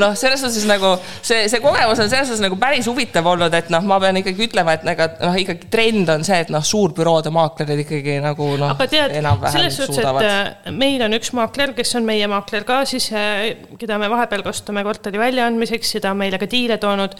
[0.00, 3.72] noh, selles suhtes nagu see, see kogemus on selles suhtes nagu päris huvitav olnud, et
[3.74, 7.32] noh, ma pean ikkagi ütlema, et ega noh, ikkagi trend on see, et noh, suurbüroode
[7.34, 8.76] maaklerid ikkagi nagu noh.
[8.76, 9.16] aga tead,
[9.48, 13.66] selles suhtes, et äh, meil on üks maakler, kes on meie maakler ka siis, äh,
[13.80, 17.18] keda me vahepeal kasutame korteri väljaandmiseks ja ta on meile ka diile toonud.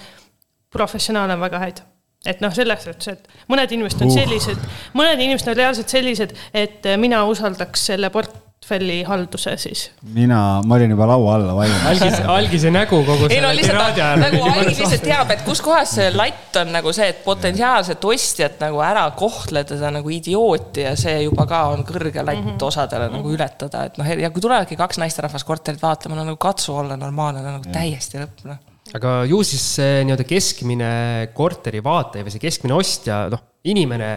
[0.77, 1.85] professionaale on väga häid
[2.27, 4.17] et noh, selles suhtes, et mõned inimesed on uh.
[4.17, 4.67] sellised,
[4.99, 9.87] mõned inimesed on reaalselt sellised, et mina usaldaks selle portfelli halduse siis.
[10.17, 11.87] mina, ma olin juba laua alla valmis.
[11.93, 14.23] algis, algise nägu kogu selle tiraadi ajal.
[14.25, 18.61] nagu algis lihtsalt teab, et kus kohas see latt on nagu see, et potentsiaalset ostjat
[18.67, 22.69] nagu ära kohtleda nagu idiooti ja see juba ka on kõrge latt mm -hmm.
[22.71, 26.77] osadele nagu ületada, et noh, ja kui tulevadki kaks naisterahvast korterit vaatama, no nagu katsu
[26.77, 28.65] olla normaalne, no nagu täiesti lõpp, noh
[28.97, 30.91] aga ju siis see nii-öelda keskmine
[31.37, 34.11] korteri vaataja või see keskmine ostja, noh, inimene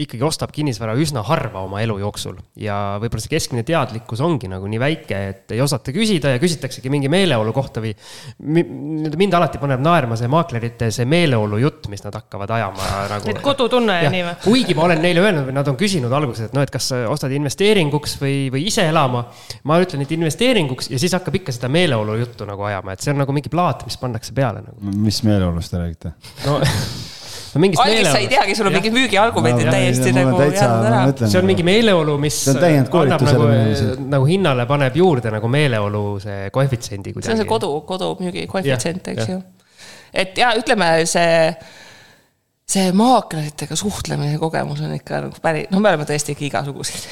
[0.00, 4.64] ikkagi ostab kinnisvara üsna harva oma elu jooksul ja võib-olla see keskmine teadlikkus ongi nagu
[4.70, 7.92] nii väike, et ei osata küsida ja küsitaksegi mingi meeleolu kohta või
[8.40, 13.30] mind alati paneb naerma see maaklerite see meeleolu jutt, mis nad hakkavad ajama nagu.
[13.34, 14.34] et kodutunne ja nii või?
[14.46, 17.36] kuigi ma olen neile öelnud või nad on küsinud alguses, et noh, et kas ostad
[17.36, 19.26] investeeringuks või, või ise elama.
[19.68, 23.12] ma ütlen, et investeeringuks ja siis hakkab ikka seda meeleolu juttu nagu ajama, et see
[23.12, 25.00] on nagu mingi plaat, mis pannakse peale nagu.
[25.04, 26.16] mis meeleolust te räägite
[26.48, 26.62] no
[27.54, 31.02] no mingist algis sa ei teagi, sul on mingid müügiargumendid täiesti nagu jäänud ära.
[31.20, 33.50] see on mingi meeleolu, mis annab nagu,
[34.14, 37.28] nagu hinnale paneb juurde nagu meeleolu see koefitsiendi kuidagi.
[37.28, 39.38] see on see kodu, kodumüügi koefitsient, eks ju.
[40.24, 41.32] et ja ütleme, see
[42.72, 47.08] see maakleritega suhtlemise kogemus on ikka nagu päris, no me oleme tõesti ikka igasuguseid.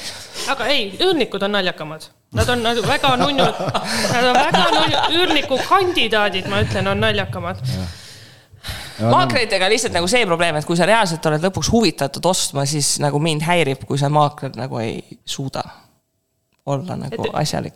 [0.55, 2.09] aga ei, üürnikud on naljakamad.
[2.31, 3.57] Nad on nagu väga nunnud,
[4.13, 7.59] nad on väga nunnud, üürniku kandidaadid, ma ütlen, on naljakamad
[9.09, 13.19] maakleritega lihtsalt nagu see probleem, et kui sa reaalselt oled lõpuks huvitatud ostma, siis nagu
[13.23, 15.63] mind häirib, kui see maakler nagu ei suuda
[16.65, 17.73] olla nagu et, asjalik.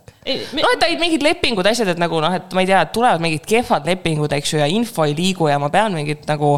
[0.54, 3.22] noh, et olid mingid lepingud, asjad, et nagu noh, et ma ei tea, et tulevad
[3.22, 6.52] mingid kehvad lepingud, eks ju, ja info ei liigu ja ma pean mingit nagu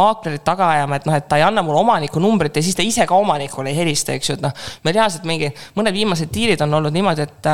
[0.00, 2.86] maaklerit taga ajama, et noh, et ta ei anna mulle omaniku numbrit ja siis ta
[2.86, 4.54] ise ka omanikule ei helista, eks ju, et noh.
[4.84, 7.50] me reaalselt mingi, mõned viimased diilid on olnud niimoodi, et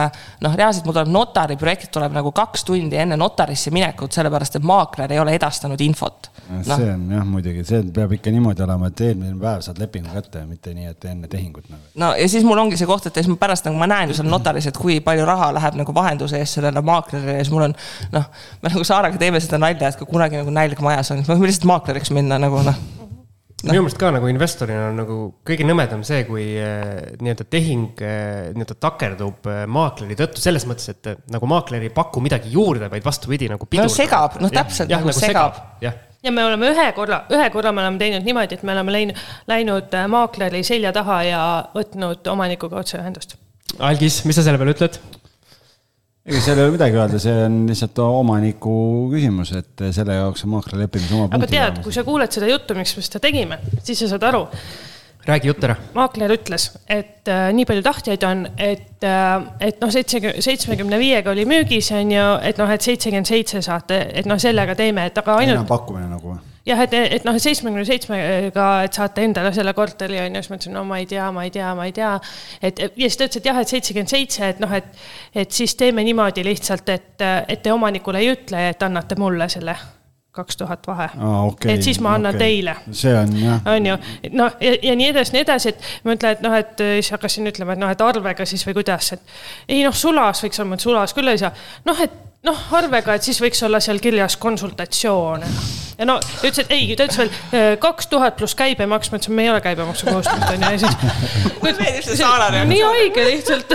[0.47, 4.70] noh, reaalselt mul tuleb notari projekt tuleb nagu kaks tundi enne notarisse minekut, sellepärast et
[4.70, 6.62] maakler ei ole edastanud infot no..
[6.62, 10.47] see on jah, muidugi, see peab ikka niimoodi olema, et eelmine päev saad lepingu kätte,
[10.47, 11.83] mitte nii, et enne tehingut nagu.
[11.99, 14.20] no ja siis mul ongi see koht, et siis ma pärast nagu ma näen ju
[14.21, 17.68] seal notaris, et kui palju raha läheb nagu vahenduse eest sellele maaklerile ja siis mul
[17.71, 17.77] on
[18.14, 18.31] noh,
[18.62, 21.37] me nagu Saarega teeme seda nalja, et kui kunagi nagu nälg majas on, siis me
[21.37, 22.81] võime lihtsalt maakleriks minna nagu noh.
[23.61, 23.75] No..
[23.75, 28.47] minu meelest ka nagu investorina on nagu kõige nõmedam see, kui äh, nii-öelda tehing äh,
[28.55, 33.05] nii-öelda takerdub äh, maakleri tõttu selles mõttes, et nagu maakler ei paku midagi juurde, vaid
[33.05, 35.77] vastupidi nagu no segab, noh täpselt ja, nagu, nagu segab, segab..
[35.85, 35.99] jah.
[36.25, 39.21] Ja me oleme ühe korra, ühe korra me oleme teinud niimoodi, et me oleme läinud,
[39.49, 41.45] läinud maakleri selja taha ja
[41.77, 43.37] võtnud omanikuga otseühendust.
[43.79, 44.99] Algis, mis sa selle peale ütled?
[46.31, 48.75] ega seal ei ole midagi öelda, see on lihtsalt omaniku
[49.11, 52.77] küsimus, et selle jaoks on maakleri lepingus oma aga tead, kui sa kuuled seda juttu,
[52.79, 54.45] miks me seda tegime, siis sa saad aru.
[55.25, 55.77] räägi jutt ära.
[55.97, 61.33] maakler ütles, et äh, nii palju tahtjaid on, et äh,, et noh, seitsekümmend, seitsmekümne viiega
[61.33, 65.25] oli müügis, on ju, et noh, et seitsekümmend seitse saate, et noh, sellega teeme, et
[65.25, 65.68] aga ainult.
[65.72, 66.50] pakkumine nagu või?
[66.71, 70.59] Jah, et, et noh, seitsmekümne seitsmega, et saate endale selle korteri on ju, siis ma
[70.59, 72.17] ütlesin, no ma ei tea, ma ei tea, ma ei tea.
[72.63, 74.91] et ja siis ta ütles, et jah, et seitsekümmend seitse, et noh, et,
[75.45, 79.76] et siis teeme niimoodi lihtsalt, et, et te omanikule ei ütle, et annate mulle selle
[80.33, 82.61] kaks tuhat vahe Aa, okei, et siis ma annan okei.
[82.61, 83.97] teile see on jah, on ju,
[84.38, 87.51] noh ja, ja nii edasi, nii edasi, et ma ütlen, et noh, et siis hakkasin
[87.51, 89.34] ütlema, et noh, et arvega siis või kuidas, et
[89.68, 91.51] ei noh, sulas võiks olla, sulas küll ei saa.
[91.88, 95.45] noh, et noh, arvega, et siis võiks olla seal kirjas konsultatsioon.
[95.99, 99.37] ja no ta ütles, et ei, ta ütles veel kaks tuhat pluss käibemaks, ma ütlesin,
[99.37, 100.95] me ei ole käibemaksukohustust on ju ja siis.
[102.71, 103.75] Nii haige lihtsalt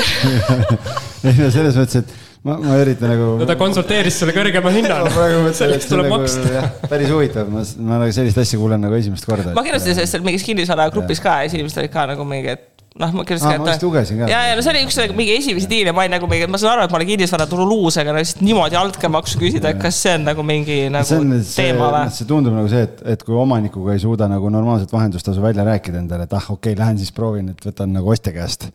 [1.26, 2.16] ei no selles mõttes, et
[2.46, 3.32] ma, ma üritan nagu.
[3.42, 7.50] no ta konsulteeris sulle kõrgema hinna ma praegu mõtlen, et see on nagu päris huvitav,
[7.54, 9.54] ma, ma nagu sellist asja kuulen nagu esimest korda.
[9.58, 12.75] ma kirjutasin sellest seal mingis kinnisvaragrupis ka ja siis inimesed olid ka nagu mingi, et
[13.02, 14.30] noh, ma kirjutasin Aa, ma vist lugesin ka.
[14.32, 16.76] ja, ja no see oli üks mingi esimesi diile, ma olin nagu mingi, ma saan
[16.76, 20.28] aru, et ma olen kinnisvaraturu luus, aga lihtsalt niimoodi altkäemaksu küsida, et kas see on
[20.30, 22.16] nagu mingi nagu see on, teema või?
[22.16, 26.00] see tundub nagu see, et, et kui omanikuga ei suuda nagu normaalset vahendustasu välja rääkida
[26.04, 28.70] endale, et ah, okei okay,, lähen siis proovin, et võtan nagu ostja käest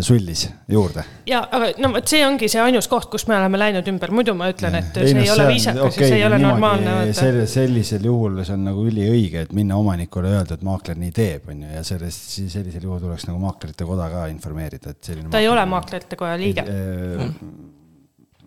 [0.00, 1.02] sullis juurde.
[1.26, 4.32] ja, aga no vot see ongi see ainus koht, kus me oleme läinud ümber, muidu
[4.38, 6.94] ma ütlen, et see no ei ole viisakas okay, ja see ei ole normaalne.
[7.16, 11.50] Selle, sellisel juhul see on nagu üliõige, et minna omanikule öelda, et maakler nii teeb,
[11.52, 15.32] on ju, ja sellest, sellisel juhul tuleks nagu maaklerite koda ka informeerida, et selline.
[15.34, 16.64] ta ei ole maaklerite koja liige.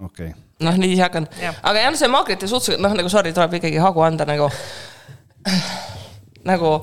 [0.05, 0.31] okei.
[0.65, 1.29] noh, niiviisi hakkan,
[1.61, 4.49] aga jah, see maaklite suhtes, noh nagu sorry, tuleb ikkagi hagu anda nagu,
[6.53, 6.73] nagu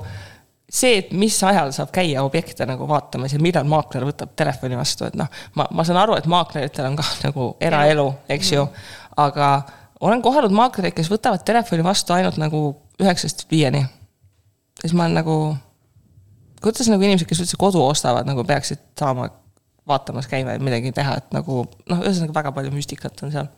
[0.77, 5.09] see, et mis ajal saab käia objekte nagu vaatamas ja millal maakler võtab telefoni vastu,
[5.09, 8.67] et noh, ma, ma saan aru, et maakleritel on ka nagu eraelu, eks ju,
[9.23, 9.51] aga
[10.05, 12.67] olen kohanud maaklereid, kes võtavad telefoni vastu ainult nagu
[13.01, 13.85] üheksast viieni.
[14.81, 15.37] siis ma olen nagu,
[16.63, 19.31] kuidas nagu inimesed, kes üldse kodu ostavad, nagu peaksid saama
[19.89, 23.49] vaatamas käima ja midagi teha, et nagu noh, ühesõnaga väga palju müstikat on seal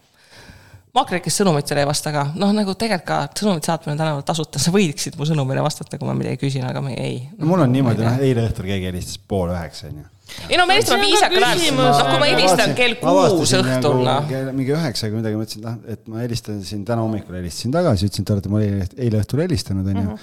[0.97, 4.73] maaklerid, kes sõnumitele ei vasta ka, noh nagu tegelikult ka sõnumit saatmine tänaval tasuta, sa
[4.75, 7.21] võiksid mu sõnumile vastata, kui ma midagi küsin, aga me ei.
[7.39, 10.07] no mul on niimoodi, noh eile õhtul keegi helistas pool üheksa, onju.
[10.49, 14.35] ei no me helistame viisakal ajal, noh kui ma helistan kell kuus õhtul, noh.
[14.57, 18.27] mingi üheksa või midagi, mõtlesin, et noh, et ma helistasin täna hommikul helistasin tagasi, ütlesin,
[18.27, 20.19] et te olete mulle eile õhtul helistanud, onju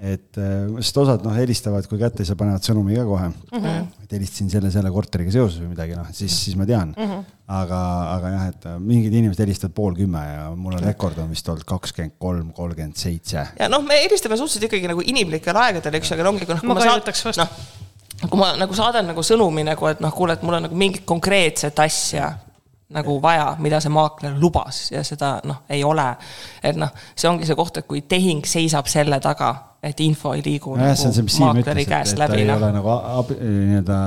[0.00, 0.38] et
[0.80, 3.58] sest osad noh, helistavad, kui kätte ei saa, panevad sõnumi ka kohe mm.
[3.58, 3.88] -hmm.
[4.04, 7.10] et helistasin selle, selle korteriga seoses või midagi, noh siis, siis ma tean mm.
[7.10, 7.26] -hmm.
[7.58, 7.80] aga,
[8.14, 11.68] aga jah, et mingid inimesed helistavad pool kümme ja mul on rekord on vist olnud
[11.68, 13.46] kakskümmend kolm, kolmkümmend seitse.
[13.58, 16.74] ja noh, me helistame suhteliselt ikkagi nagu inimlikel aegadel, eks ju, aga ongi, noh, kui
[16.74, 20.56] ma saan, noh, kui ma nagu saadan nagu sõnumi nagu, et noh, kuule, et mul
[20.60, 22.32] on nagu mingit konkreetset asja
[22.94, 26.06] nagu vaja, mida see maakler lubas ja seda noh, ei ole.
[26.62, 29.50] et noh, see ongi see koht, et kui tehing seisab selle taga,
[29.82, 32.40] et info ei liigu no, nagu see, maakleri käest läbi.
[32.40, 32.56] ta ei no.
[32.58, 34.00] ole nagu ab, nii-öelda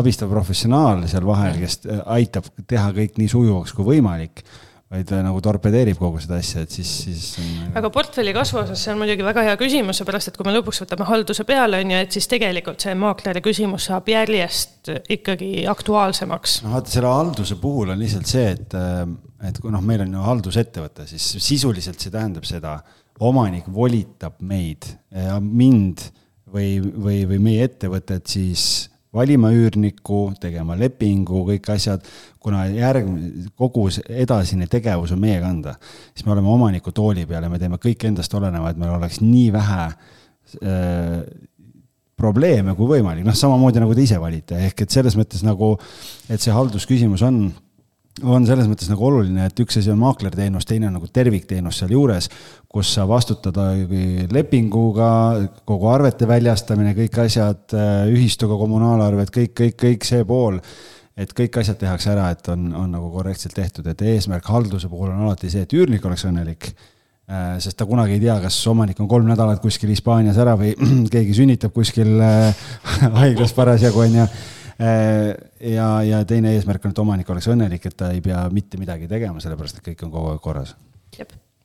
[0.00, 1.80] abistav professionaal seal vahel, kes
[2.18, 4.44] aitab teha kõik nii sujuvaks kui võimalik
[4.92, 7.72] vaid nagu torpedeerib kogu seda asja, et siis, siis on....
[7.80, 10.82] aga portfelli kasvu osas see on muidugi väga hea küsimus, seepärast et kui me lõpuks
[10.84, 16.58] võtame halduse peale, on ju, et siis tegelikult see maakleri küsimus saab järjest ikkagi aktuaalsemaks.
[16.66, 18.76] no vaata, selle halduse puhul on lihtsalt see, et,
[19.48, 22.76] et kui noh, meil on ju haldusettevõte, siis sisuliselt see tähendab seda,
[23.22, 26.04] omanik volitab meid ja mind
[26.52, 32.06] või, või, või meie ettevõtet siis valima üürnikku, tegema lepingu, kõik asjad,
[32.42, 35.76] kuna järgmine, kogu edasine tegevus on meie kanda,
[36.14, 39.20] siis me oleme omaniku tooli peal ja me teeme kõik endast oleneva, et meil oleks
[39.24, 41.18] nii vähe äh,
[42.22, 45.74] probleeme kui võimalik, noh, samamoodi nagu te ise valite, ehk et selles mõttes nagu,
[46.30, 47.44] et see haldusküsimus on
[48.20, 52.28] on selles mõttes nagu oluline, et üks asi on maaklerteenus, teine on nagu tervikteenus sealjuures,
[52.72, 53.56] kus sa vastutad
[54.32, 55.10] lepinguga,
[55.68, 57.76] kogu arvete väljastamine, kõik asjad,
[58.12, 60.60] ühistuga kommunaalarved, kõik, kõik, kõik see pool.
[61.12, 65.10] et kõik asjad tehakse ära, et on, on nagu korrektselt tehtud, et eesmärk halduse puhul
[65.12, 66.70] on alati see, et üürnik oleks õnnelik.
[67.60, 70.72] Sest ta kunagi ei tea, kas omanik on kolm nädalat kuskil Hispaanias ära või
[71.12, 72.16] keegi sünnitab kuskil
[73.20, 74.26] haiglas parasjagu, on ju
[75.62, 79.08] ja, ja teine eesmärk on, et omanik oleks õnnelik, et ta ei pea mitte midagi
[79.10, 80.76] tegema, sellepärast et kõik on kogu aeg korras.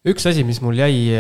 [0.08, 1.12] üks asi, mis mul jäi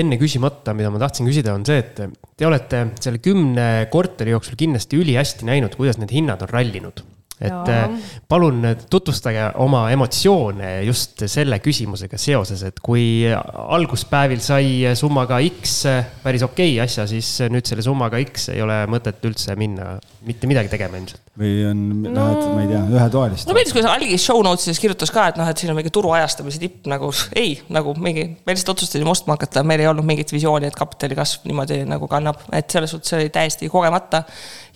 [0.00, 2.00] enne küsimata, mida ma tahtsin küsida, on see, et
[2.36, 7.04] te olete selle kümne korteri jooksul kindlasti ülihästi näinud, kuidas need hinnad on rallinud
[7.42, 7.88] et ja.
[8.28, 15.82] palun tutvustage oma emotsioone just selle küsimusega seoses, et kui alguspäevil sai summaga X
[16.22, 19.96] päris okei okay asja, siis nüüd selle summaga X ei ole mõtet üldse minna
[20.26, 21.20] mitte midagi tegema ilmselt.
[21.38, 23.48] või on no., lähed, ma ei tea, ühetoalist.
[23.48, 26.12] no meeldis, kui algis show notes'is kirjutas ka, et noh, et siin on mingi turu
[26.14, 30.32] ajastamise tipp nagu ei, nagu mingi, me lihtsalt otsustasime ostma hakata, meil ei olnud mingit
[30.34, 34.22] visiooni, et kapitali kasv niimoodi nagu kannab, et selles suhtes oli täiesti kogemata.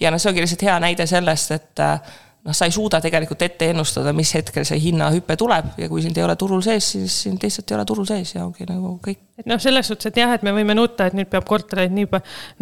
[0.00, 1.84] ja noh, see ongi lihtsalt hea näide sellest, et
[2.46, 6.18] noh, sa ei suuda tegelikult ette ennustada, mis hetkel see hinnahüpe tuleb ja kui sind
[6.18, 9.20] ei ole turul sees, siis sind lihtsalt ei ole turul sees ja ongi nagu kõik.
[9.40, 12.08] et noh, selles suhtes, et jah, et me võime nutta, et nüüd peab kortereid nii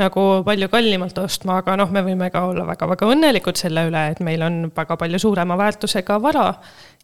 [0.00, 4.24] nagu palju kallimalt ostma, aga noh, me võime ka olla väga-väga õnnelikud selle üle, et
[4.24, 6.48] meil on väga palju suurema väärtusega vara.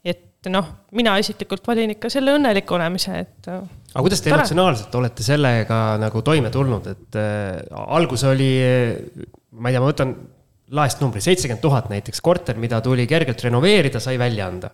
[0.04, 3.48] et noh, mina isiklikult valin ikka selle õnneliku olemise, et.
[3.50, 7.60] aga kuidas te emotsionaalselt olete sellega nagu toime tulnud, et äh,
[7.92, 8.52] algus oli,
[9.52, 10.16] ma ei tea, ma võtan
[10.70, 14.70] laest numbri, seitsekümmend tuhat näiteks, korter, mida tuli kergelt renoveerida, sai välja anda.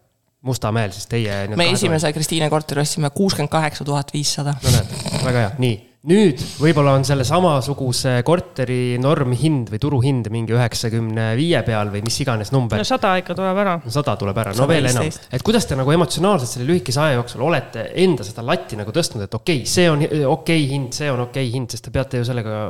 [0.47, 1.47] Mustamäel siis teie.
[1.57, 4.55] me esimese Kristiine korteri ostsime kuuskümmend kaheksa tuhat viissada.
[4.63, 4.93] no näed,
[5.25, 11.59] väga hea, nii nüüd võib-olla on selle samasuguse korteri normhind või turuhind mingi üheksakümne viie
[11.67, 12.79] peal või mis iganes number.
[12.79, 13.75] no sada ikka tuleb ära.
[13.83, 15.09] no sada tuleb ära, no veel enam.
[15.11, 19.25] et kuidas te nagu emotsionaalselt selle lühikese aja jooksul olete enda seda latti nagu tõstnud,
[19.27, 21.95] et okei okay,, see on okei okay hind, see on okei okay hind, sest te
[21.95, 22.61] peate ju sellega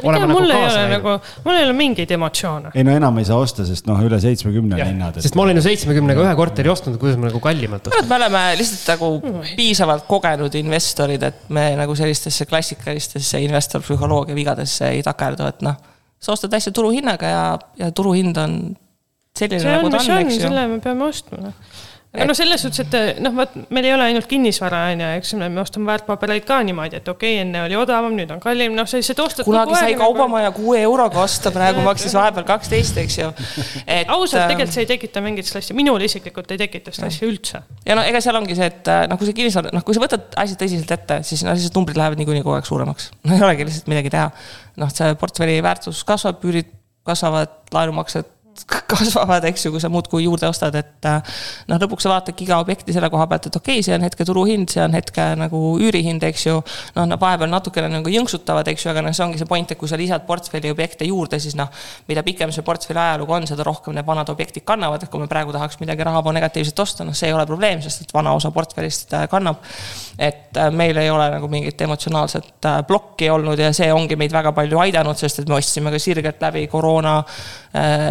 [0.00, 0.94] olema tea, nagu kaasa läinud.
[0.96, 2.72] Nagu, mul ei ole mingeid emotsioone.
[2.72, 5.20] ei no enam ei saa osta, sest noh, üle seitsmekümne on hinnad.
[5.20, 8.08] sest ma olen ju seitsmekümnega ühe korteri ostnud, kuidas ma nagu kallimalt ostan.
[8.08, 12.48] me oleme lihtsalt nagu piisavalt kogenud investorid, et me nagu sellistesse
[12.86, 15.76] klassika klassikalistesse investorpsühholoogia vigadesse ei takerdu, et noh,
[16.18, 18.76] sa ostad asja turuhinnaga ja, ja turuhind on
[19.36, 20.40] selline see nagu ta on, eks ju.
[20.46, 21.54] selle me peame ostma, noh
[22.16, 25.32] aga noh, selles suhtes, et noh, vot meil ei ole ainult kinnisvara, on ju, eks
[25.40, 28.88] me ostame väärtpabereid ka niimoodi, et okei okay,, enne oli odavam, nüüd on kallim, noh,
[28.88, 29.46] sa lihtsalt ostad.
[29.48, 33.30] kunagi sai kaubamaja kuue euroga osta, praegu maksis vahepeal kaksteist, eks ju.
[33.30, 37.62] ausalt, ähm, tegelikult see ei tekita mingit stressi, minul isiklikult ei tekita stressi üldse.
[37.86, 40.32] ja no ega seal ongi see, et noh, kui see kinnisvara, noh, kui sa võtad
[40.44, 43.10] asja tõsiselt ette, siis noh, lihtsalt numbrid lähevad niikuinii kogu aeg suuremaks.
[43.26, 44.30] no ei olegi lihtsalt midagi teha.
[44.82, 46.72] noh, see portfelli väärtus kasvab, üürid
[47.06, 48.35] kasvavad, laenumaksed
[48.92, 51.36] kasvavad, eks ju, kui sa muudkui juurde ostad, et äh,
[51.70, 54.26] noh, lõpuks sa vaatadki iga objekti selle koha pealt, et okei okay,, see on hetke
[54.26, 56.56] turuhind, see on hetke nagu üürihind, eks ju.
[56.96, 59.80] noh, nad vahepeal natukene nagu jõnksutavad, eks ju, aga noh, see ongi see point, et
[59.80, 61.70] kui sa lisad portfelli objekte juurde, siis noh,
[62.08, 65.28] mida pikem see portfelli ajalugu on, seda rohkem need vanad objektid kannavad, et kui me
[65.30, 68.52] praegu tahaks midagi rahavoo negatiivset osta, noh, see ei ole probleem, sest et vana osa
[68.54, 69.62] portfellist äh, kannab.
[70.18, 74.52] et äh, meil ei ole nagu mingit emotsionaalset plokki olnud ja see ongi meid väga
[74.56, 77.18] palju aidanud, sest et me ostsime ka sirgelt läbi koroona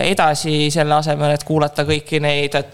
[0.05, 2.71] edasi edasi selle asemel, et kuulata kõiki neid, et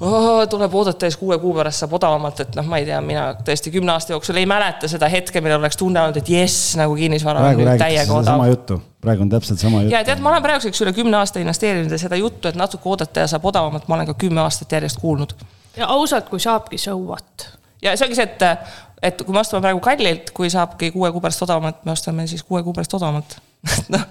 [0.00, 3.00] oh, tuleb oodata ja siis kuue kuu pärast saab odavamalt, et noh, ma ei tea,
[3.04, 6.74] mina tõesti kümne aasta jooksul ei mäleta seda hetke, millal oleks tunne olnud, et jess,
[6.80, 8.32] nagu kinnisvara on nüüd täiega odav.
[8.32, 9.94] sama juttu, praegu on täpselt sama jutt.
[9.94, 13.26] ja tead, ma olen praeguseks üle kümne aasta investeerinud ja seda juttu, et natuke oodata
[13.26, 15.36] ja saab odavamalt, ma olen ka kümme aastat järjest kuulnud.
[15.76, 17.50] ja ausalt, kui saabki, so what?
[17.82, 18.74] ja see ongi see, et,
[19.10, 22.44] et kui me ostame praegu kallilt, kui saabki kuue kuu pärast odavamalt, me ostame siis
[22.46, 23.40] kuue kuu pärast odavamalt
[23.94, 24.06] noh,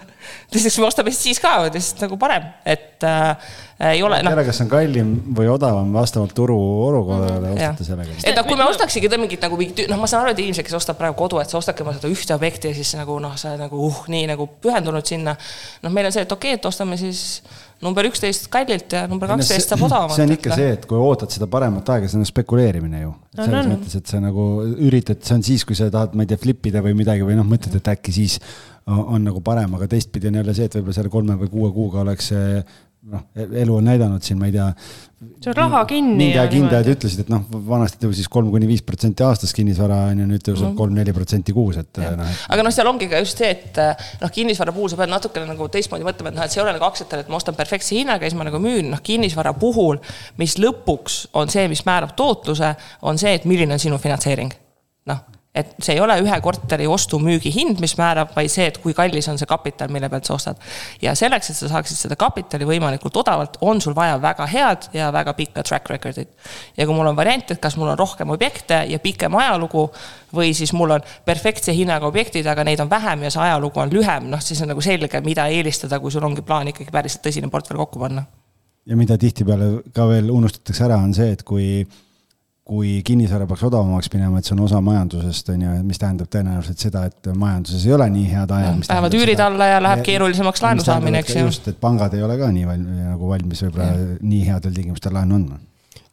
[0.52, 3.54] teiseks me ostame siis ka lihtsalt nagu parem, et äh,
[3.92, 4.20] ei ole.
[4.24, 4.34] No.
[4.34, 6.58] tere, kas on kallim või odavam vastavalt turu
[6.88, 8.18] olukorrale mm, ostate sellega.
[8.24, 10.78] et noh, kui me ostaksigi mingit nagu mingit, noh, ma saan aru, et inimesed, kes
[10.78, 13.52] ostavad praegu kodu, et sa ostadki oma seda ühte objekti ja siis nagu noh, sa
[13.52, 15.36] oled nagu uh, nii nagu pühendunud sinna.
[15.82, 17.42] noh, meil on see, et okei okay,, et ostame siis
[17.82, 20.18] number üksteist kallilt ja number kaksteist saab odavamalt.
[20.18, 23.14] see on ikka see, et kui ootad seda paremat aega, see on spekuleerimine ju.
[23.40, 24.46] selles no, mõttes, et sa nagu
[24.90, 27.40] üritad, see on siis, kui sa tahad, ma ei tea, flip ida või midagi või
[27.40, 28.38] noh, mõtled, et äkki siis
[28.86, 31.74] on, on nagu parem, aga teistpidi on jälle see, et võib-olla selle kolme või kuue
[31.76, 32.64] kuuga oleks see
[33.10, 34.68] noh, elu on näidanud siin, ma ei tea.
[35.42, 36.28] see on raha kinni.
[36.38, 40.28] aeg hindajad ütlesid, et noh, vanasti tõusis kolm kuni viis protsenti aastas kinnisvara on ju,
[40.30, 42.38] nüüd tõuseb kolm-neli protsenti kuus, et noh.
[42.54, 43.82] aga noh, seal ongi ka just see, et
[44.22, 46.78] noh, kinnisvara puhul sa pead natukene nagu teistmoodi mõtlema, et noh, et see ei ole
[46.78, 50.02] nagu aktsiatel, et ma ostan perfektse hinnaga ja siis ma nagu müün, noh, kinnisvara puhul,
[50.42, 54.54] mis lõpuks on see, mis määrab tootluse, on see, et milline on sinu finantseering.
[55.10, 58.94] noh et see ei ole ühe korteri ostu-müügi hind, mis määrab, vaid see, et kui
[58.96, 60.60] kallis on see kapital, mille pealt sa ostad.
[61.04, 65.10] ja selleks, et sa saaksid seda kapitali võimalikult odavalt, on sul vaja väga head ja
[65.12, 66.30] väga pikka track record'it.
[66.78, 69.90] ja kui mul on variant, et kas mul on rohkem objekte ja pikem ajalugu
[70.34, 73.92] või siis mul on perfektse hinnaga objektid, aga neid on vähem ja see ajalugu on
[73.92, 77.52] lühem, noh, siis on nagu selge, mida eelistada, kui sul ongi plaan ikkagi päriselt tõsine
[77.52, 78.24] portfell kokku panna.
[78.88, 81.84] ja mida tihtipeale ka veel unustatakse ära, on see, et kui
[82.72, 86.86] kui kinnisvara peaks odavamaks minema, et see on osa majandusest, on ju, mis tähendab tõenäoliselt
[86.86, 88.86] seda, et majanduses ei ole nii head ajad.
[88.88, 91.44] Lähevad üürid alla ja läheb keerulisemaks laenu saamine, eks ju.
[91.50, 93.92] just, et pangad ei ole ka nii valmis, nagu valmis võib-olla
[94.22, 95.60] nii headel tingimustel laenu andma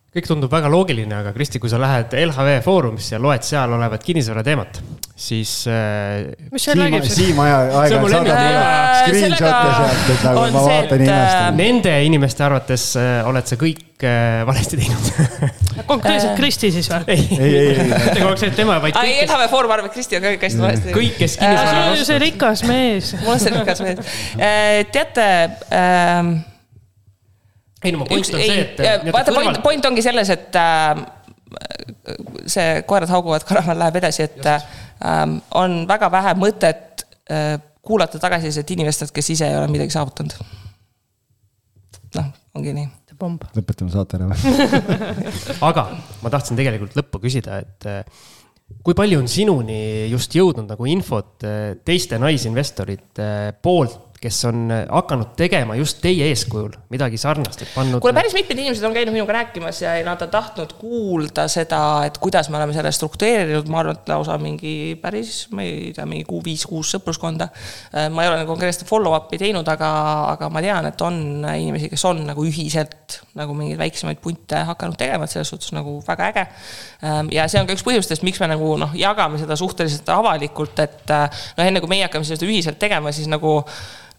[0.09, 4.05] kõik tundub väga loogiline, aga Kristi, kui sa lähed LHV Foorumisse ja loed seal olevat
[4.07, 4.81] kinnisvara teemat,
[5.13, 6.31] siis äh,.
[6.53, 7.05] mis seal räägib?
[7.13, 11.61] Siim aja, aeg-ajalt saadab screenshot'e sealt, et nagu ma vaatan ja imestan.
[11.61, 15.13] Nende inimeste arvates äh, oled sa kõik äh, valesti teinud
[15.93, 17.05] konkreetselt Kristi siis või?
[17.13, 17.89] ei, ei, ei, ei.
[18.09, 19.23] mitte aeg tema, vaid kõik.
[19.29, 20.95] LHV Foorum arvab, et Kristi on ka kõik hästi valesti.
[20.97, 22.09] kõik, kes kinnisvara on ostnud.
[22.09, 23.13] see rikas mees.
[23.25, 24.15] mul on see rikas mees.
[24.41, 25.29] Äh, teate
[25.69, 26.39] ähm,
[27.85, 28.83] ei no mu point on see, et.
[29.13, 31.03] vaata kõrval..., point, point ongi selles, et äh,
[32.51, 34.69] see koerad hauguvad, karavan läheb edasi, et äh,
[35.59, 40.39] on väga vähe mõtet äh, kuulata tagasisidet inimestelt, kes ise ei ole midagi saavutanud.
[42.19, 42.89] noh, ongi nii
[43.19, 43.45] pomb.
[43.57, 44.67] lõpetame saate ära või?
[45.69, 45.87] aga
[46.23, 48.27] ma tahtsin tegelikult lõppu küsida, et eh,
[48.85, 49.81] kui palju on sinuni
[50.13, 53.31] just jõudnud nagu infot eh, teiste naisinvestorite
[53.65, 58.01] poolt, kes on eh, hakanud tegema just teie eeskujul midagi sarnast, et pannud.
[58.03, 62.19] kuule, päris mitmed inimesed on käinud minuga rääkimas ja nad on tahtnud kuulda seda, et
[62.19, 66.27] kuidas me oleme selle struktureerinud, ma arvan, et lausa mingi päris, ma ei tea, mingi
[66.29, 67.49] kuu, viis-kuus sõpruskonda.
[68.11, 69.91] ma ei ole nagu konkreetselt follow-up'i teinud, aga,
[70.33, 74.99] aga ma tean, et on inimesi, kes on nagu ühiselt nagu mingeid väiksemaid punte hakanud
[74.99, 76.47] tegema, et selles suhtes nagu väga äge.
[77.37, 81.15] ja see on ka üks põhjustest, miks me nagu noh, jagame seda suhteliselt avalikult, et
[81.15, 83.61] noh, enne kui meie hakkame seda ühiselt tegema, siis nagu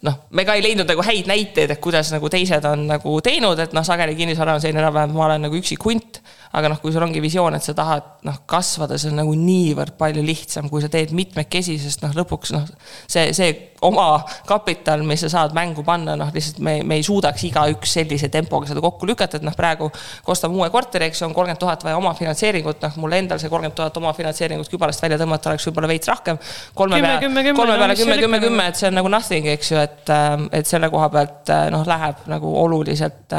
[0.08, 3.60] noh, me ka ei leidnud nagu häid näiteid, et kuidas nagu teised on nagu teinud,
[3.60, 6.19] et noh, sageli kinnisvara on selline enam-vähem, ma olen nagu üksik hunt.
[6.58, 9.94] Aga noh, kui sul ongi visioon, et sa tahad noh, kasvada, see on nagu niivõrd
[10.00, 12.66] palju lihtsam, kui sa teed mitmekesi, sest noh, lõpuks noh,
[13.06, 13.52] see, see
[13.86, 18.32] oma kapital, mis sa saad mängu panna, noh lihtsalt me, me ei suudaks igaüks sellise
[18.34, 21.62] tempoga seda kokku lükata, et noh, praegu kui ostame uue korteri, eks ju, on kolmkümmend
[21.62, 25.92] tuhat vaja omafinantseeringut, noh mul endal see kolmkümmend tuhat omafinantseeringut kübarest välja tõmmata oleks võib-olla
[25.94, 26.42] veits rohkem.
[26.74, 30.12] kolme peale kolme peale kümme, kümme, kümme, et see on nagu nothing, eks ju, et,
[30.60, 33.38] et selle koha pealt noh, läheb nagu oluliselt,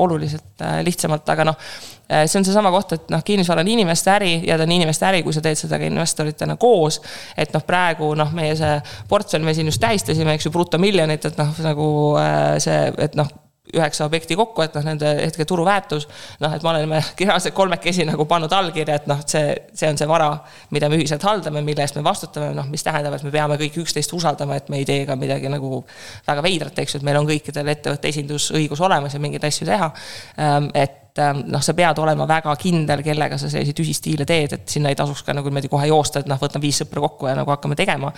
[0.00, 1.70] oluliselt äh, lihtsamalt, aga noh,
[2.08, 5.24] see on seesama koht, et noh, kinnisvara on inimeste äri ja ta on inimeste äri,
[5.26, 7.00] kui sa teed seda ka investoritena koos.
[7.36, 8.78] et noh, praegu noh, meie see
[9.08, 11.90] portfell me siin just tähistasime, eks ju, brutomiljonit, et noh, nagu
[12.20, 13.28] äh, see, et noh
[13.74, 16.06] üheksa objekti kokku, et noh, nende hetke turuväärtus,
[16.42, 20.08] noh, et me oleme reaalselt kolmekesi nagu pannud allkirja, et noh, see, see on see
[20.08, 20.30] vara,
[20.74, 23.80] mida me ühiselt haldame, mille eest me vastutame, noh, mis tähendab, et me peame kõik
[23.84, 25.82] üksteist usaldama, et me ei tee ka midagi nagu
[26.26, 29.92] väga veidrat, eks ju, et meil on kõikidel ettevõtte esindusõigus olemas ja mingeid asju teha.
[30.74, 34.92] et ähm, noh, sa pead olema väga kindel, kellega sa selliseid ühistiile teed, et sinna
[34.92, 37.52] ei tasuks ka nagu niimoodi kohe joosta, et noh, võtan viis sõpra kokku ja nagu
[37.52, 38.12] hakkame tegema.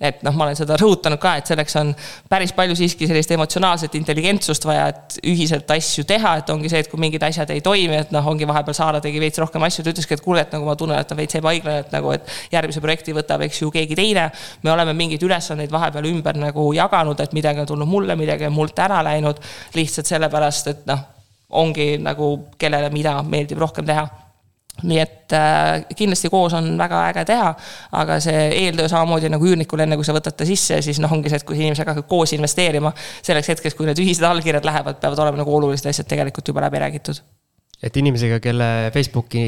[0.00, 1.92] et noh, ma olen seda rõhutanud ka, et selleks on
[2.28, 6.90] päris palju siiski sellist emotsionaalset intelligentsust vaja, et ühiselt asju teha, et ongi see, et
[6.90, 9.94] kui mingid asjad ei toimi, et noh, ongi vahepeal Saara tegi veits rohkem asju, ta
[9.94, 12.82] ütleski, et kuule, et nagu ma tunnen, et on veits ebaõiglane, et nagu, et järgmise
[12.84, 14.30] projekti võtab, eks ju, keegi teine.
[14.62, 18.56] me oleme mingeid ülesandeid vahepeal ümber nagu jaganud, et midagi on tulnud mulle, midagi on
[18.56, 19.40] mult ära läinud.
[19.74, 21.13] lihtsalt sellepärast, et noh,
[21.60, 24.06] ongi nagu kellele mida meeldib rohkem teha
[24.82, 27.52] nii et äh, kindlasti koos on väga äge teha,
[28.00, 31.30] aga see eeltöö samamoodi nagu üürnikul, enne kui sa võtad ta sisse, siis noh, ongi
[31.30, 32.90] see, et kui inimesed hakkavad koos investeerima,
[33.22, 36.82] selleks hetkeks, kui need ühised allkirjad lähevad, peavad olema nagu olulised asjad tegelikult juba läbi
[36.82, 37.22] räägitud.
[37.84, 39.44] et inimesega, kelle Facebooki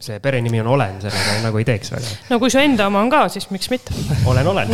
[0.00, 2.14] see perenimi on Olen, sellega nagu ei teeks väga.
[2.30, 3.96] no kui su enda oma on ka, siis miks mitte.
[4.26, 4.70] olen, olen.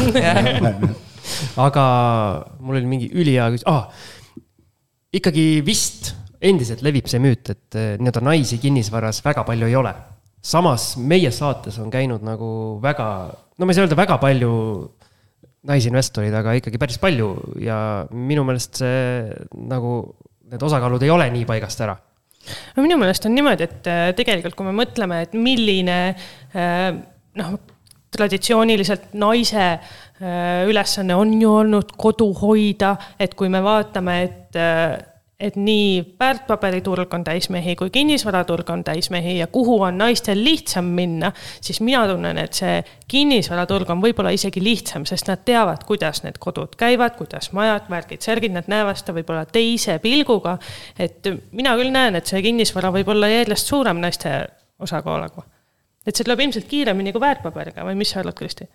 [1.67, 1.87] aga
[2.61, 3.89] mul oli mingi ülihea küsimus ah,.
[5.17, 6.13] ikkagi vist
[6.49, 9.95] endiselt levib see müüt, et eh, nii-öelda naisi kinnisvaras väga palju ei ole.
[10.47, 13.07] samas meie saates on käinud nagu väga,
[13.59, 14.51] no ma ei saa öelda väga palju
[15.67, 17.79] naisinvestoreid, aga ikkagi päris palju ja
[18.15, 19.33] minu meelest see
[19.67, 19.97] nagu
[20.47, 21.97] need osakaalud ei ole nii paigast ära
[22.77, 26.93] no minu meelest on niimoodi, et äh, tegelikult kui me mõtleme, et milline äh,
[27.43, 27.59] noh,
[28.17, 29.75] traditsiooniliselt naise
[30.17, 34.57] ülesanne on ju olnud kodu hoida, et kui me vaatame, et
[35.41, 40.41] et nii väärtpaberiturg on täis mehi kui kinnisvaraturg on täis mehi ja kuhu on naistel
[40.45, 45.85] lihtsam minna, siis mina tunnen, et see kinnisvaraturg on võib-olla isegi lihtsam, sest nad teavad,
[45.89, 50.57] kuidas need kodud käivad, kuidas majad, värgid, särgid, nad näevad seda võib-olla teise pilguga.
[50.99, 54.33] et mina küll näen, et see kinnisvara võib olla järjest suurem naiste
[54.81, 55.45] osakaaluga.
[56.07, 58.71] et see tuleb ilmselt kiiremini kui väärtpaberiga või mis sa arvad, Kristi?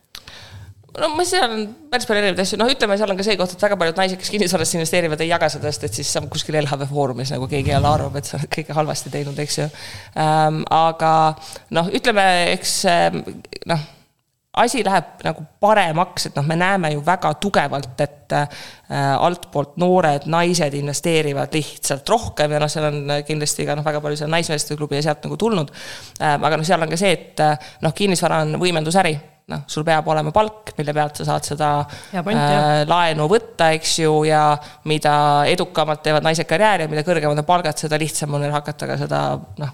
[0.99, 3.55] No ma seal on päris palju erinevaid asju, noh, ütleme, seal on ka see koht,
[3.55, 6.89] et väga paljud naised, kes kinnisvarasse investeerivad, ei jaga seda, sest et siis kuskil LHV
[6.91, 9.69] Foorumis nagu keegi jälle arvab, et sa oled kõike halvasti teinud, eks ju
[10.19, 10.61] ähm,.
[10.75, 11.15] aga
[11.77, 12.27] noh, ütleme,
[12.57, 13.23] eks ähm,
[13.71, 13.87] noh,
[14.59, 18.61] asi läheb nagu paremaks, et noh, me näeme ju väga tugevalt, et äh,
[19.15, 24.19] altpoolt noored naised investeerivad lihtsalt rohkem ja noh, seal on kindlasti ka noh, väga palju
[24.19, 25.71] seal Naismeeste klubi ja sealt nagu tulnud
[26.19, 26.43] ähm,.
[26.43, 29.15] aga noh, seal on ka see, et äh, noh, kinnisvara on võimendusäri
[29.51, 31.69] noh, sul peab olema palk, mille pealt sa saad seda
[32.23, 34.43] point, äh, laenu võtta, eks ju, ja
[34.89, 35.13] mida
[35.51, 38.99] edukamalt teevad naised karjääri ja mida kõrgemad on palgad, seda lihtsam on neil hakata ka
[39.01, 39.23] seda
[39.61, 39.73] noh,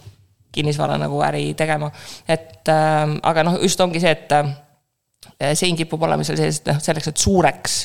[0.55, 1.91] kinnisvara nagu äri tegema.
[2.27, 6.81] et äh, aga noh, just ongi see, et äh, sein kipub olema seal sellised noh,
[6.83, 7.77] selleks, et suureks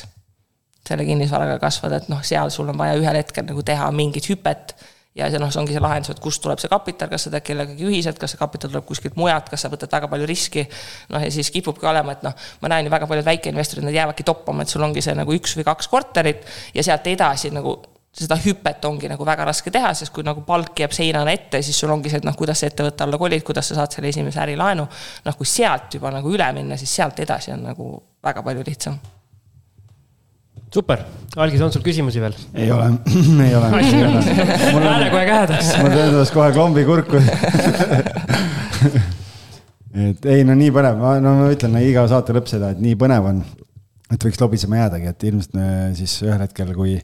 [0.83, 4.75] selle kinnisvaraga kasvada, et noh, seal sul on vaja ühel hetkel nagu teha mingit hüpet
[5.15, 7.85] ja see noh, see ongi see lahendus, et kust tuleb see kapital, kas teed kellegagi
[7.85, 10.65] ühiselt, kas see kapital tuleb kuskilt mujalt, kas sa võtad väga palju riski.
[11.13, 14.25] noh, ja siis kipubki olema, et noh, ma näen ju väga paljud väikeinvestorid, nad jäävadki
[14.25, 17.77] toppama, et sul ongi see nagu üks või kaks korterit ja sealt edasi nagu
[18.13, 21.77] seda hüpet ongi nagu väga raske teha, sest kui nagu palk jääb seinana ette, siis
[21.81, 24.41] sul ongi see, et noh, kuidas sa ettevõtte alla kolid, kuidas sa saad selle esimese
[24.41, 24.85] ärilaenu.
[25.25, 27.89] noh, kui sealt juba nagu üle minna, siis sealt edasi on nagu
[28.23, 29.01] väga palju lihtsam
[30.73, 31.03] super,
[31.35, 32.35] Algis, on sul küsimusi veel?
[32.57, 32.91] ei ole,
[33.47, 33.69] ei ole.
[33.73, 35.73] Hääle kohe käedas.
[35.81, 37.21] mul tõendas kohe klombi kurku
[40.09, 42.81] et ei, no nii põnev, ma, no ma ütlen no, iga saate lõpp seda, et
[42.83, 43.41] nii põnev on,
[44.13, 45.67] et võiks lobisema jäädagi, et ilmselt me
[45.97, 46.97] siis ühel hetkel, kui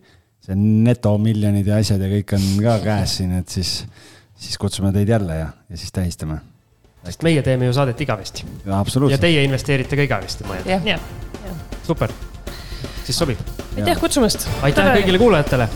[0.46, 3.76] see netomiljonid ja asjad ja kõik on ka käes siin, et siis,
[4.40, 6.40] siis kutsume teid jälle ja, ja siis tähistame.
[7.06, 8.48] sest meie teeme ju saadet igavesti.
[8.66, 11.00] ja teie investeerite ka igavesti, ma eeldan.
[11.86, 12.14] super,
[13.10, 13.40] siis sobib.
[13.78, 14.48] aitäh kutsumast.
[14.62, 15.70] aitäh kõigile kuulajatele.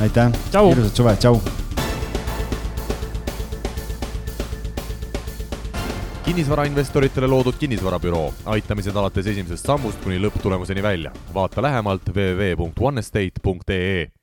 [0.00, 1.40] aitäh, ilusat suve, tšau.
[6.26, 11.12] Kinnisvarainvestoritele loodud kinnisvarabüroo, aitamised alates esimesest sammust kuni lõpptulemuseni välja.
[11.34, 14.06] vaata lähemalt www.onestate.ee